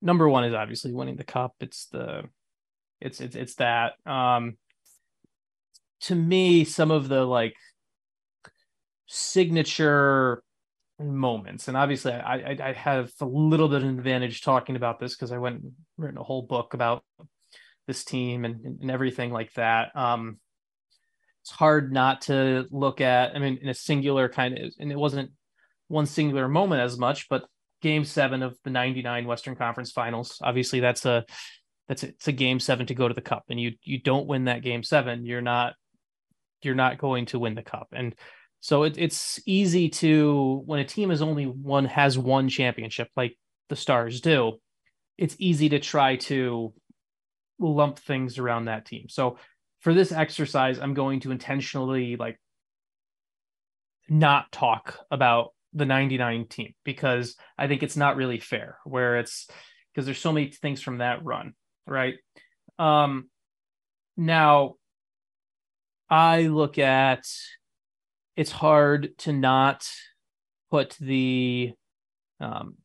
number 0.00 0.26
one 0.28 0.44
is 0.44 0.54
obviously 0.54 0.92
winning 0.92 1.16
the 1.16 1.24
cup 1.24 1.54
it's 1.60 1.86
the 1.86 2.24
it's 3.04 3.20
it's 3.20 3.36
it's 3.36 3.54
that 3.56 3.94
um 4.06 4.56
to 6.00 6.14
me 6.14 6.64
some 6.64 6.90
of 6.90 7.08
the 7.08 7.24
like 7.24 7.54
signature 9.06 10.42
moments 10.98 11.68
and 11.68 11.76
obviously 11.76 12.12
i 12.12 12.36
i, 12.36 12.56
I 12.62 12.72
have 12.72 13.10
a 13.20 13.26
little 13.26 13.68
bit 13.68 13.82
of 13.82 13.88
an 13.88 13.98
advantage 13.98 14.42
talking 14.42 14.76
about 14.76 14.98
this 14.98 15.14
because 15.14 15.32
i 15.32 15.38
went 15.38 15.62
written 15.98 16.18
a 16.18 16.22
whole 16.22 16.42
book 16.42 16.74
about 16.74 17.04
this 17.86 18.04
team 18.04 18.44
and, 18.44 18.64
and 18.80 18.90
everything 18.90 19.32
like 19.32 19.52
that 19.54 19.94
um 19.96 20.38
it's 21.42 21.50
hard 21.50 21.92
not 21.92 22.22
to 22.22 22.66
look 22.70 23.00
at. 23.00 23.34
I 23.34 23.40
mean, 23.40 23.58
in 23.60 23.68
a 23.68 23.74
singular 23.74 24.28
kind 24.28 24.56
of, 24.58 24.72
and 24.78 24.92
it 24.92 24.98
wasn't 24.98 25.32
one 25.88 26.06
singular 26.06 26.48
moment 26.48 26.82
as 26.82 26.96
much, 26.96 27.28
but 27.28 27.44
Game 27.82 28.04
Seven 28.04 28.44
of 28.44 28.56
the 28.62 28.70
'99 28.70 29.26
Western 29.26 29.56
Conference 29.56 29.90
Finals. 29.90 30.38
Obviously, 30.40 30.78
that's 30.78 31.04
a 31.04 31.24
that's 31.88 32.02
it's 32.04 32.28
a 32.28 32.32
Game 32.32 32.60
Seven 32.60 32.86
to 32.86 32.94
go 32.94 33.08
to 33.08 33.14
the 33.14 33.20
Cup, 33.20 33.44
and 33.50 33.60
you 33.60 33.72
you 33.82 34.00
don't 34.00 34.26
win 34.26 34.44
that 34.44 34.62
Game 34.62 34.82
Seven, 34.82 35.24
you're 35.24 35.40
not 35.40 35.74
you're 36.62 36.74
not 36.74 36.98
going 36.98 37.26
to 37.26 37.38
win 37.38 37.54
the 37.54 37.62
Cup, 37.62 37.88
and 37.92 38.14
so 38.60 38.84
it, 38.84 38.96
it's 38.96 39.40
easy 39.44 39.88
to 39.88 40.62
when 40.66 40.78
a 40.78 40.84
team 40.84 41.10
is 41.10 41.20
only 41.20 41.44
one 41.44 41.84
has 41.86 42.16
one 42.16 42.48
championship 42.48 43.08
like 43.16 43.36
the 43.68 43.76
Stars 43.76 44.20
do, 44.20 44.58
it's 45.18 45.34
easy 45.38 45.68
to 45.70 45.80
try 45.80 46.16
to 46.16 46.72
lump 47.58 47.98
things 47.98 48.38
around 48.38 48.66
that 48.66 48.86
team. 48.86 49.06
So 49.08 49.38
for 49.80 49.92
this 49.94 50.12
exercise, 50.12 50.78
I'm 50.78 50.94
going 50.94 51.20
to 51.20 51.32
intentionally 51.32 52.16
like 52.16 52.38
not 54.08 54.52
talk 54.52 54.98
about 55.10 55.54
the 55.72 55.86
99 55.86 56.46
team 56.46 56.74
because 56.84 57.36
I 57.58 57.66
think 57.66 57.82
it's 57.82 57.96
not 57.96 58.16
really 58.16 58.38
fair 58.38 58.78
where 58.84 59.18
it's 59.18 59.48
because 59.92 60.04
there's 60.04 60.20
so 60.20 60.32
many 60.32 60.50
things 60.50 60.80
from 60.80 60.98
that 60.98 61.24
run, 61.24 61.54
right? 61.86 62.14
Um 62.78 63.28
now 64.16 64.74
I 66.10 66.42
look 66.42 66.78
at 66.78 67.24
it's 68.36 68.50
hard 68.50 69.16
to 69.18 69.32
not 69.32 69.88
put 70.70 70.96
the 71.00 71.72
um, 72.40 72.76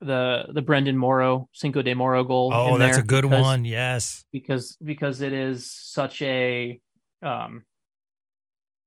the 0.00 0.46
the 0.52 0.62
Brenden 0.62 0.96
Morrow 0.96 1.48
Cinco 1.52 1.82
de 1.82 1.94
Morrow 1.94 2.24
goal. 2.24 2.50
Oh, 2.52 2.78
that's 2.78 2.98
a 2.98 3.02
good 3.02 3.22
because, 3.22 3.42
one. 3.42 3.64
Yes, 3.64 4.24
because 4.32 4.76
because 4.82 5.20
it 5.20 5.32
is 5.32 5.70
such 5.70 6.22
a 6.22 6.80
um, 7.22 7.64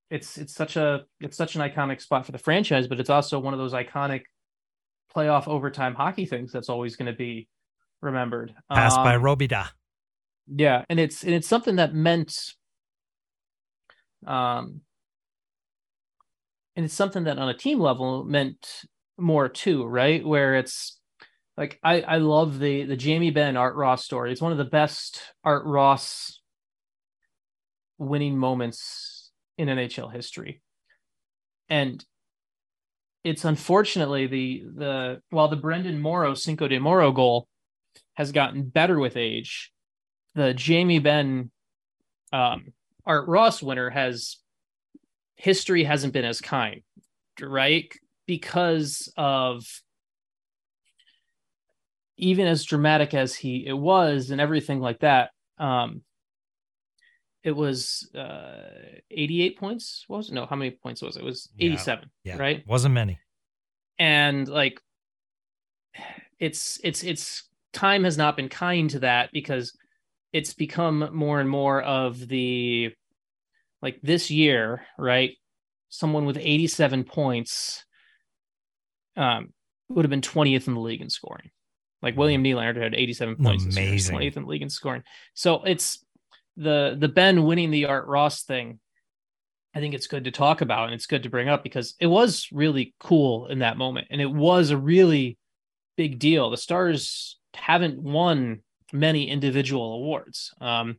it's 0.10 0.38
it's 0.38 0.54
such 0.54 0.76
a 0.76 1.06
it's 1.20 1.38
such 1.38 1.56
an 1.56 1.62
iconic 1.62 2.02
spot 2.02 2.26
for 2.26 2.32
the 2.32 2.38
franchise, 2.38 2.88
but 2.88 3.00
it's 3.00 3.10
also 3.10 3.40
one 3.40 3.54
of 3.54 3.60
those 3.60 3.74
iconic 3.74 4.22
playoff 5.16 5.48
overtime 5.48 5.96
hockey 5.96 6.26
things 6.26 6.52
that's 6.52 6.70
always 6.70 6.96
going 6.96 7.12
to 7.12 7.18
be 7.18 7.48
remembered. 8.02 8.54
Passed 8.72 8.98
um, 8.98 9.04
by 9.04 9.16
Robidas. 9.16 9.70
Yeah, 10.48 10.86
and 10.90 11.00
it's 11.00 11.24
and 11.24 11.34
it's 11.34 11.48
something 11.48 11.76
that 11.76 11.94
meant 11.94 12.54
um 14.26 14.82
and 16.76 16.86
it's 16.86 16.94
something 16.94 17.26
that 17.26 17.38
on 17.38 17.50
a 17.50 17.58
team 17.58 17.80
level 17.80 18.24
meant 18.24 18.86
more 19.18 19.50
too, 19.50 19.86
right? 19.86 20.26
Where 20.26 20.56
it's 20.56 21.00
like 21.58 21.80
I 21.84 22.02
I 22.02 22.18
love 22.18 22.60
the 22.60 22.84
the 22.84 22.96
Jamie 22.96 23.32
Benn 23.32 23.58
Art 23.58 23.76
Ross 23.76 24.06
story. 24.06 24.32
It's 24.32 24.42
one 24.42 24.52
of 24.52 24.58
the 24.58 24.66
best 24.66 25.22
Art 25.44 25.66
Ross 25.66 26.40
winning 27.98 28.38
moments 28.38 29.32
in 29.58 29.68
NHL 29.68 30.14
history. 30.14 30.62
And 31.68 32.04
it's 33.24 33.44
unfortunately 33.44 34.28
the 34.28 34.64
the 34.76 35.22
while 35.32 35.50
the 35.50 35.58
Brenden 35.58 36.00
Morrow 36.00 36.36
Cinco 36.36 36.68
de 36.68 36.80
Morrow 36.80 37.12
goal 37.12 37.48
has 38.18 38.32
gotten 38.32 38.64
better 38.64 38.98
with 38.98 39.16
age, 39.16 39.72
the 40.34 40.52
Jamie 40.52 40.98
Benn 40.98 41.52
um, 42.34 42.74
Art 43.06 43.28
Ross 43.28 43.62
winner 43.62 43.92
has 43.92 44.38
history 45.36 45.84
hasn't 45.84 46.14
been 46.14 46.26
as 46.26 46.42
kind, 46.42 46.82
right? 47.40 47.94
Because 48.26 49.14
of 49.18 49.64
even 52.18 52.48
as 52.48 52.66
dramatic 52.66 53.14
as 53.14 53.36
he 53.36 53.68
it 53.68 53.78
was 53.78 54.32
and 54.32 54.42
everything 54.42 54.80
like 54.80 55.02
that. 55.02 55.30
Um, 55.60 56.02
it 57.44 57.56
was 57.56 58.10
uh 58.16 58.98
88 59.12 59.60
points. 59.60 60.06
What 60.08 60.18
was 60.18 60.30
it? 60.30 60.34
No, 60.34 60.48
how 60.48 60.56
many 60.56 60.72
points 60.72 61.04
was 61.04 61.18
it? 61.18 61.20
It 61.22 61.26
was 61.26 61.50
87, 61.60 62.10
yeah, 62.24 62.34
yeah. 62.34 62.42
right? 62.42 62.64
Wasn't 62.66 62.96
many. 62.96 63.20
And 64.00 64.48
like 64.48 64.82
it's 66.40 66.80
it's 66.84 67.04
it's 67.04 67.47
time 67.74 68.04
has 68.04 68.18
not 68.18 68.36
been 68.36 68.50
kind 68.50 68.90
to 68.92 69.00
that 69.00 69.30
because 69.32 69.78
it's 70.34 70.54
become 70.54 71.10
more 71.14 71.40
and 71.40 71.50
more 71.50 71.82
of 71.82 72.28
the 72.28 72.92
like 73.82 74.00
this 74.02 74.30
year, 74.32 74.86
right? 74.98 75.38
Someone 75.90 76.26
with 76.26 76.38
87 76.38 77.04
points 77.04 77.86
um, 79.16 79.54
would 79.90 80.06
have 80.06 80.10
been 80.10 80.22
20th 80.22 80.68
in 80.68 80.74
the 80.74 80.80
league 80.80 81.02
in 81.02 81.10
scoring. 81.10 81.52
Like 82.02 82.18
William 82.18 82.44
Nylander 82.44 82.82
had 82.82 82.94
87 82.94 83.38
points, 83.38 83.66
amazing, 83.66 84.16
20th 84.16 84.38
in 84.38 84.44
the 84.44 84.50
league 84.50 84.62
in 84.62 84.70
scoring. 84.70 85.04
So 85.34 85.64
it's 85.64 86.06
the 86.56 86.96
the 86.98 87.08
Benn 87.08 87.44
winning 87.44 87.72
the 87.72 87.86
Art 87.86 88.08
Ross 88.08 88.44
thing. 88.44 88.80
I 89.74 89.80
think 89.80 89.94
it's 89.94 90.08
good 90.08 90.26
to 90.26 90.32
talk 90.32 90.62
about 90.62 90.86
and 90.86 90.94
it's 90.94 91.06
good 91.06 91.24
to 91.24 91.30
bring 91.30 91.50
up 91.50 91.64
because 91.64 91.96
it 92.00 92.08
was 92.08 92.48
really 92.52 92.96
cool 93.00 93.48
in 93.48 93.60
that 93.60 93.78
moment 93.78 94.08
and 94.10 94.22
it 94.22 94.32
was 94.32 94.70
a 94.70 94.78
really 94.78 95.38
big 95.98 96.20
deal. 96.20 96.50
The 96.50 96.58
Stars 96.58 97.38
haven't 97.58 98.02
won 98.02 98.62
many 98.94 99.30
individual 99.30 99.94
awards. 99.94 100.54
Um, 100.62 100.98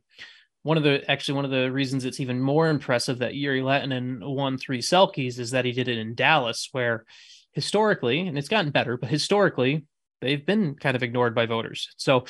one 0.63 0.77
of 0.77 0.83
the 0.83 1.09
actually 1.09 1.35
one 1.35 1.45
of 1.45 1.51
the 1.51 1.71
reasons 1.71 2.05
it's 2.05 2.19
even 2.19 2.41
more 2.41 2.67
impressive 2.67 3.19
that 3.19 3.33
Jere 3.33 3.61
Lehtinen 3.61 4.19
won 4.21 4.57
three 4.57 4.81
Selkes 4.81 5.39
is 5.39 5.51
that 5.51 5.65
he 5.65 5.71
did 5.71 5.87
it 5.87 5.97
in 5.97 6.15
Dallas, 6.15 6.69
where 6.71 7.05
historically, 7.53 8.27
and 8.27 8.37
it's 8.37 8.49
gotten 8.49 8.71
better, 8.71 8.97
but 8.97 9.09
historically 9.09 9.85
they've 10.21 10.45
been 10.45 10.75
kind 10.75 10.95
of 10.95 11.03
ignored 11.03 11.33
by 11.33 11.45
voters. 11.45 11.89
So 11.97 12.25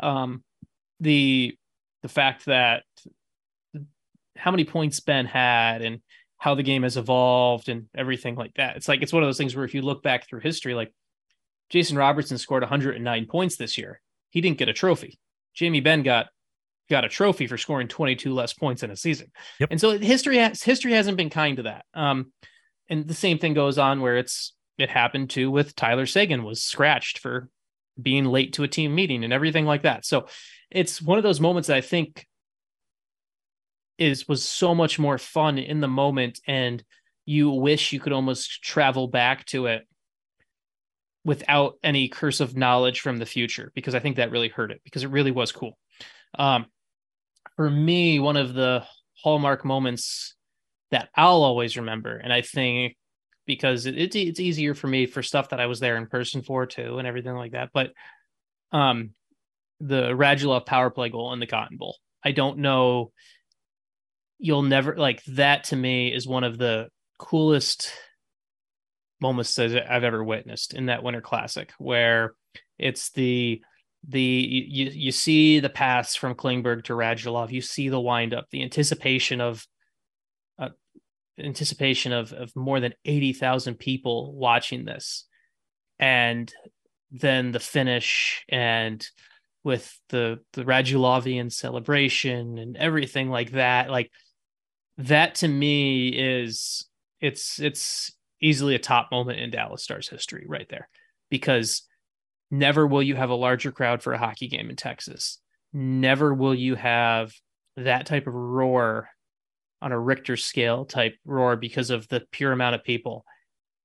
um, 0.00 0.42
the 1.00 1.56
the 2.02 2.08
fact 2.08 2.46
that 2.46 2.84
how 4.36 4.50
many 4.50 4.64
points 4.64 5.00
Benn 5.00 5.26
had 5.26 5.82
and 5.82 6.00
how 6.38 6.54
the 6.54 6.62
game 6.62 6.82
has 6.82 6.96
evolved 6.96 7.68
and 7.68 7.86
everything 7.94 8.34
like 8.34 8.52
that. 8.54 8.76
It's 8.76 8.88
like 8.88 9.02
it's 9.02 9.12
one 9.12 9.22
of 9.22 9.28
those 9.28 9.38
things 9.38 9.54
where 9.56 9.64
if 9.64 9.74
you 9.74 9.82
look 9.82 10.02
back 10.02 10.28
through 10.28 10.40
history, 10.40 10.74
like 10.74 10.92
Jason 11.70 11.96
Robertson 11.96 12.38
scored 12.38 12.62
109 12.62 13.26
points 13.26 13.56
this 13.56 13.78
year. 13.78 14.00
He 14.30 14.40
didn't 14.40 14.58
get 14.58 14.68
a 14.68 14.72
trophy. 14.72 15.18
Jamie 15.54 15.80
Benn 15.80 16.02
got 16.02 16.26
got 16.90 17.04
a 17.04 17.08
trophy 17.08 17.46
for 17.46 17.56
scoring 17.56 17.88
22 17.88 18.32
less 18.34 18.52
points 18.52 18.82
in 18.82 18.90
a 18.90 18.96
season. 18.96 19.30
Yep. 19.58 19.68
And 19.72 19.80
so 19.80 19.98
history 19.98 20.38
has 20.38 20.62
history 20.62 20.92
hasn't 20.92 21.16
been 21.16 21.30
kind 21.30 21.56
to 21.56 21.62
that. 21.64 21.84
Um, 21.94 22.32
and 22.88 23.06
the 23.06 23.14
same 23.14 23.38
thing 23.38 23.54
goes 23.54 23.78
on 23.78 24.00
where 24.00 24.18
it's 24.18 24.54
it 24.76 24.90
happened 24.90 25.30
too 25.30 25.50
with 25.50 25.74
Tyler 25.76 26.06
Seguin 26.06 26.44
was 26.44 26.62
scratched 26.62 27.18
for 27.18 27.48
being 28.00 28.24
late 28.24 28.54
to 28.54 28.64
a 28.64 28.68
team 28.68 28.94
meeting 28.94 29.24
and 29.24 29.32
everything 29.32 29.64
like 29.64 29.82
that. 29.82 30.04
So 30.04 30.26
it's 30.70 31.00
one 31.00 31.18
of 31.18 31.24
those 31.24 31.40
moments 31.40 31.68
that 31.68 31.76
I 31.76 31.80
think 31.80 32.26
is 33.96 34.26
was 34.26 34.44
so 34.44 34.74
much 34.74 34.98
more 34.98 35.18
fun 35.18 35.58
in 35.58 35.80
the 35.80 35.88
moment 35.88 36.40
and 36.46 36.82
you 37.24 37.50
wish 37.50 37.92
you 37.92 38.00
could 38.00 38.12
almost 38.12 38.62
travel 38.62 39.06
back 39.06 39.46
to 39.46 39.66
it 39.66 39.86
without 41.24 41.74
any 41.82 42.08
curse 42.08 42.40
of 42.40 42.56
knowledge 42.56 43.00
from 43.00 43.18
the 43.18 43.26
future 43.26 43.72
because 43.74 43.94
I 43.94 44.00
think 44.00 44.16
that 44.16 44.30
really 44.30 44.48
hurt 44.48 44.70
it 44.70 44.80
because 44.84 45.04
it 45.04 45.10
really 45.10 45.30
was 45.30 45.52
cool. 45.52 45.78
Um, 46.38 46.66
for 47.56 47.70
me, 47.70 48.18
one 48.18 48.36
of 48.36 48.52
the 48.52 48.84
hallmark 49.22 49.64
moments 49.64 50.34
that 50.90 51.08
I'll 51.14 51.42
always 51.42 51.76
remember, 51.76 52.16
and 52.16 52.32
I 52.32 52.42
think 52.42 52.96
because 53.46 53.86
it, 53.86 53.96
it's 53.96 54.16
it's 54.16 54.40
easier 54.40 54.74
for 54.74 54.86
me 54.86 55.06
for 55.06 55.22
stuff 55.22 55.50
that 55.50 55.60
I 55.60 55.66
was 55.66 55.80
there 55.80 55.96
in 55.96 56.06
person 56.06 56.42
for 56.42 56.66
too, 56.66 56.98
and 56.98 57.06
everything 57.06 57.34
like 57.34 57.52
that. 57.52 57.70
But 57.72 57.92
um, 58.72 59.10
the 59.80 60.10
Radulov 60.10 60.66
power 60.66 60.90
play 60.90 61.08
goal 61.08 61.32
in 61.32 61.40
the 61.40 61.46
Cotton 61.46 61.76
Bowl, 61.76 61.96
I 62.22 62.32
don't 62.32 62.58
know. 62.58 63.12
You'll 64.38 64.62
never 64.62 64.96
like 64.96 65.22
that. 65.24 65.64
To 65.64 65.76
me, 65.76 66.12
is 66.12 66.26
one 66.26 66.44
of 66.44 66.58
the 66.58 66.88
coolest 67.18 67.92
moments 69.20 69.54
that 69.54 69.90
I've 69.90 70.04
ever 70.04 70.22
witnessed 70.22 70.74
in 70.74 70.86
that 70.86 71.02
Winter 71.02 71.20
Classic, 71.20 71.72
where 71.78 72.34
it's 72.78 73.10
the 73.10 73.62
the 74.06 74.20
you 74.20 74.90
you 74.92 75.12
see 75.12 75.60
the 75.60 75.70
pass 75.70 76.14
from 76.14 76.34
Klingberg 76.34 76.84
to 76.84 76.94
Radulov, 76.94 77.50
you 77.50 77.60
see 77.60 77.88
the 77.88 78.00
windup, 78.00 78.46
the 78.50 78.62
anticipation 78.62 79.40
of 79.40 79.66
uh, 80.58 80.70
anticipation 81.38 82.12
of 82.12 82.32
of 82.32 82.54
more 82.54 82.80
than 82.80 82.94
eighty 83.04 83.32
thousand 83.32 83.76
people 83.76 84.34
watching 84.34 84.84
this, 84.84 85.26
and 85.98 86.52
then 87.10 87.52
the 87.52 87.60
finish 87.60 88.44
and 88.48 89.06
with 89.62 89.98
the 90.10 90.40
the 90.52 90.64
Radulovian 90.64 91.50
celebration 91.50 92.58
and 92.58 92.76
everything 92.76 93.30
like 93.30 93.52
that, 93.52 93.90
like 93.90 94.10
that 94.98 95.36
to 95.36 95.48
me 95.48 96.08
is 96.08 96.86
it's 97.20 97.58
it's 97.58 98.12
easily 98.44 98.74
a 98.74 98.78
top 98.78 99.10
moment 99.10 99.40
in 99.40 99.50
Dallas 99.50 99.82
Stars 99.82 100.08
history 100.08 100.44
right 100.46 100.68
there 100.68 100.88
because 101.30 101.82
never 102.50 102.86
will 102.86 103.02
you 103.02 103.16
have 103.16 103.30
a 103.30 103.34
larger 103.34 103.72
crowd 103.72 104.02
for 104.02 104.12
a 104.12 104.18
hockey 104.18 104.48
game 104.48 104.68
in 104.68 104.76
Texas. 104.76 105.38
Never 105.72 106.34
will 106.34 106.54
you 106.54 106.74
have 106.74 107.32
that 107.76 108.06
type 108.06 108.26
of 108.26 108.34
roar 108.34 109.08
on 109.80 109.92
a 109.92 109.98
Richter 109.98 110.36
scale 110.36 110.84
type 110.84 111.16
roar 111.24 111.56
because 111.56 111.90
of 111.90 112.06
the 112.08 112.22
pure 112.30 112.52
amount 112.52 112.74
of 112.74 112.84
people. 112.84 113.24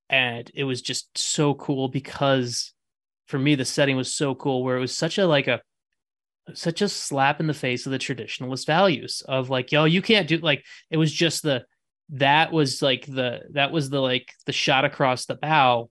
And 0.10 0.50
it 0.54 0.66
was 0.66 0.82
just 0.82 1.18
so 1.18 1.54
cool 1.54 1.88
because 1.88 2.74
for 3.28 3.40
me 3.40 3.56
the 3.56 3.66
setting 3.66 3.96
was 3.96 4.14
so 4.14 4.36
cool 4.36 4.64
where 4.64 4.76
it 4.76 4.82
was 4.82 4.96
such 4.96 5.18
a 5.18 5.26
like 5.26 5.48
a 5.48 5.62
such 6.54 6.82
a 6.82 6.90
slap 6.90 7.40
in 7.40 7.48
the 7.48 7.54
face 7.54 7.86
of 7.86 7.92
the 7.92 8.00
traditionalist 8.00 8.66
values 8.66 9.22
of 9.28 9.52
like 9.52 9.72
yo 9.72 9.86
you 9.86 10.02
can't 10.02 10.28
do 10.28 10.40
like 10.40 10.66
it 10.90 10.98
was 10.98 11.14
just 11.14 11.44
the 11.44 11.64
that 12.10 12.52
was 12.52 12.82
like 12.82 13.06
the 13.06 13.42
that 13.52 13.72
was 13.72 13.90
the 13.90 14.00
like 14.00 14.34
the 14.46 14.52
shot 14.52 14.86
across 14.86 15.26
the 15.26 15.36
bow 15.36 15.90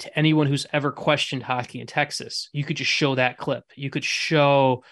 to 0.00 0.18
anyone 0.18 0.46
who's 0.46 0.66
ever 0.72 0.92
questioned 0.92 1.42
hockey 1.42 1.80
in 1.80 1.86
Texas. 1.86 2.48
You 2.52 2.64
could 2.64 2.76
just 2.76 2.90
show 2.90 3.14
that 3.14 3.38
clip. 3.38 3.64
You 3.74 3.90
could 3.90 4.04
show 4.04 4.84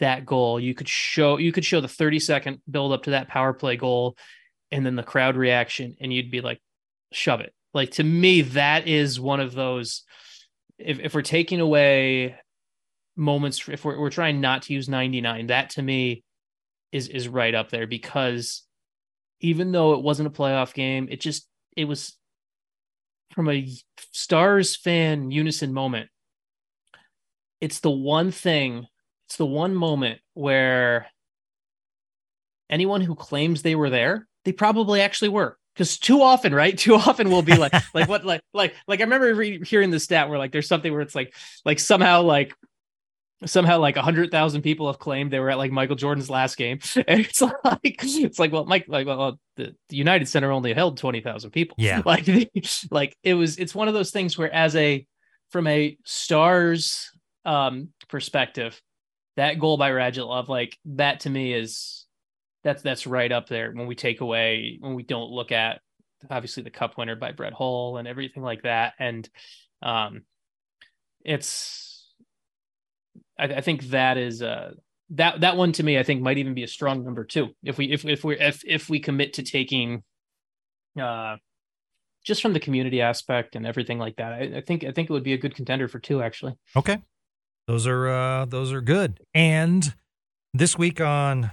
that 0.00 0.24
goal. 0.24 0.58
You 0.58 0.74
could 0.74 0.88
show 0.88 1.36
you 1.36 1.52
could 1.52 1.64
show 1.64 1.80
the 1.80 1.88
30 1.88 2.20
second 2.20 2.62
build 2.68 2.92
up 2.92 3.04
to 3.04 3.10
that 3.10 3.28
power 3.28 3.52
play 3.52 3.76
goal 3.76 4.16
and 4.70 4.84
then 4.84 4.96
the 4.96 5.02
crowd 5.02 5.36
reaction 5.36 5.96
and 6.00 6.12
you'd 6.12 6.30
be 6.30 6.40
like 6.40 6.60
shove 7.12 7.40
it. 7.40 7.52
Like 7.74 7.92
to 7.92 8.04
me 8.04 8.42
that 8.42 8.88
is 8.88 9.20
one 9.20 9.40
of 9.40 9.52
those 9.52 10.04
if 10.78 11.00
if 11.00 11.14
we're 11.14 11.22
taking 11.22 11.60
away 11.60 12.36
moments 13.16 13.68
if 13.68 13.84
we're 13.84 13.98
we're 13.98 14.10
trying 14.10 14.40
not 14.40 14.62
to 14.62 14.72
use 14.72 14.88
99 14.88 15.48
that 15.48 15.70
to 15.70 15.82
me 15.82 16.22
is 16.92 17.08
is 17.08 17.26
right 17.26 17.52
up 17.52 17.68
there 17.68 17.86
because 17.86 18.62
even 19.40 19.72
though 19.72 19.94
it 19.94 20.02
wasn't 20.02 20.28
a 20.28 20.30
playoff 20.30 20.74
game, 20.74 21.08
it 21.10 21.20
just 21.20 21.46
it 21.76 21.84
was 21.84 22.16
from 23.32 23.48
a 23.48 23.68
Stars 24.12 24.76
fan 24.76 25.30
unison 25.30 25.72
moment. 25.72 26.10
It's 27.60 27.80
the 27.80 27.90
one 27.90 28.30
thing, 28.30 28.86
it's 29.26 29.36
the 29.36 29.46
one 29.46 29.74
moment 29.74 30.20
where 30.34 31.06
anyone 32.70 33.00
who 33.00 33.14
claims 33.14 33.62
they 33.62 33.74
were 33.74 33.90
there, 33.90 34.26
they 34.44 34.52
probably 34.52 35.00
actually 35.00 35.30
were 35.30 35.56
because 35.74 35.98
too 35.98 36.22
often, 36.22 36.54
right? 36.54 36.76
Too 36.78 36.96
often 36.96 37.30
we'll 37.30 37.42
be 37.42 37.56
like, 37.56 37.72
like 37.94 38.08
what, 38.08 38.24
like, 38.24 38.40
like, 38.52 38.74
like 38.88 39.00
I 39.00 39.04
remember 39.04 39.32
re- 39.34 39.64
hearing 39.64 39.90
the 39.90 40.00
stat 40.00 40.28
where 40.28 40.38
like 40.38 40.50
there's 40.50 40.66
something 40.66 40.92
where 40.92 41.02
it's 41.02 41.14
like, 41.14 41.34
like 41.64 41.78
somehow 41.78 42.22
like 42.22 42.54
somehow 43.46 43.78
like 43.78 43.96
a 43.96 44.02
hundred 44.02 44.30
thousand 44.30 44.62
people 44.62 44.86
have 44.86 44.98
claimed 44.98 45.30
they 45.30 45.38
were 45.38 45.50
at 45.50 45.58
like 45.58 45.70
Michael 45.70 45.96
Jordan's 45.96 46.30
last 46.30 46.56
game, 46.56 46.80
and 47.08 47.20
it's 47.20 47.40
like 47.40 47.54
it's 47.82 48.38
like 48.38 48.52
well, 48.52 48.64
Mike, 48.64 48.86
like 48.88 49.06
well, 49.06 49.38
the, 49.56 49.74
the 49.88 49.96
United 49.96 50.28
Center 50.28 50.50
only 50.50 50.72
held 50.72 50.98
twenty 50.98 51.20
thousand 51.20 51.50
people. 51.50 51.76
Yeah, 51.78 52.02
like 52.06 52.28
like 52.90 53.16
it 53.22 53.34
was. 53.34 53.58
It's 53.58 53.74
one 53.74 53.88
of 53.88 53.94
those 53.94 54.10
things 54.10 54.36
where, 54.36 54.52
as 54.52 54.74
a 54.76 55.06
from 55.50 55.66
a 55.66 55.96
stars 56.04 57.10
um 57.44 57.88
perspective, 58.08 58.80
that 59.36 59.58
goal 59.58 59.76
by 59.76 59.90
Radulov, 59.90 60.48
like 60.48 60.76
that 60.86 61.20
to 61.20 61.30
me 61.30 61.52
is 61.52 62.06
that's 62.64 62.82
that's 62.82 63.06
right 63.06 63.30
up 63.30 63.48
there 63.48 63.72
when 63.72 63.86
we 63.86 63.94
take 63.94 64.20
away 64.20 64.78
when 64.80 64.94
we 64.94 65.04
don't 65.04 65.30
look 65.30 65.52
at 65.52 65.80
obviously 66.28 66.64
the 66.64 66.70
cup 66.70 66.98
winner 66.98 67.14
by 67.14 67.30
Brett 67.30 67.52
Hull 67.52 67.98
and 67.98 68.08
everything 68.08 68.42
like 68.42 68.62
that, 68.62 68.94
and 68.98 69.28
um, 69.80 70.22
it's 71.24 71.97
I, 73.38 73.44
I 73.44 73.60
think 73.60 73.84
that 73.90 74.18
is 74.18 74.42
uh 74.42 74.72
that 75.10 75.40
that 75.40 75.56
one 75.56 75.72
to 75.72 75.82
me 75.82 75.98
I 75.98 76.02
think 76.02 76.22
might 76.22 76.38
even 76.38 76.54
be 76.54 76.64
a 76.64 76.68
strong 76.68 77.04
number 77.04 77.24
two 77.24 77.48
if 77.62 77.78
we 77.78 77.90
if 77.92 78.04
if 78.04 78.24
we 78.24 78.38
if 78.38 78.62
if 78.66 78.88
we 78.88 79.00
commit 79.00 79.34
to 79.34 79.42
taking 79.42 80.02
uh 81.00 81.36
just 82.24 82.42
from 82.42 82.52
the 82.52 82.60
community 82.60 83.00
aspect 83.00 83.56
and 83.56 83.66
everything 83.66 83.98
like 83.98 84.16
that. 84.16 84.32
I, 84.32 84.58
I 84.58 84.60
think 84.60 84.84
I 84.84 84.92
think 84.92 85.08
it 85.08 85.12
would 85.12 85.22
be 85.22 85.32
a 85.32 85.38
good 85.38 85.54
contender 85.54 85.88
for 85.88 85.98
two 85.98 86.22
actually. 86.22 86.54
Okay. 86.76 86.98
Those 87.66 87.86
are 87.86 88.08
uh 88.08 88.44
those 88.44 88.72
are 88.72 88.80
good. 88.80 89.20
And 89.34 89.94
this 90.52 90.76
week 90.76 91.00
on 91.00 91.52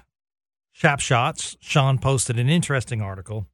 Shap 0.73 0.99
Shots, 0.99 1.55
Sean 1.61 1.97
posted 1.97 2.37
an 2.37 2.49
interesting 2.49 3.01
article. 3.01 3.47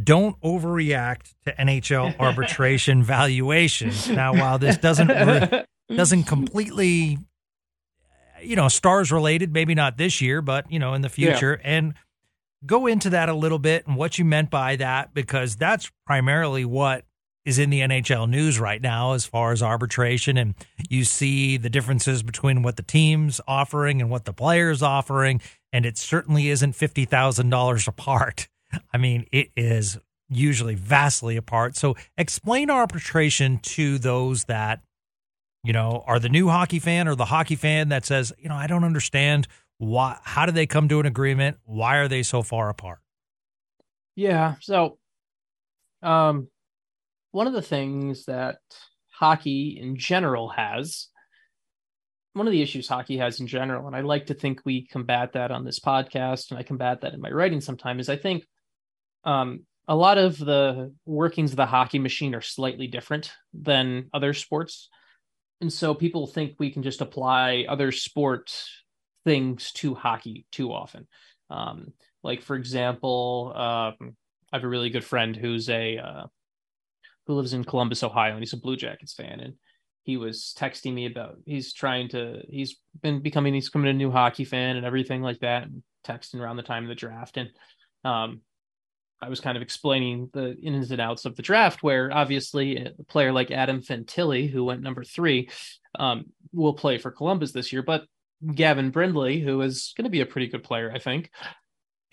Don't 0.00 0.40
overreact 0.42 1.34
to 1.44 1.52
NHL 1.52 2.16
arbitration 2.20 3.02
valuations. 3.02 4.08
Now, 4.08 4.32
while 4.32 4.58
this 4.58 4.76
doesn't 4.76 5.08
re- 5.08 5.64
doesn't 5.88 6.24
completely 6.24 7.18
you 8.42 8.56
know, 8.56 8.68
stars 8.68 9.12
related, 9.12 9.52
maybe 9.52 9.74
not 9.74 9.96
this 9.96 10.20
year, 10.20 10.42
but, 10.42 10.70
you 10.70 10.78
know, 10.78 10.94
in 10.94 11.02
the 11.02 11.08
future. 11.08 11.60
Yeah. 11.62 11.70
And 11.70 11.94
go 12.66 12.86
into 12.86 13.10
that 13.10 13.28
a 13.28 13.34
little 13.34 13.58
bit 13.58 13.86
and 13.86 13.96
what 13.96 14.18
you 14.18 14.24
meant 14.24 14.50
by 14.50 14.76
that, 14.76 15.14
because 15.14 15.56
that's 15.56 15.90
primarily 16.06 16.64
what 16.64 17.04
is 17.44 17.58
in 17.58 17.70
the 17.70 17.80
NHL 17.80 18.28
news 18.28 18.60
right 18.60 18.82
now 18.82 19.12
as 19.12 19.24
far 19.24 19.52
as 19.52 19.62
arbitration. 19.62 20.36
And 20.36 20.54
you 20.90 21.04
see 21.04 21.56
the 21.56 21.70
differences 21.70 22.22
between 22.22 22.62
what 22.62 22.76
the 22.76 22.82
team's 22.82 23.40
offering 23.48 24.02
and 24.02 24.10
what 24.10 24.24
the 24.24 24.32
player's 24.32 24.82
offering. 24.82 25.40
And 25.72 25.86
it 25.86 25.96
certainly 25.96 26.48
isn't 26.48 26.72
$50,000 26.74 27.88
apart. 27.88 28.48
I 28.92 28.98
mean, 28.98 29.26
it 29.32 29.50
is 29.56 29.98
usually 30.28 30.74
vastly 30.74 31.36
apart. 31.38 31.74
So 31.74 31.96
explain 32.18 32.68
arbitration 32.68 33.60
to 33.60 33.96
those 33.96 34.44
that 34.44 34.80
you 35.64 35.72
know, 35.72 36.04
are 36.06 36.18
the 36.18 36.28
new 36.28 36.48
hockey 36.48 36.78
fan 36.78 37.08
or 37.08 37.14
the 37.14 37.26
hockey 37.26 37.56
fan 37.56 37.88
that 37.88 38.04
says, 38.04 38.32
you 38.38 38.48
know, 38.48 38.54
I 38.54 38.66
don't 38.66 38.84
understand 38.84 39.48
why 39.78 40.18
how 40.24 40.46
did 40.46 40.54
they 40.54 40.66
come 40.66 40.88
to 40.88 41.00
an 41.00 41.06
agreement? 41.06 41.58
Why 41.64 41.98
are 41.98 42.08
they 42.08 42.22
so 42.22 42.42
far 42.42 42.68
apart? 42.68 43.00
Yeah, 44.16 44.56
so 44.60 44.98
um 46.02 46.48
one 47.32 47.46
of 47.46 47.52
the 47.52 47.62
things 47.62 48.24
that 48.26 48.58
hockey 49.10 49.78
in 49.80 49.96
general 49.96 50.48
has 50.48 51.08
one 52.34 52.46
of 52.46 52.52
the 52.52 52.62
issues 52.62 52.86
hockey 52.86 53.18
has 53.18 53.40
in 53.40 53.48
general 53.48 53.86
and 53.88 53.96
I 53.96 54.00
like 54.02 54.26
to 54.26 54.34
think 54.34 54.60
we 54.64 54.86
combat 54.86 55.32
that 55.32 55.50
on 55.50 55.64
this 55.64 55.80
podcast 55.80 56.50
and 56.50 56.58
I 56.58 56.62
combat 56.62 57.00
that 57.00 57.14
in 57.14 57.20
my 57.20 57.30
writing 57.30 57.60
sometimes 57.60 58.02
is 58.02 58.08
I 58.08 58.16
think 58.16 58.44
um 59.24 59.66
a 59.88 59.96
lot 59.96 60.18
of 60.18 60.38
the 60.38 60.94
workings 61.04 61.50
of 61.50 61.56
the 61.56 61.66
hockey 61.66 61.98
machine 61.98 62.34
are 62.34 62.40
slightly 62.40 62.86
different 62.86 63.32
than 63.52 64.08
other 64.14 64.34
sports 64.34 64.88
and 65.60 65.72
so 65.72 65.94
people 65.94 66.26
think 66.26 66.54
we 66.58 66.70
can 66.70 66.82
just 66.82 67.00
apply 67.00 67.66
other 67.68 67.92
sport 67.92 68.52
things 69.24 69.72
to 69.72 69.94
hockey 69.94 70.46
too 70.52 70.72
often. 70.72 71.06
Um, 71.50 71.92
like 72.22 72.42
for 72.42 72.56
example, 72.56 73.52
um, 73.54 74.16
I 74.52 74.56
have 74.56 74.64
a 74.64 74.68
really 74.68 74.90
good 74.90 75.04
friend 75.04 75.36
who's 75.36 75.68
a 75.68 75.98
uh, 75.98 76.26
who 77.26 77.34
lives 77.34 77.52
in 77.52 77.64
Columbus, 77.64 78.02
Ohio, 78.02 78.32
and 78.32 78.40
he's 78.40 78.52
a 78.52 78.58
Blue 78.58 78.76
Jackets 78.76 79.14
fan. 79.14 79.40
And 79.40 79.54
he 80.04 80.16
was 80.16 80.54
texting 80.58 80.94
me 80.94 81.06
about 81.06 81.36
he's 81.44 81.72
trying 81.72 82.08
to 82.10 82.40
he's 82.48 82.76
been 83.02 83.20
becoming 83.20 83.54
he's 83.54 83.68
becoming 83.68 83.90
a 83.90 83.94
new 83.94 84.10
hockey 84.10 84.44
fan 84.44 84.76
and 84.76 84.86
everything 84.86 85.22
like 85.22 85.40
that, 85.40 85.64
and 85.64 85.82
texting 86.06 86.40
around 86.40 86.56
the 86.56 86.62
time 86.62 86.84
of 86.84 86.88
the 86.88 86.94
draft. 86.94 87.36
And 87.36 87.50
um, 88.04 88.40
I 89.20 89.28
was 89.28 89.40
kind 89.40 89.56
of 89.56 89.62
explaining 89.62 90.30
the 90.32 90.56
ins 90.56 90.90
and 90.90 91.00
outs 91.00 91.24
of 91.24 91.36
the 91.36 91.42
draft, 91.42 91.82
where 91.82 92.12
obviously 92.12 92.76
a 92.76 92.92
player 93.08 93.32
like 93.32 93.50
Adam 93.50 93.82
Fantilli, 93.82 94.50
who 94.50 94.64
went 94.64 94.82
number 94.82 95.02
three, 95.02 95.50
um, 95.98 96.26
will 96.52 96.74
play 96.74 96.98
for 96.98 97.10
Columbus 97.10 97.52
this 97.52 97.72
year. 97.72 97.82
But 97.82 98.04
Gavin 98.54 98.90
Brindley, 98.90 99.40
who 99.40 99.60
is 99.62 99.92
going 99.96 100.04
to 100.04 100.10
be 100.10 100.20
a 100.20 100.26
pretty 100.26 100.46
good 100.46 100.62
player, 100.62 100.92
I 100.94 100.98
think, 100.98 101.30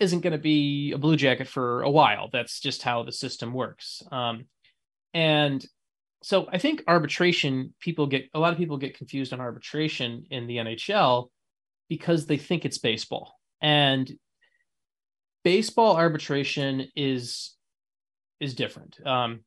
isn't 0.00 0.20
going 0.20 0.32
to 0.32 0.38
be 0.38 0.92
a 0.92 0.98
Blue 0.98 1.16
Jacket 1.16 1.48
for 1.48 1.82
a 1.82 1.90
while. 1.90 2.28
That's 2.32 2.60
just 2.60 2.82
how 2.82 3.02
the 3.02 3.12
system 3.12 3.52
works. 3.52 4.02
Um, 4.10 4.46
and 5.14 5.64
so 6.22 6.48
I 6.52 6.58
think 6.58 6.82
arbitration, 6.88 7.74
people 7.80 8.06
get 8.06 8.28
a 8.34 8.38
lot 8.38 8.52
of 8.52 8.58
people 8.58 8.78
get 8.78 8.98
confused 8.98 9.32
on 9.32 9.40
arbitration 9.40 10.24
in 10.30 10.46
the 10.46 10.56
NHL 10.56 11.28
because 11.88 12.26
they 12.26 12.36
think 12.36 12.64
it's 12.64 12.78
baseball. 12.78 13.38
And 13.62 14.10
baseball 15.46 15.96
arbitration 15.96 16.88
is 16.96 17.54
is 18.40 18.56
different. 18.56 18.98
Um, 19.06 19.44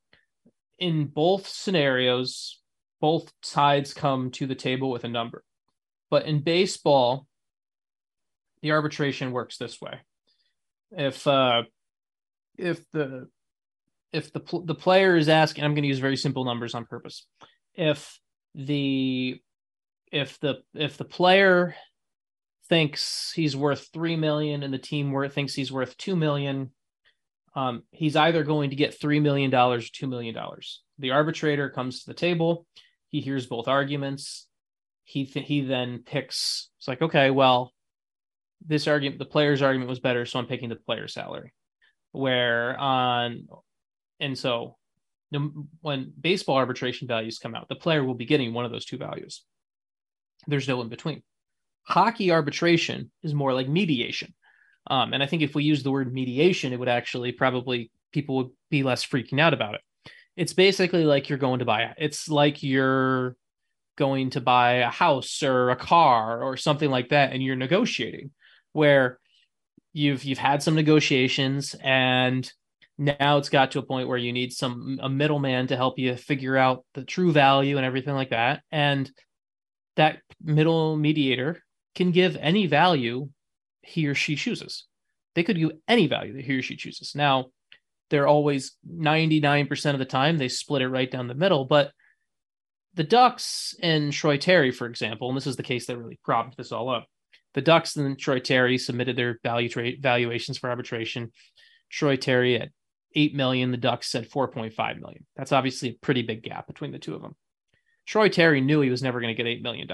in 0.78 1.08
both 1.08 1.45
scenarios, 1.45 2.62
both 3.02 3.30
sides 3.43 3.93
come 3.93 4.32
to 4.32 4.47
the 4.47 4.56
table 4.56 4.91
with 4.91 5.04
a 5.04 5.10
number. 5.10 5.43
But 6.10 6.26
in 6.26 6.39
baseball, 6.39 7.28
the 8.62 8.72
arbitration 8.72 9.34
works 9.34 9.58
this 9.58 9.82
way. 9.82 10.00
If 10.91 11.28
uh, 11.28 11.64
if 12.58 12.89
the 12.91 13.28
if 14.14 14.32
the 14.32 14.39
the 14.64 14.76
player 14.76 15.18
is 15.18 15.28
asking, 15.28 15.66
I'm 15.66 15.74
going 15.74 15.84
to 15.84 15.89
use 15.89 16.00
very 16.00 16.16
simple 16.16 16.45
numbers 16.45 16.76
on 16.76 16.86
purpose. 16.86 17.28
If 17.76 18.18
the 18.56 19.41
if 20.14 20.39
the 20.39 20.62
if 20.74 20.95
the 20.95 21.04
player 21.04 21.76
thinks 22.70 23.32
he's 23.36 23.55
worth 23.55 23.89
three 23.91 24.15
million 24.15 24.63
and 24.63 24.74
the 24.74 24.78
team 24.78 25.11
worth 25.11 25.34
thinks 25.34 25.53
he's 25.53 25.72
worth 25.72 25.97
two 25.97 26.15
million, 26.15 26.72
um, 27.55 27.84
he's 27.91 28.15
either 28.15 28.43
going 28.43 28.70
to 28.70 28.76
get 28.76 28.99
three 28.99 29.20
million 29.20 29.49
dollars 29.49 29.88
or 29.88 29.91
two 29.93 30.07
million 30.07 30.34
dollars. 30.34 30.82
The 30.99 31.11
arbitrator 31.11 31.70
comes 31.70 32.01
to 32.01 32.07
the 32.07 32.13
table, 32.13 32.65
he 33.09 33.22
hears 33.22 33.47
both 33.47 33.67
arguments. 33.67 34.47
He 35.03 35.26
th- 35.26 35.47
he 35.47 35.61
then 35.61 36.03
picks. 36.05 36.70
It's 36.78 36.88
like 36.88 37.01
okay, 37.01 37.32
well, 37.32 37.74
this 38.65 38.88
argument, 38.88 39.20
the 39.20 39.26
player's 39.26 39.61
argument 39.61 39.89
was 39.89 39.99
better, 39.99 40.26
so 40.26 40.39
I'm 40.39 40.45
picking 40.45 40.70
the 40.70 40.76
player's 40.76 41.13
salary. 41.13 41.53
Where 42.11 42.78
on, 42.80 43.47
and 44.20 44.38
so 44.38 44.78
when 45.82 46.13
baseball 46.20 46.55
arbitration 46.55 47.07
values 47.07 47.39
come 47.39 47.55
out, 47.55 47.70
the 47.70 47.76
player 47.76 48.03
will 48.03 48.15
be 48.15 48.26
getting 48.26 48.53
one 48.53 48.65
of 48.65 48.72
those 48.72 48.86
two 48.86 48.97
values. 48.97 49.43
There's 50.47 50.67
no 50.67 50.82
in 50.82 50.89
between. 50.89 51.24
Hockey 51.90 52.32
arbitration 52.32 53.12
is 53.24 53.34
more 53.34 53.54
like 53.54 53.68
mediation. 53.68 54.34
Um, 54.88 55.14
and 55.14 55.22
I 55.22 55.26
think 55.26 55.42
if 55.42 55.56
we 55.56 55.64
use 55.64 55.84
the 55.84 55.92
word 55.92 56.14
mediation, 56.14 56.72
it 56.72 56.80
would 56.80 56.90
actually 56.90 57.32
probably 57.32 57.92
people 58.12 58.38
would 58.38 58.50
be 58.70 58.84
less 58.84 59.06
freaking 59.06 59.40
out 59.40 59.54
about 59.54 59.76
it. 59.76 59.82
It's 60.36 60.54
basically 60.54 61.04
like 61.04 61.30
you're 61.30 61.38
going 61.38 61.60
to 61.60 61.66
buy 61.66 61.94
it's 61.98 62.30
like 62.30 62.64
you're 62.64 63.36
going 63.98 64.30
to 64.30 64.42
buy 64.42 64.76
a 64.76 64.90
house 64.90 65.44
or 65.44 65.72
a 65.72 65.76
car 65.76 66.42
or 66.42 66.56
something 66.56 66.90
like 66.90 67.10
that 67.10 67.34
and 67.34 67.44
you're 67.44 67.58
negotiating 67.58 68.32
where 68.72 69.20
you've 69.92 70.24
you've 70.24 70.38
had 70.38 70.64
some 70.64 70.76
negotiations 70.76 71.76
and 71.84 72.50
now 72.98 73.38
it's 73.38 73.50
got 73.50 73.72
to 73.72 73.80
a 73.80 73.84
point 73.84 74.08
where 74.08 74.18
you 74.18 74.32
need 74.32 74.54
some 74.54 75.00
a 75.02 75.10
middleman 75.10 75.68
to 75.68 75.76
help 75.76 76.00
you 76.00 76.16
figure 76.16 76.56
out 76.56 76.86
the 76.94 77.04
true 77.04 77.34
value 77.34 77.76
and 77.76 77.86
everything 77.86 78.14
like 78.14 78.30
that 78.30 78.62
and 78.72 79.12
that 79.98 80.20
middle 80.42 80.96
mediator 80.96 81.62
can 81.96 82.12
give 82.12 82.38
any 82.40 82.68
value 82.68 83.30
he 83.82 84.08
or 84.08 84.16
she 84.16 84.36
chooses. 84.36 84.86
They 85.36 85.44
could 85.44 85.58
give 85.58 85.72
any 85.88 86.08
value 86.08 86.34
that 86.34 86.46
he 86.46 86.58
or 86.58 86.62
she 86.62 86.76
chooses. 86.76 87.14
Now, 87.16 87.48
they're 88.10 88.28
always 88.28 88.76
99% 88.88 89.94
of 89.94 90.00
the 90.00 90.06
time 90.06 90.38
they 90.38 90.50
split 90.50 90.82
it 90.82 90.90
right 90.90 91.10
down 91.10 91.28
the 91.28 91.36
middle, 91.36 91.66
but 91.66 91.92
the 92.96 93.04
Ducks 93.04 93.76
and 93.82 94.12
Troy 94.12 94.38
Terry, 94.38 94.72
for 94.72 94.88
example, 94.88 95.30
and 95.30 95.38
this 95.38 95.48
is 95.48 95.56
the 95.56 95.64
case 95.64 95.86
that 95.88 95.98
really 95.98 96.20
propped 96.24 96.58
this 96.58 96.72
all 96.72 96.90
up. 96.90 97.06
The 97.54 97.62
Ducks 97.62 97.96
and 97.96 98.18
Troy 98.18 98.40
Terry 98.40 98.78
submitted 98.78 99.16
their 99.16 99.40
value 99.44 99.70
tra- 99.70 99.98
valuations 100.00 100.58
for 100.58 100.70
arbitration. 100.70 101.32
Troy 101.90 102.16
Terry 102.16 102.60
at 102.60 102.70
8 103.16 103.36
million, 103.36 103.72
the 103.72 103.78
Ducks 103.78 104.12
said 104.12 104.30
4.5 104.30 105.00
million. 105.00 105.26
That's 105.36 105.52
obviously 105.52 105.90
a 105.90 105.98
pretty 106.02 106.24
big 106.24 106.44
gap 106.44 106.68
between 106.68 106.92
the 106.92 107.00
two 107.00 107.16
of 107.16 107.22
them. 107.22 107.36
Troy 108.06 108.30
Terry 108.30 108.62
knew 108.62 108.82
he 108.82 108.90
was 108.90 109.04
never 109.04 109.22
going 109.22 109.36
to 109.36 109.44
get 109.44 109.50
$8 109.50 109.62
million 109.62 109.88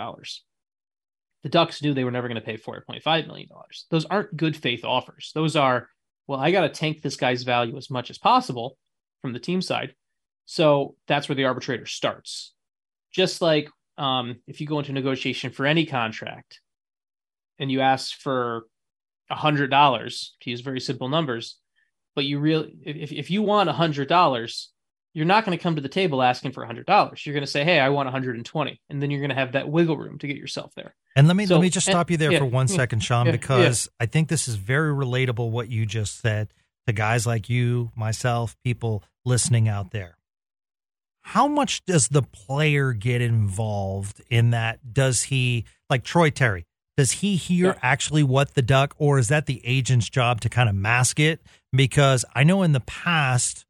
the 1.45 1.49
Ducks 1.49 1.83
knew 1.83 1.93
they 1.93 2.03
were 2.03 2.09
never 2.09 2.27
going 2.27 2.41
to 2.41 2.45
pay 2.45 2.57
$4.5 2.57 3.27
million. 3.27 3.47
Those 3.91 4.05
aren't 4.05 4.35
good 4.35 4.57
faith 4.57 4.83
offers. 4.83 5.31
Those 5.35 5.55
are 5.55 5.87
well, 6.25 6.39
I 6.39 6.49
got 6.49 6.61
to 6.61 6.69
tank 6.69 7.03
this 7.03 7.17
guy's 7.17 7.43
value 7.43 7.77
as 7.77 7.91
much 7.91 8.09
as 8.09 8.17
possible 8.17 8.79
from 9.21 9.31
the 9.31 9.39
team 9.39 9.61
side. 9.61 9.93
So 10.47 10.95
that's 11.07 11.29
where 11.29 11.35
the 11.35 11.45
arbitrator 11.45 11.85
starts. 11.85 12.55
Just 13.13 13.43
like 13.43 13.69
um, 13.95 14.37
if 14.47 14.59
you 14.59 14.65
go 14.65 14.79
into 14.79 14.91
negotiation 14.91 15.51
for 15.51 15.67
any 15.67 15.85
contract 15.85 16.61
and 17.59 17.71
you 17.71 17.81
ask 17.81 18.19
for 18.19 18.63
a 19.29 19.35
hundred 19.35 19.69
dollars 19.69 20.35
to 20.41 20.49
use 20.49 20.61
very 20.61 20.79
simple 20.79 21.09
numbers, 21.09 21.59
but 22.15 22.25
you 22.25 22.39
really 22.39 22.75
if, 22.83 23.11
if 23.11 23.29
you 23.29 23.43
want 23.43 23.69
a 23.69 23.73
hundred 23.73 24.07
dollars, 24.07 24.71
you're 25.15 25.25
not 25.25 25.45
going 25.45 25.57
to 25.57 25.63
come 25.63 25.75
to 25.77 25.81
the 25.81 25.89
table 25.89 26.21
asking 26.21 26.51
for 26.51 26.61
a 26.61 26.67
hundred 26.67 26.85
dollars. 26.85 27.25
You're 27.25 27.33
going 27.33 27.45
to 27.45 27.49
say, 27.51 27.63
"Hey, 27.63 27.79
I 27.79 27.89
want 27.89 28.05
120," 28.07 28.81
and 28.89 29.01
then 29.01 29.09
you're 29.09 29.21
going 29.21 29.29
to 29.29 29.35
have 29.35 29.53
that 29.53 29.69
wiggle 29.69 29.97
room 29.97 30.19
to 30.19 30.27
get 30.27 30.35
yourself 30.37 30.73
there. 30.75 30.93
And 31.15 31.25
let 31.27 31.35
me 31.37 31.45
So- 31.45 31.55
let 31.55 31.61
me 31.61 31.69
just 31.69 31.87
stop 31.87 32.11
you 32.11 32.17
there 32.17 32.33
yeah, 32.33 32.39
for 32.39 32.45
one 32.45 32.67
hmm, 32.67 32.75
second 32.75 32.99
Sean, 32.99 33.25
yeah, 33.25 33.31
because 33.31 33.89
I 33.99 34.05
think 34.05 34.27
this 34.27 34.47
is 34.47 34.55
very 34.55 34.93
relatable 34.93 35.49
what 35.49 35.69
you 35.69 35.85
just 35.85 36.19
said 36.21 36.53
to 36.85 36.93
guys 36.93 37.25
like 37.25 37.49
you, 37.49 37.91
myself, 37.95 38.55
people 38.63 39.03
listening 39.23 39.67
out 39.69 39.91
there. 39.91 40.17
How 41.21 41.47
much 41.47 41.83
does 41.85 42.09
the 42.09 42.21
player 42.21 42.93
get 42.93 43.21
involved 43.21 44.21
in 44.29 44.51
that? 44.51 44.93
Does 44.93 45.23
he 45.23 45.65
like 45.89 46.03
Troy 46.03 46.29
Terry? 46.29 46.67
Does 46.97 47.13
he 47.13 47.35
hear 47.35 47.67
Yeah. 47.67 47.79
actually 47.81 48.23
what 48.23 48.53
the 48.53 48.61
duck, 48.61 48.93
or 48.97 49.17
is 49.17 49.27
that 49.29 49.47
the 49.47 49.65
agent's 49.65 50.09
job 50.09 50.39
to 50.41 50.49
kind 50.49 50.69
of 50.69 50.75
mask 50.75 51.19
it? 51.19 51.41
Because 51.73 52.23
I 52.35 52.43
know 52.43 52.63
in 52.63 52.73
the 52.73 52.79
past 52.81 53.64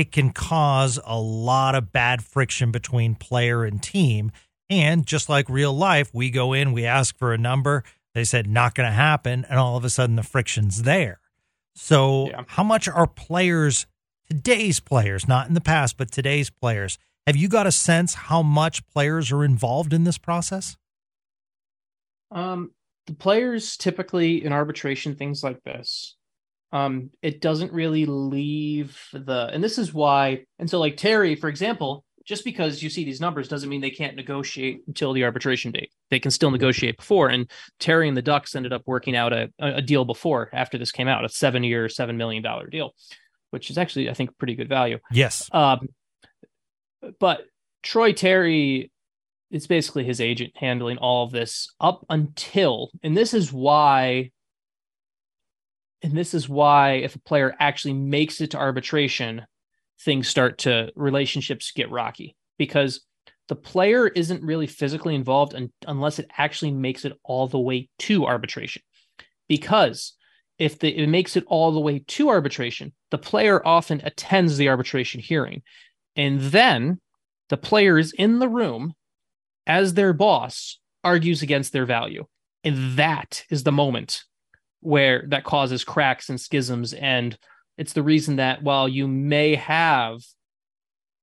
it 0.00 0.10
can 0.12 0.30
cause 0.30 0.98
a 1.04 1.20
lot 1.20 1.74
of 1.74 1.92
bad 1.92 2.24
friction 2.24 2.72
between 2.72 3.14
player 3.14 3.64
and 3.64 3.82
team. 3.82 4.32
And 4.70 5.06
just 5.06 5.28
like 5.28 5.48
real 5.50 5.74
life, 5.74 6.10
we 6.14 6.30
go 6.30 6.54
in, 6.54 6.72
we 6.72 6.86
ask 6.86 7.16
for 7.18 7.34
a 7.34 7.38
number, 7.38 7.84
they 8.14 8.24
said 8.24 8.46
not 8.48 8.74
going 8.74 8.88
to 8.88 8.94
happen, 8.94 9.44
and 9.50 9.58
all 9.58 9.76
of 9.76 9.84
a 9.84 9.90
sudden 9.90 10.16
the 10.16 10.22
friction's 10.22 10.82
there. 10.84 11.20
So, 11.74 12.28
Yeah. 12.28 12.44
how 12.48 12.64
much 12.64 12.88
are 12.88 13.06
players, 13.06 13.86
today's 14.28 14.80
players, 14.80 15.28
not 15.28 15.48
in 15.48 15.54
the 15.54 15.60
past, 15.60 15.96
but 15.96 16.10
today's 16.10 16.48
players, 16.50 16.98
have 17.26 17.36
you 17.36 17.48
got 17.48 17.66
a 17.66 17.72
sense 17.72 18.14
how 18.14 18.42
much 18.42 18.86
players 18.88 19.30
are 19.30 19.44
involved 19.44 19.92
in 19.92 20.04
this 20.04 20.18
process? 20.18 20.76
Um, 22.30 22.70
the 23.06 23.14
players 23.14 23.76
typically 23.76 24.44
in 24.44 24.52
arbitration, 24.52 25.14
things 25.14 25.42
like 25.44 25.62
this, 25.64 26.16
um, 26.72 27.10
it 27.22 27.40
doesn't 27.40 27.72
really 27.72 28.06
leave 28.06 28.98
the, 29.12 29.50
and 29.52 29.62
this 29.62 29.78
is 29.78 29.92
why, 29.92 30.44
and 30.58 30.70
so 30.70 30.78
like 30.78 30.96
Terry, 30.96 31.34
for 31.34 31.48
example, 31.48 32.04
just 32.24 32.44
because 32.44 32.82
you 32.82 32.90
see 32.90 33.04
these 33.04 33.20
numbers 33.20 33.48
doesn't 33.48 33.68
mean 33.68 33.80
they 33.80 33.90
can't 33.90 34.14
negotiate 34.14 34.82
until 34.86 35.12
the 35.12 35.24
arbitration 35.24 35.72
date. 35.72 35.90
They 36.10 36.20
can 36.20 36.30
still 36.30 36.50
negotiate 36.50 36.96
before. 36.96 37.28
And 37.28 37.50
Terry 37.80 38.06
and 38.06 38.16
the 38.16 38.22
Ducks 38.22 38.54
ended 38.54 38.72
up 38.72 38.82
working 38.86 39.16
out 39.16 39.32
a, 39.32 39.50
a 39.58 39.82
deal 39.82 40.04
before 40.04 40.48
after 40.52 40.78
this 40.78 40.92
came 40.92 41.08
out, 41.08 41.24
a 41.24 41.28
seven 41.28 41.64
year, 41.64 41.86
$7 41.86 42.16
million 42.16 42.44
deal, 42.70 42.94
which 43.50 43.68
is 43.70 43.78
actually, 43.78 44.08
I 44.08 44.14
think, 44.14 44.36
pretty 44.38 44.54
good 44.54 44.68
value. 44.68 44.98
Yes. 45.10 45.48
Um, 45.52 45.88
but 47.18 47.40
Troy 47.82 48.12
Terry, 48.12 48.92
it's 49.50 49.66
basically 49.66 50.04
his 50.04 50.20
agent 50.20 50.52
handling 50.54 50.98
all 50.98 51.24
of 51.24 51.32
this 51.32 51.74
up 51.80 52.04
until, 52.08 52.90
and 53.02 53.16
this 53.16 53.34
is 53.34 53.52
why, 53.52 54.30
and 56.02 56.16
this 56.16 56.34
is 56.34 56.48
why 56.48 56.92
if 56.92 57.14
a 57.14 57.20
player 57.20 57.54
actually 57.58 57.94
makes 57.94 58.40
it 58.40 58.52
to 58.52 58.58
arbitration, 58.58 59.42
things 60.00 60.28
start 60.28 60.58
to 60.58 60.90
relationships 60.96 61.72
get 61.72 61.90
rocky 61.90 62.36
because 62.58 63.02
the 63.48 63.56
player 63.56 64.06
isn't 64.06 64.42
really 64.42 64.66
physically 64.66 65.14
involved 65.14 65.54
un- 65.54 65.72
unless 65.86 66.18
it 66.18 66.30
actually 66.38 66.70
makes 66.70 67.04
it 67.04 67.12
all 67.24 67.48
the 67.48 67.58
way 67.58 67.88
to 67.98 68.24
arbitration. 68.24 68.82
Because 69.48 70.14
if 70.58 70.78
the, 70.78 70.96
it 70.96 71.08
makes 71.08 71.36
it 71.36 71.44
all 71.48 71.72
the 71.72 71.80
way 71.80 71.98
to 71.98 72.28
arbitration, 72.28 72.92
the 73.10 73.18
player 73.18 73.66
often 73.66 74.00
attends 74.04 74.56
the 74.56 74.68
arbitration 74.68 75.20
hearing. 75.20 75.62
And 76.16 76.40
then 76.40 77.00
the 77.48 77.56
player 77.56 77.98
is 77.98 78.12
in 78.12 78.38
the 78.38 78.48
room 78.48 78.94
as 79.66 79.94
their 79.94 80.12
boss 80.12 80.78
argues 81.02 81.42
against 81.42 81.72
their 81.72 81.86
value. 81.86 82.26
And 82.62 82.96
that 82.96 83.44
is 83.50 83.64
the 83.64 83.72
moment 83.72 84.22
where 84.80 85.24
that 85.28 85.44
causes 85.44 85.84
cracks 85.84 86.28
and 86.28 86.40
schisms. 86.40 86.92
And 86.92 87.36
it's 87.76 87.92
the 87.92 88.02
reason 88.02 88.36
that 88.36 88.62
while 88.62 88.88
you 88.88 89.06
may 89.06 89.54
have 89.56 90.20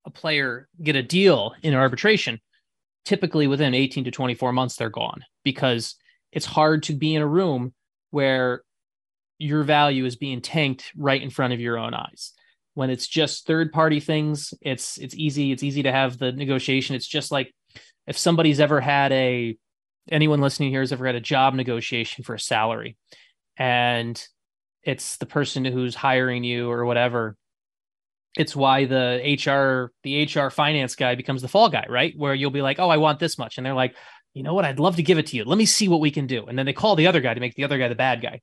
a 0.05 0.09
player 0.09 0.67
get 0.81 0.95
a 0.95 1.03
deal 1.03 1.53
in 1.61 1.73
arbitration, 1.73 2.39
typically 3.05 3.47
within 3.47 3.73
18 3.73 4.05
to 4.05 4.11
24 4.11 4.53
months, 4.53 4.75
they're 4.75 4.89
gone 4.89 5.23
because 5.43 5.95
it's 6.31 6.45
hard 6.45 6.83
to 6.83 6.93
be 6.93 7.15
in 7.15 7.21
a 7.21 7.27
room 7.27 7.73
where 8.11 8.63
your 9.39 9.63
value 9.63 10.05
is 10.05 10.15
being 10.15 10.41
tanked 10.41 10.91
right 10.95 11.21
in 11.21 11.29
front 11.29 11.53
of 11.53 11.59
your 11.59 11.77
own 11.77 11.93
eyes 11.93 12.33
when 12.73 12.89
it's 12.89 13.07
just 13.07 13.45
third 13.45 13.71
party 13.71 13.99
things 13.99 14.53
it's 14.61 14.97
it's 14.97 15.15
easy 15.15 15.51
it's 15.51 15.63
easy 15.63 15.83
to 15.83 15.91
have 15.91 16.17
the 16.17 16.31
negotiation 16.31 16.95
it's 16.95 17.07
just 17.07 17.31
like 17.31 17.53
if 18.05 18.17
somebody's 18.17 18.59
ever 18.59 18.79
had 18.79 19.11
a 19.11 19.57
anyone 20.11 20.41
listening 20.41 20.69
here 20.69 20.81
has 20.81 20.91
ever 20.91 21.05
had 21.05 21.15
a 21.15 21.21
job 21.21 21.53
negotiation 21.53 22.23
for 22.23 22.35
a 22.35 22.39
salary 22.39 22.97
and 23.57 24.25
it's 24.83 25.17
the 25.17 25.25
person 25.25 25.65
who's 25.65 25.95
hiring 25.95 26.43
you 26.43 26.69
or 26.69 26.85
whatever 26.85 27.35
it's 28.37 28.55
why 28.55 28.85
the 28.85 29.19
hr 29.45 29.91
the 30.03 30.23
hr 30.23 30.49
finance 30.49 30.95
guy 30.95 31.15
becomes 31.15 31.41
the 31.41 31.47
fall 31.47 31.69
guy 31.69 31.85
right? 31.89 32.13
Where 32.15 32.35
you'll 32.35 32.51
be 32.51 32.61
like 32.61 32.79
oh 32.79 32.89
i 32.89 32.97
want 32.97 33.19
this 33.19 33.37
much. 33.37 33.57
And 33.57 33.65
they're 33.65 33.73
like 33.73 33.95
you 34.33 34.43
know 34.43 34.53
what? 34.53 34.65
I'd 34.65 34.79
love 34.79 34.97
to 34.97 35.03
give 35.03 35.17
it 35.17 35.25
to 35.27 35.35
you. 35.35 35.45
Let 35.45 35.57
me 35.57 35.65
see 35.65 35.87
what 35.87 35.99
we 35.99 36.11
can 36.11 36.27
do. 36.27 36.45
And 36.45 36.59
then 36.59 36.67
they 36.67 36.73
call 36.73 36.95
the 36.95 37.07
other 37.07 37.21
guy 37.21 37.33
to 37.33 37.39
make 37.39 37.55
the 37.55 37.63
other 37.63 37.79
guy 37.79 37.87
the 37.87 37.95
bad 37.95 38.21
guy. 38.21 38.41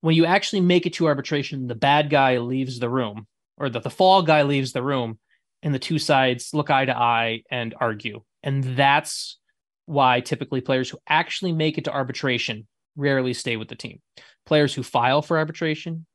When 0.00 0.16
you 0.16 0.24
actually 0.24 0.62
make 0.62 0.86
it 0.86 0.94
to 0.94 1.06
arbitration 1.06 1.66
the 1.66 1.74
bad 1.74 2.08
guy 2.08 2.38
leaves 2.38 2.78
the 2.78 2.88
room 2.88 3.26
or 3.58 3.68
that 3.68 3.82
the 3.82 3.90
fall 3.90 4.22
guy 4.22 4.42
leaves 4.44 4.72
the 4.72 4.82
room 4.82 5.18
and 5.62 5.74
the 5.74 5.78
two 5.78 5.98
sides 5.98 6.54
look 6.54 6.70
eye 6.70 6.86
to 6.86 6.96
eye 6.96 7.42
and 7.50 7.74
argue. 7.78 8.22
And 8.42 8.64
that's 8.64 9.38
why 9.84 10.20
typically 10.20 10.62
players 10.62 10.88
who 10.88 10.98
actually 11.06 11.52
make 11.52 11.76
it 11.76 11.84
to 11.84 11.92
arbitration 11.92 12.66
rarely 12.96 13.34
stay 13.34 13.56
with 13.56 13.68
the 13.68 13.74
team. 13.76 14.00
Players 14.46 14.74
who 14.74 14.82
file 14.82 15.22
for 15.22 15.38
arbitration, 15.38 16.06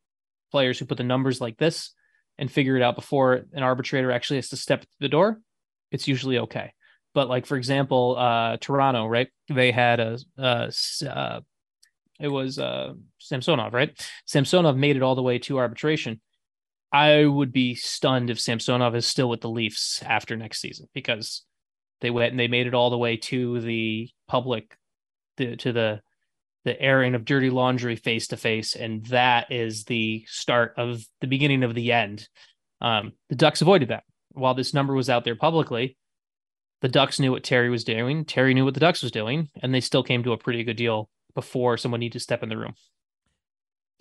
players 0.52 0.80
who 0.80 0.86
put 0.86 0.98
the 0.98 1.04
numbers 1.04 1.42
like 1.42 1.58
this 1.58 1.92
and 2.38 2.52
figure 2.52 2.78
it 2.78 2.82
out 2.82 2.96
before 2.96 3.46
an 3.54 3.64
arbitrator 3.64 4.12
actually 4.12 4.38
has 4.38 4.50
to 4.50 4.58
step 4.58 4.82
through 4.82 5.08
the 5.08 5.10
door, 5.10 5.40
it's 5.92 6.08
usually 6.08 6.40
okay. 6.40 6.74
But 7.14 7.28
like 7.28 7.46
for 7.46 7.58
example, 7.58 8.16
uh, 8.18 8.58
Toronto, 8.58 9.08
right? 9.08 9.28
They 9.50 9.72
had 9.72 10.00
a, 10.00 10.18
s- 10.40 11.02
uh, 11.02 11.42
it 12.20 12.28
was 12.28 12.60
uh, 12.60 12.94
Samsonov, 13.18 13.74
right? 13.74 13.92
Samsonov 14.26 14.78
made 14.78 14.96
it 14.96 15.04
all 15.04 15.16
the 15.16 15.24
way 15.24 15.40
to 15.40 15.58
arbitration. 15.58 16.22
I 16.92 17.26
would 17.26 17.52
be 17.52 17.76
stunned 17.76 18.30
if 18.30 18.40
Samsonov 18.40 18.96
is 18.96 19.06
still 19.06 19.30
with 19.30 19.42
the 19.42 19.50
Leafs 19.50 20.02
after 20.04 20.36
next 20.36 20.60
season 20.60 20.88
because 20.94 21.44
they 22.02 22.10
went 22.10 22.32
and 22.32 22.40
they 22.40 22.48
made 22.48 22.68
it 22.68 22.74
all 22.74 22.90
the 22.90 22.98
way 22.98 23.18
to 23.18 23.60
the 23.62 24.10
public, 24.28 24.76
to 25.38 25.56
the 25.72 26.02
the 26.66 26.80
airing 26.80 27.16
of 27.16 27.26
dirty 27.26 27.50
laundry 27.50 27.96
face 27.96 28.28
to 28.28 28.38
face, 28.38 28.76
and 28.76 29.06
that 29.08 29.52
is 29.52 29.86
the 29.86 30.26
start 30.28 30.74
of 30.78 31.04
the 31.22 31.28
beginning 31.28 31.64
of 31.64 31.76
the 31.76 31.92
end. 31.92 32.28
Um, 32.82 33.14
the 33.30 33.36
Ducks 33.36 33.62
avoided 33.62 33.90
that. 33.90 34.04
While 34.32 34.54
this 34.54 34.74
number 34.74 34.94
was 34.94 35.10
out 35.10 35.24
there 35.24 35.36
publicly, 35.36 35.98
the 36.82 36.90
Ducks 36.90 37.20
knew 37.20 37.32
what 37.32 37.44
Terry 37.44 37.70
was 37.70 37.84
doing. 37.84 38.26
Terry 38.26 38.54
knew 38.54 38.66
what 38.66 38.74
the 38.74 38.80
Ducks 38.80 39.02
was 39.02 39.12
doing, 39.12 39.50
and 39.62 39.74
they 39.74 39.82
still 39.82 40.04
came 40.04 40.24
to 40.24 40.34
a 40.34 40.38
pretty 40.38 40.64
good 40.64 40.78
deal 40.78 41.10
before 41.36 41.78
someone 41.78 42.00
needed 42.00 42.14
to 42.14 42.20
step 42.20 42.44
in 42.44 42.50
the 42.50 42.58
room. 42.58 42.74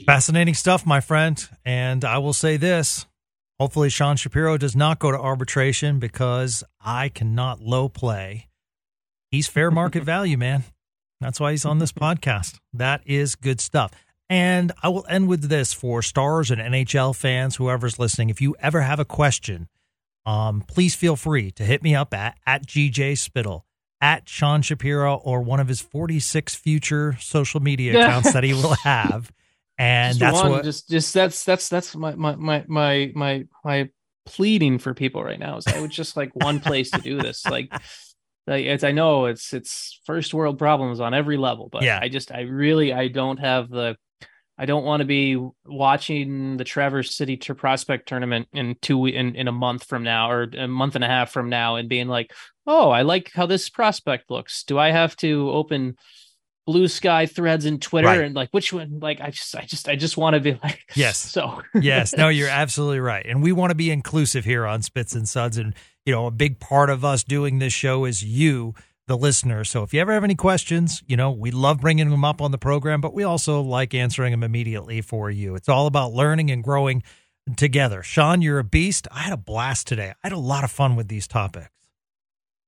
Fascinating 0.06 0.54
stuff, 0.54 0.86
my 0.86 1.00
friend. 1.00 1.48
And 1.64 2.04
I 2.04 2.18
will 2.18 2.32
say 2.32 2.56
this 2.56 3.06
hopefully, 3.58 3.88
Sean 3.88 4.16
Shapiro 4.16 4.56
does 4.56 4.76
not 4.76 5.00
go 5.00 5.10
to 5.10 5.18
arbitration 5.18 5.98
because 5.98 6.62
I 6.80 7.08
cannot 7.08 7.60
low 7.60 7.88
play. 7.88 8.48
He's 9.30 9.48
fair 9.48 9.70
market 9.70 10.02
value, 10.04 10.38
man. 10.38 10.64
That's 11.20 11.40
why 11.40 11.50
he's 11.52 11.64
on 11.64 11.78
this 11.78 11.92
podcast. 11.92 12.58
That 12.72 13.02
is 13.04 13.34
good 13.34 13.60
stuff. 13.60 13.92
And 14.30 14.72
I 14.82 14.88
will 14.88 15.06
end 15.08 15.28
with 15.28 15.48
this 15.48 15.72
for 15.72 16.02
stars 16.02 16.50
and 16.50 16.60
NHL 16.60 17.16
fans, 17.16 17.56
whoever's 17.56 17.98
listening. 17.98 18.30
If 18.30 18.40
you 18.40 18.54
ever 18.60 18.82
have 18.82 19.00
a 19.00 19.04
question, 19.04 19.68
um, 20.26 20.62
please 20.68 20.94
feel 20.94 21.16
free 21.16 21.50
to 21.52 21.64
hit 21.64 21.82
me 21.82 21.94
up 21.94 22.12
at, 22.12 22.38
at 22.46 22.66
GJ 22.66 23.16
Spittle, 23.16 23.64
at 24.00 24.28
Sean 24.28 24.60
Shapiro, 24.60 25.16
or 25.16 25.40
one 25.40 25.60
of 25.60 25.68
his 25.68 25.80
46 25.80 26.54
future 26.54 27.16
social 27.20 27.60
media 27.60 27.98
accounts 27.98 28.34
that 28.34 28.44
he 28.44 28.52
will 28.52 28.74
have. 28.84 29.32
And 29.78 30.18
Just 30.18 30.20
that's 30.20 30.42
one, 30.42 30.52
what 30.52 30.64
just 30.64 30.90
just 30.90 31.14
that's 31.14 31.44
that's 31.44 31.68
that's 31.68 31.94
my 31.94 32.14
my 32.16 32.34
my 32.34 32.64
my 32.66 33.12
my 33.14 33.44
my 33.64 33.88
pleading 34.26 34.78
for 34.78 34.92
people 34.92 35.22
right 35.22 35.38
now 35.38 35.56
is 35.56 35.66
I 35.68 35.80
would 35.80 35.92
just 35.92 36.16
like 36.16 36.30
one 36.34 36.60
place 36.60 36.90
to 36.90 37.00
do 37.00 37.16
this. 37.16 37.46
Like 37.46 37.72
like 38.48 38.64
it's 38.64 38.82
I 38.84 38.92
know 38.92 39.26
it's 39.26 39.52
it's 39.52 40.00
first 40.06 40.32
world 40.34 40.58
problems 40.58 41.00
on 41.00 41.14
every 41.14 41.36
level, 41.36 41.68
but 41.70 41.82
Yeah. 41.82 41.98
I 42.02 42.08
just 42.08 42.32
I 42.32 42.42
really 42.42 42.92
I 42.92 43.08
don't 43.08 43.38
have 43.38 43.68
the 43.68 43.96
I 44.60 44.66
don't 44.66 44.84
want 44.84 45.02
to 45.02 45.06
be 45.06 45.40
watching 45.66 46.56
the 46.56 46.64
Traverse 46.64 47.14
City 47.14 47.36
to 47.36 47.54
prospect 47.54 48.08
tournament 48.08 48.48
in 48.52 48.74
two 48.82 49.06
in, 49.06 49.36
in 49.36 49.46
a 49.46 49.52
month 49.52 49.84
from 49.84 50.02
now 50.02 50.30
or 50.30 50.48
a 50.56 50.66
month 50.66 50.96
and 50.96 51.04
a 51.04 51.08
half 51.08 51.30
from 51.30 51.48
now 51.48 51.76
and 51.76 51.88
being 51.88 52.08
like, 52.08 52.32
oh, 52.66 52.90
I 52.90 53.02
like 53.02 53.30
how 53.32 53.46
this 53.46 53.68
prospect 53.68 54.30
looks. 54.30 54.64
Do 54.64 54.76
I 54.76 54.90
have 54.90 55.14
to 55.18 55.50
open 55.50 55.96
blue 56.68 56.86
sky 56.86 57.24
threads 57.24 57.64
in 57.64 57.80
Twitter 57.80 58.08
Right. 58.08 58.20
and 58.20 58.34
like 58.34 58.50
which 58.50 58.74
one 58.74 58.98
like 59.00 59.22
I 59.22 59.30
just 59.30 59.56
I 59.56 59.62
just 59.62 59.88
I 59.88 59.96
just 59.96 60.18
want 60.18 60.34
to 60.34 60.40
be 60.40 60.58
like 60.62 60.80
Yes. 60.94 61.16
so 61.16 61.62
yes, 61.74 62.14
no, 62.14 62.28
you're 62.28 62.50
absolutely 62.50 63.00
right. 63.00 63.24
And 63.24 63.42
we 63.42 63.52
want 63.52 63.70
to 63.70 63.74
be 63.74 63.90
inclusive 63.90 64.44
here 64.44 64.66
on 64.66 64.82
Spits 64.82 65.14
and 65.14 65.26
Suds. 65.26 65.56
And, 65.56 65.74
you 66.04 66.12
know, 66.12 66.26
a 66.26 66.30
big 66.30 66.60
part 66.60 66.90
of 66.90 67.06
us 67.06 67.24
doing 67.24 67.58
this 67.58 67.72
show 67.72 68.04
is 68.04 68.22
you, 68.22 68.74
the 69.06 69.16
listener. 69.16 69.64
So 69.64 69.82
if 69.82 69.94
you 69.94 70.00
ever 70.02 70.12
have 70.12 70.24
any 70.24 70.34
questions, 70.34 71.02
you 71.06 71.16
know, 71.16 71.30
we 71.30 71.50
love 71.50 71.80
bringing 71.80 72.10
them 72.10 72.22
up 72.26 72.42
on 72.42 72.50
the 72.50 72.58
program, 72.58 73.00
but 73.00 73.14
we 73.14 73.24
also 73.24 73.62
like 73.62 73.94
answering 73.94 74.32
them 74.32 74.42
immediately 74.42 75.00
for 75.00 75.30
you. 75.30 75.54
It's 75.54 75.70
all 75.70 75.86
about 75.86 76.12
learning 76.12 76.50
and 76.50 76.62
growing 76.62 77.02
together. 77.56 78.02
Sean, 78.02 78.42
you're 78.42 78.58
a 78.58 78.64
beast. 78.64 79.08
I 79.10 79.20
had 79.20 79.32
a 79.32 79.38
blast 79.38 79.86
today. 79.86 80.10
I 80.10 80.14
had 80.26 80.32
a 80.32 80.38
lot 80.38 80.64
of 80.64 80.70
fun 80.70 80.96
with 80.96 81.08
these 81.08 81.26
topics. 81.26 81.70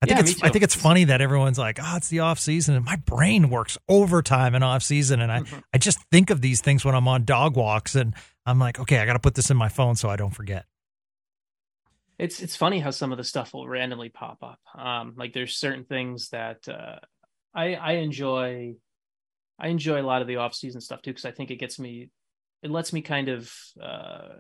I 0.03 0.07
think 0.07 0.19
Yeah, 0.19 0.21
it's 0.21 0.37
I 0.43 0.49
think 0.51 0.65
it's 0.65 0.75
funny 0.75 1.05
that 1.05 1.21
everyone's 1.21 1.59
like, 1.59 1.79
oh, 1.83 1.97
it's 1.97 2.09
the 2.09 2.21
off 2.21 2.39
season, 2.39 2.75
and 2.75 2.85
my 2.85 2.97
brain 2.97 3.51
works 3.51 3.77
overtime 3.89 4.55
in 4.55 4.63
off 4.63 4.83
season, 4.83 5.21
and 5.21 5.31
I 5.33 5.41
Mm-hmm. 5.41 5.59
I 5.75 5.79
just 5.79 5.99
think 6.11 6.31
of 6.31 6.41
these 6.41 6.61
things 6.61 6.85
when 6.85 6.95
I'm 6.95 7.09
on 7.09 7.25
dog 7.25 7.57
walks, 7.57 7.95
and 7.95 8.15
I'm 8.47 8.59
like, 8.59 8.81
okay, 8.81 8.99
I 8.99 9.07
got 9.07 9.15
to 9.15 9.19
put 9.21 9.35
this 9.35 9.51
in 9.51 9.57
my 9.57 9.69
phone 9.69 9.97
so 9.97 10.09
I 10.09 10.17
don't 10.17 10.35
forget. 10.35 10.67
it's 12.19 12.41
it's 12.41 12.57
funny 12.57 12.81
how 12.81 12.91
some 12.91 13.13
of 13.13 13.19
the 13.19 13.25
stuff 13.25 13.55
will 13.55 13.69
randomly 13.69 14.09
pop 14.11 14.39
up. 14.43 14.61
Um, 14.79 15.15
like 15.17 15.33
there's 15.33 15.57
certain 15.57 15.85
things 15.85 16.29
that 16.31 16.69
uh, 16.69 16.99
I 17.55 17.75
I 17.75 17.93
enjoy. 17.93 18.75
I 19.59 19.69
enjoy 19.69 20.01
a 20.01 20.03
lot 20.03 20.23
of 20.23 20.29
the 20.29 20.37
off 20.37 20.55
season 20.55 20.81
stuff 20.81 21.03
too 21.03 21.11
because 21.11 21.27
I 21.27 21.33
think 21.33 21.51
it 21.51 21.57
gets 21.57 21.79
me, 21.79 22.09
it 22.63 22.71
lets 22.71 22.95
me 22.95 23.03
kind 23.03 23.29
of 23.29 23.53
uh, 23.83 24.39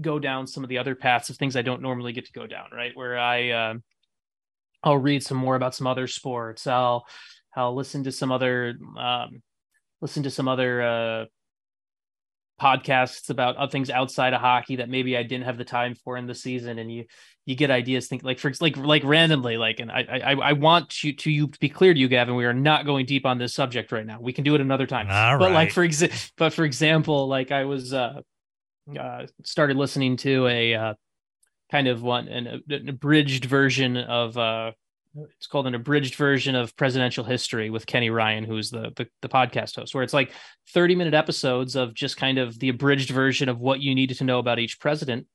go 0.00 0.18
down 0.18 0.46
some 0.46 0.62
of 0.64 0.70
the 0.70 0.78
other 0.78 0.94
paths 0.94 1.28
of 1.28 1.36
things 1.36 1.56
I 1.56 1.62
don't 1.62 1.82
normally 1.82 2.12
get 2.12 2.26
to 2.26 2.32
go 2.32 2.46
down. 2.46 2.68
Right, 2.72 2.92
where 2.94 3.18
I 3.18 3.50
um 3.50 3.82
I'll 4.86 4.96
read 4.96 5.22
some 5.24 5.36
more 5.36 5.56
about 5.56 5.74
some 5.74 5.88
other 5.88 6.06
sports. 6.06 6.66
I'll 6.66 7.06
I'll 7.56 7.74
listen 7.74 8.04
to 8.04 8.12
some 8.12 8.30
other 8.30 8.74
um, 8.96 9.42
listen 10.00 10.22
to 10.22 10.30
some 10.30 10.46
other 10.46 10.80
uh, 10.80 11.24
podcasts 12.60 13.28
about 13.28 13.56
other 13.56 13.70
things 13.70 13.90
outside 13.90 14.32
of 14.32 14.40
hockey 14.40 14.76
that 14.76 14.88
maybe 14.88 15.16
I 15.16 15.24
didn't 15.24 15.44
have 15.44 15.58
the 15.58 15.64
time 15.64 15.96
for 15.96 16.16
in 16.16 16.26
the 16.26 16.36
season, 16.36 16.78
and 16.78 16.90
you 16.90 17.04
you 17.46 17.56
get 17.56 17.72
ideas. 17.72 18.06
Think 18.06 18.22
like 18.22 18.38
for 18.38 18.52
like 18.60 18.76
like 18.76 19.02
randomly, 19.04 19.56
like, 19.56 19.80
and 19.80 19.90
I 19.90 20.20
I 20.24 20.32
I 20.34 20.52
want 20.52 21.02
you 21.02 21.16
to 21.16 21.30
you 21.32 21.48
to 21.48 21.58
be 21.58 21.68
clear 21.68 21.92
to 21.92 21.98
you, 21.98 22.06
Gavin. 22.06 22.36
We 22.36 22.44
are 22.44 22.54
not 22.54 22.86
going 22.86 23.06
deep 23.06 23.26
on 23.26 23.38
this 23.38 23.54
subject 23.54 23.90
right 23.90 24.06
now. 24.06 24.20
We 24.20 24.32
can 24.32 24.44
do 24.44 24.54
it 24.54 24.60
another 24.60 24.86
time. 24.86 25.08
All 25.10 25.36
but 25.36 25.50
like 25.50 25.72
for 25.72 25.84
exa- 25.84 26.30
but 26.36 26.52
for 26.52 26.64
example, 26.64 27.26
like 27.26 27.50
I 27.50 27.64
was 27.64 27.92
uh, 27.92 28.20
uh 28.96 29.26
started 29.42 29.76
listening 29.76 30.16
to 30.18 30.46
a 30.46 30.74
uh, 30.74 30.94
kind 31.70 31.88
of 31.88 32.02
one 32.02 32.28
an, 32.28 32.62
an 32.68 32.88
abridged 32.88 33.44
version 33.44 33.96
of 33.96 34.36
uh 34.38 34.72
it's 35.38 35.46
called 35.46 35.66
an 35.66 35.74
abridged 35.74 36.14
version 36.16 36.54
of 36.54 36.76
presidential 36.76 37.24
history 37.24 37.70
with 37.70 37.86
Kenny 37.86 38.10
Ryan, 38.10 38.44
who's 38.44 38.70
the, 38.70 38.92
the 38.96 39.06
the 39.22 39.28
podcast 39.30 39.74
host, 39.76 39.94
where 39.94 40.04
it's 40.04 40.12
like 40.12 40.30
30 40.74 40.94
minute 40.94 41.14
episodes 41.14 41.74
of 41.74 41.94
just 41.94 42.18
kind 42.18 42.36
of 42.38 42.58
the 42.58 42.68
abridged 42.68 43.10
version 43.10 43.48
of 43.48 43.58
what 43.58 43.80
you 43.80 43.94
needed 43.94 44.18
to 44.18 44.24
know 44.24 44.38
about 44.38 44.58
each 44.58 44.78
president. 44.78 45.26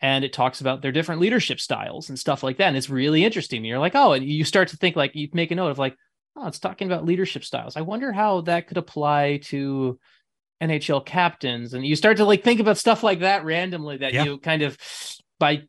And 0.00 0.24
it 0.24 0.32
talks 0.32 0.60
about 0.62 0.80
their 0.80 0.92
different 0.92 1.20
leadership 1.20 1.60
styles 1.60 2.08
and 2.08 2.18
stuff 2.18 2.42
like 2.42 2.56
that. 2.58 2.68
And 2.68 2.76
it's 2.76 2.88
really 2.88 3.24
interesting. 3.24 3.64
You're 3.64 3.80
like, 3.80 3.94
oh, 3.96 4.12
and 4.12 4.24
you 4.24 4.44
start 4.44 4.68
to 4.68 4.76
think 4.76 4.96
like 4.96 5.14
you 5.14 5.28
make 5.34 5.50
a 5.50 5.56
note 5.56 5.70
of 5.72 5.78
like, 5.78 5.96
oh, 6.36 6.46
it's 6.46 6.60
talking 6.60 6.86
about 6.86 7.04
leadership 7.04 7.44
styles. 7.44 7.76
I 7.76 7.80
wonder 7.82 8.12
how 8.12 8.42
that 8.42 8.68
could 8.68 8.76
apply 8.78 9.40
to 9.46 9.98
NHL 10.62 11.04
captains. 11.04 11.74
And 11.74 11.84
you 11.84 11.96
start 11.96 12.16
to 12.18 12.24
like 12.24 12.44
think 12.44 12.60
about 12.60 12.78
stuff 12.78 13.02
like 13.02 13.20
that 13.20 13.44
randomly 13.44 13.98
that 13.98 14.14
Yeah. 14.14 14.24
you 14.24 14.38
kind 14.38 14.62
of 14.62 14.78
by 15.38 15.62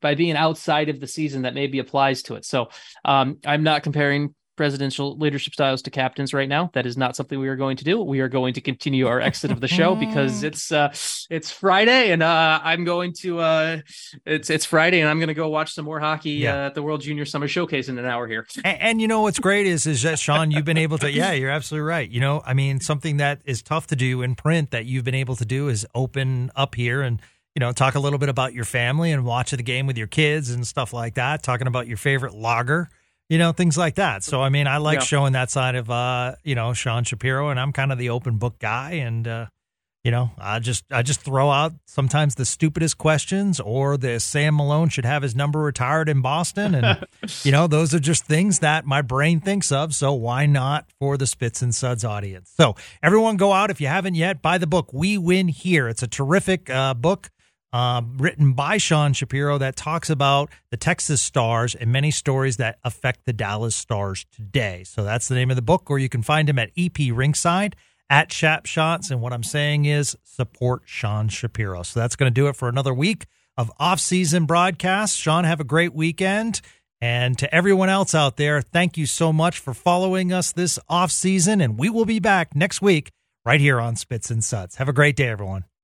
by 0.00 0.14
being 0.14 0.36
outside 0.36 0.88
of 0.88 1.00
the 1.00 1.06
season 1.06 1.42
that 1.42 1.54
maybe 1.54 1.78
applies 1.78 2.22
to 2.24 2.34
it. 2.34 2.44
So 2.44 2.68
um, 3.04 3.38
I'm 3.46 3.62
not 3.62 3.82
comparing 3.82 4.34
presidential 4.56 5.18
leadership 5.18 5.52
styles 5.52 5.82
to 5.82 5.90
captains 5.90 6.32
right 6.32 6.48
now. 6.48 6.70
That 6.74 6.86
is 6.86 6.96
not 6.96 7.16
something 7.16 7.40
we 7.40 7.48
are 7.48 7.56
going 7.56 7.76
to 7.78 7.82
do. 7.82 8.00
We 8.00 8.20
are 8.20 8.28
going 8.28 8.54
to 8.54 8.60
continue 8.60 9.08
our 9.08 9.20
exit 9.20 9.50
of 9.50 9.60
the 9.60 9.66
show 9.66 9.94
because 10.06 10.44
it's 10.44 10.70
uh, 10.70 10.94
it's 11.28 11.50
Friday 11.50 12.12
and 12.12 12.22
uh, 12.22 12.60
I'm 12.62 12.84
going 12.84 13.14
to 13.22 13.40
uh, 13.40 13.78
it's 14.24 14.50
it's 14.50 14.64
Friday 14.64 15.00
and 15.00 15.10
I'm 15.10 15.18
going 15.18 15.26
to 15.26 15.34
go 15.34 15.48
watch 15.48 15.72
some 15.74 15.84
more 15.84 15.98
hockey 15.98 16.30
Yeah. 16.30 16.54
uh, 16.54 16.66
at 16.66 16.74
the 16.76 16.84
World 16.84 17.00
Junior 17.00 17.24
Summer 17.24 17.48
Showcase 17.48 17.88
in 17.88 17.98
an 17.98 18.04
hour 18.04 18.28
here. 18.28 18.46
And, 18.62 18.80
and 18.80 19.00
you 19.00 19.08
know 19.08 19.22
what's 19.22 19.40
great 19.40 19.66
is 19.66 19.88
is 19.88 20.02
that 20.02 20.20
Sean, 20.20 20.52
you've 20.52 20.64
been 20.64 20.78
able 20.78 20.98
to. 20.98 21.10
Yeah, 21.10 21.32
you're 21.32 21.50
absolutely 21.50 21.88
right. 21.88 22.08
You 22.08 22.20
know, 22.20 22.40
I 22.46 22.54
mean, 22.54 22.78
something 22.78 23.16
that 23.16 23.40
is 23.44 23.60
tough 23.60 23.88
to 23.88 23.96
do 23.96 24.22
in 24.22 24.36
print 24.36 24.70
that 24.70 24.86
you've 24.86 25.04
been 25.04 25.16
able 25.16 25.34
to 25.34 25.44
do 25.44 25.68
is 25.68 25.84
open 25.96 26.52
up 26.54 26.76
here 26.76 27.02
and 27.02 27.20
you 27.54 27.60
know 27.60 27.72
talk 27.72 27.94
a 27.94 28.00
little 28.00 28.18
bit 28.18 28.28
about 28.28 28.52
your 28.54 28.64
family 28.64 29.12
and 29.12 29.24
watch 29.24 29.50
the 29.52 29.62
game 29.62 29.86
with 29.86 29.96
your 29.98 30.06
kids 30.08 30.50
and 30.50 30.66
stuff 30.66 30.92
like 30.92 31.14
that. 31.14 31.42
Talking 31.42 31.66
about 31.66 31.86
your 31.86 31.96
favorite 31.96 32.34
lager. 32.34 32.88
You 33.28 33.38
know 33.38 33.52
things 33.52 33.78
like 33.78 33.94
that. 33.94 34.22
So 34.22 34.42
I 34.42 34.48
mean, 34.50 34.66
I 34.66 34.76
like 34.76 34.96
Yeah. 34.98 35.04
showing 35.04 35.32
that 35.32 35.50
side 35.50 35.74
of 35.76 35.90
uh, 35.90 36.34
you 36.44 36.54
know 36.54 36.72
Sean 36.74 37.04
Shapiro, 37.04 37.48
and 37.48 37.58
I'm 37.58 37.72
kind 37.72 37.90
of 37.92 37.98
the 37.98 38.10
open 38.10 38.36
book 38.36 38.58
guy, 38.58 38.92
and 38.92 39.26
uh, 39.26 39.46
you 40.04 40.10
know 40.10 40.32
I 40.36 40.58
just 40.58 40.84
I 40.90 41.02
just 41.02 41.22
throw 41.22 41.50
out 41.50 41.72
sometimes 41.86 42.34
the 42.34 42.44
stupidest 42.44 42.98
questions, 42.98 43.60
or 43.60 43.96
the 43.96 44.20
Sam 44.20 44.56
Malone 44.56 44.90
should 44.90 45.06
have 45.06 45.22
his 45.22 45.34
number 45.34 45.60
retired 45.60 46.10
in 46.10 46.20
Boston, 46.20 46.74
and 46.74 47.06
you 47.44 47.50
know, 47.50 47.66
those 47.66 47.94
are 47.94 47.98
just 47.98 48.26
things 48.26 48.58
that 48.58 48.84
my 48.84 49.00
brain 49.00 49.40
thinks 49.40 49.72
of. 49.72 49.94
So 49.94 50.12
why 50.12 50.44
not 50.44 50.84
for 50.98 51.16
the 51.16 51.26
Spits 51.26 51.62
and 51.62 51.74
Suds 51.74 52.04
audience? 52.04 52.52
So 52.54 52.74
everyone 53.02 53.38
go 53.38 53.52
out 53.54 53.70
if 53.70 53.80
you 53.80 53.86
haven't 53.86 54.16
yet, 54.16 54.42
buy 54.42 54.58
the 54.58 54.66
book 54.66 54.92
We 54.92 55.16
Win 55.16 55.48
Here. 55.48 55.88
It's 55.88 56.02
a 56.02 56.08
terrific 56.08 56.68
uh, 56.68 56.92
book 56.92 57.30
um, 57.74 58.18
written 58.18 58.52
by 58.52 58.76
Sean 58.76 59.12
Shapiro 59.14 59.58
that 59.58 59.74
talks 59.74 60.08
about 60.08 60.48
the 60.70 60.76
Texas 60.76 61.20
Stars 61.20 61.74
and 61.74 61.90
many 61.90 62.12
stories 62.12 62.56
that 62.58 62.78
affect 62.84 63.26
the 63.26 63.32
Dallas 63.32 63.74
Stars 63.74 64.26
today. 64.30 64.84
So 64.84 65.02
that's 65.02 65.26
the 65.26 65.34
name 65.34 65.50
of 65.50 65.56
the 65.56 65.62
book, 65.62 65.90
or 65.90 65.98
you 65.98 66.08
can 66.08 66.22
find 66.22 66.48
him 66.48 66.56
at 66.60 66.70
EP 66.76 66.92
Rinkside 66.92 67.74
at 68.08 68.32
Shap 68.32 68.66
Shots. 68.66 69.10
And 69.10 69.20
what 69.20 69.32
I'm 69.32 69.42
saying 69.42 69.86
is 69.86 70.16
support 70.22 70.82
Sean 70.84 71.28
Shapiro. 71.28 71.82
So 71.82 71.98
that's 71.98 72.14
going 72.14 72.30
to 72.30 72.34
do 72.34 72.46
it 72.46 72.54
for 72.54 72.68
another 72.68 72.94
week 72.94 73.26
of 73.56 73.72
off-season 73.80 74.46
broadcasts. 74.46 75.16
Sean, 75.16 75.42
have 75.42 75.58
a 75.58 75.64
great 75.64 75.92
weekend. 75.92 76.60
And 77.00 77.36
to 77.38 77.52
everyone 77.52 77.88
else 77.88 78.14
out 78.14 78.36
there, 78.36 78.62
thank 78.62 78.96
you 78.96 79.06
so 79.06 79.32
much 79.32 79.58
for 79.58 79.74
following 79.74 80.32
us 80.32 80.52
this 80.52 80.78
off 80.88 81.10
season. 81.10 81.60
And 81.60 81.76
we 81.76 81.90
will 81.90 82.06
be 82.06 82.20
back 82.20 82.54
next 82.54 82.80
week 82.80 83.10
right 83.44 83.60
here 83.60 83.80
on 83.80 83.96
Spits 83.96 84.30
and 84.30 84.44
Suds. 84.44 84.76
Have 84.76 84.88
a 84.88 84.92
great 84.92 85.16
day, 85.16 85.26
everyone. 85.26 85.64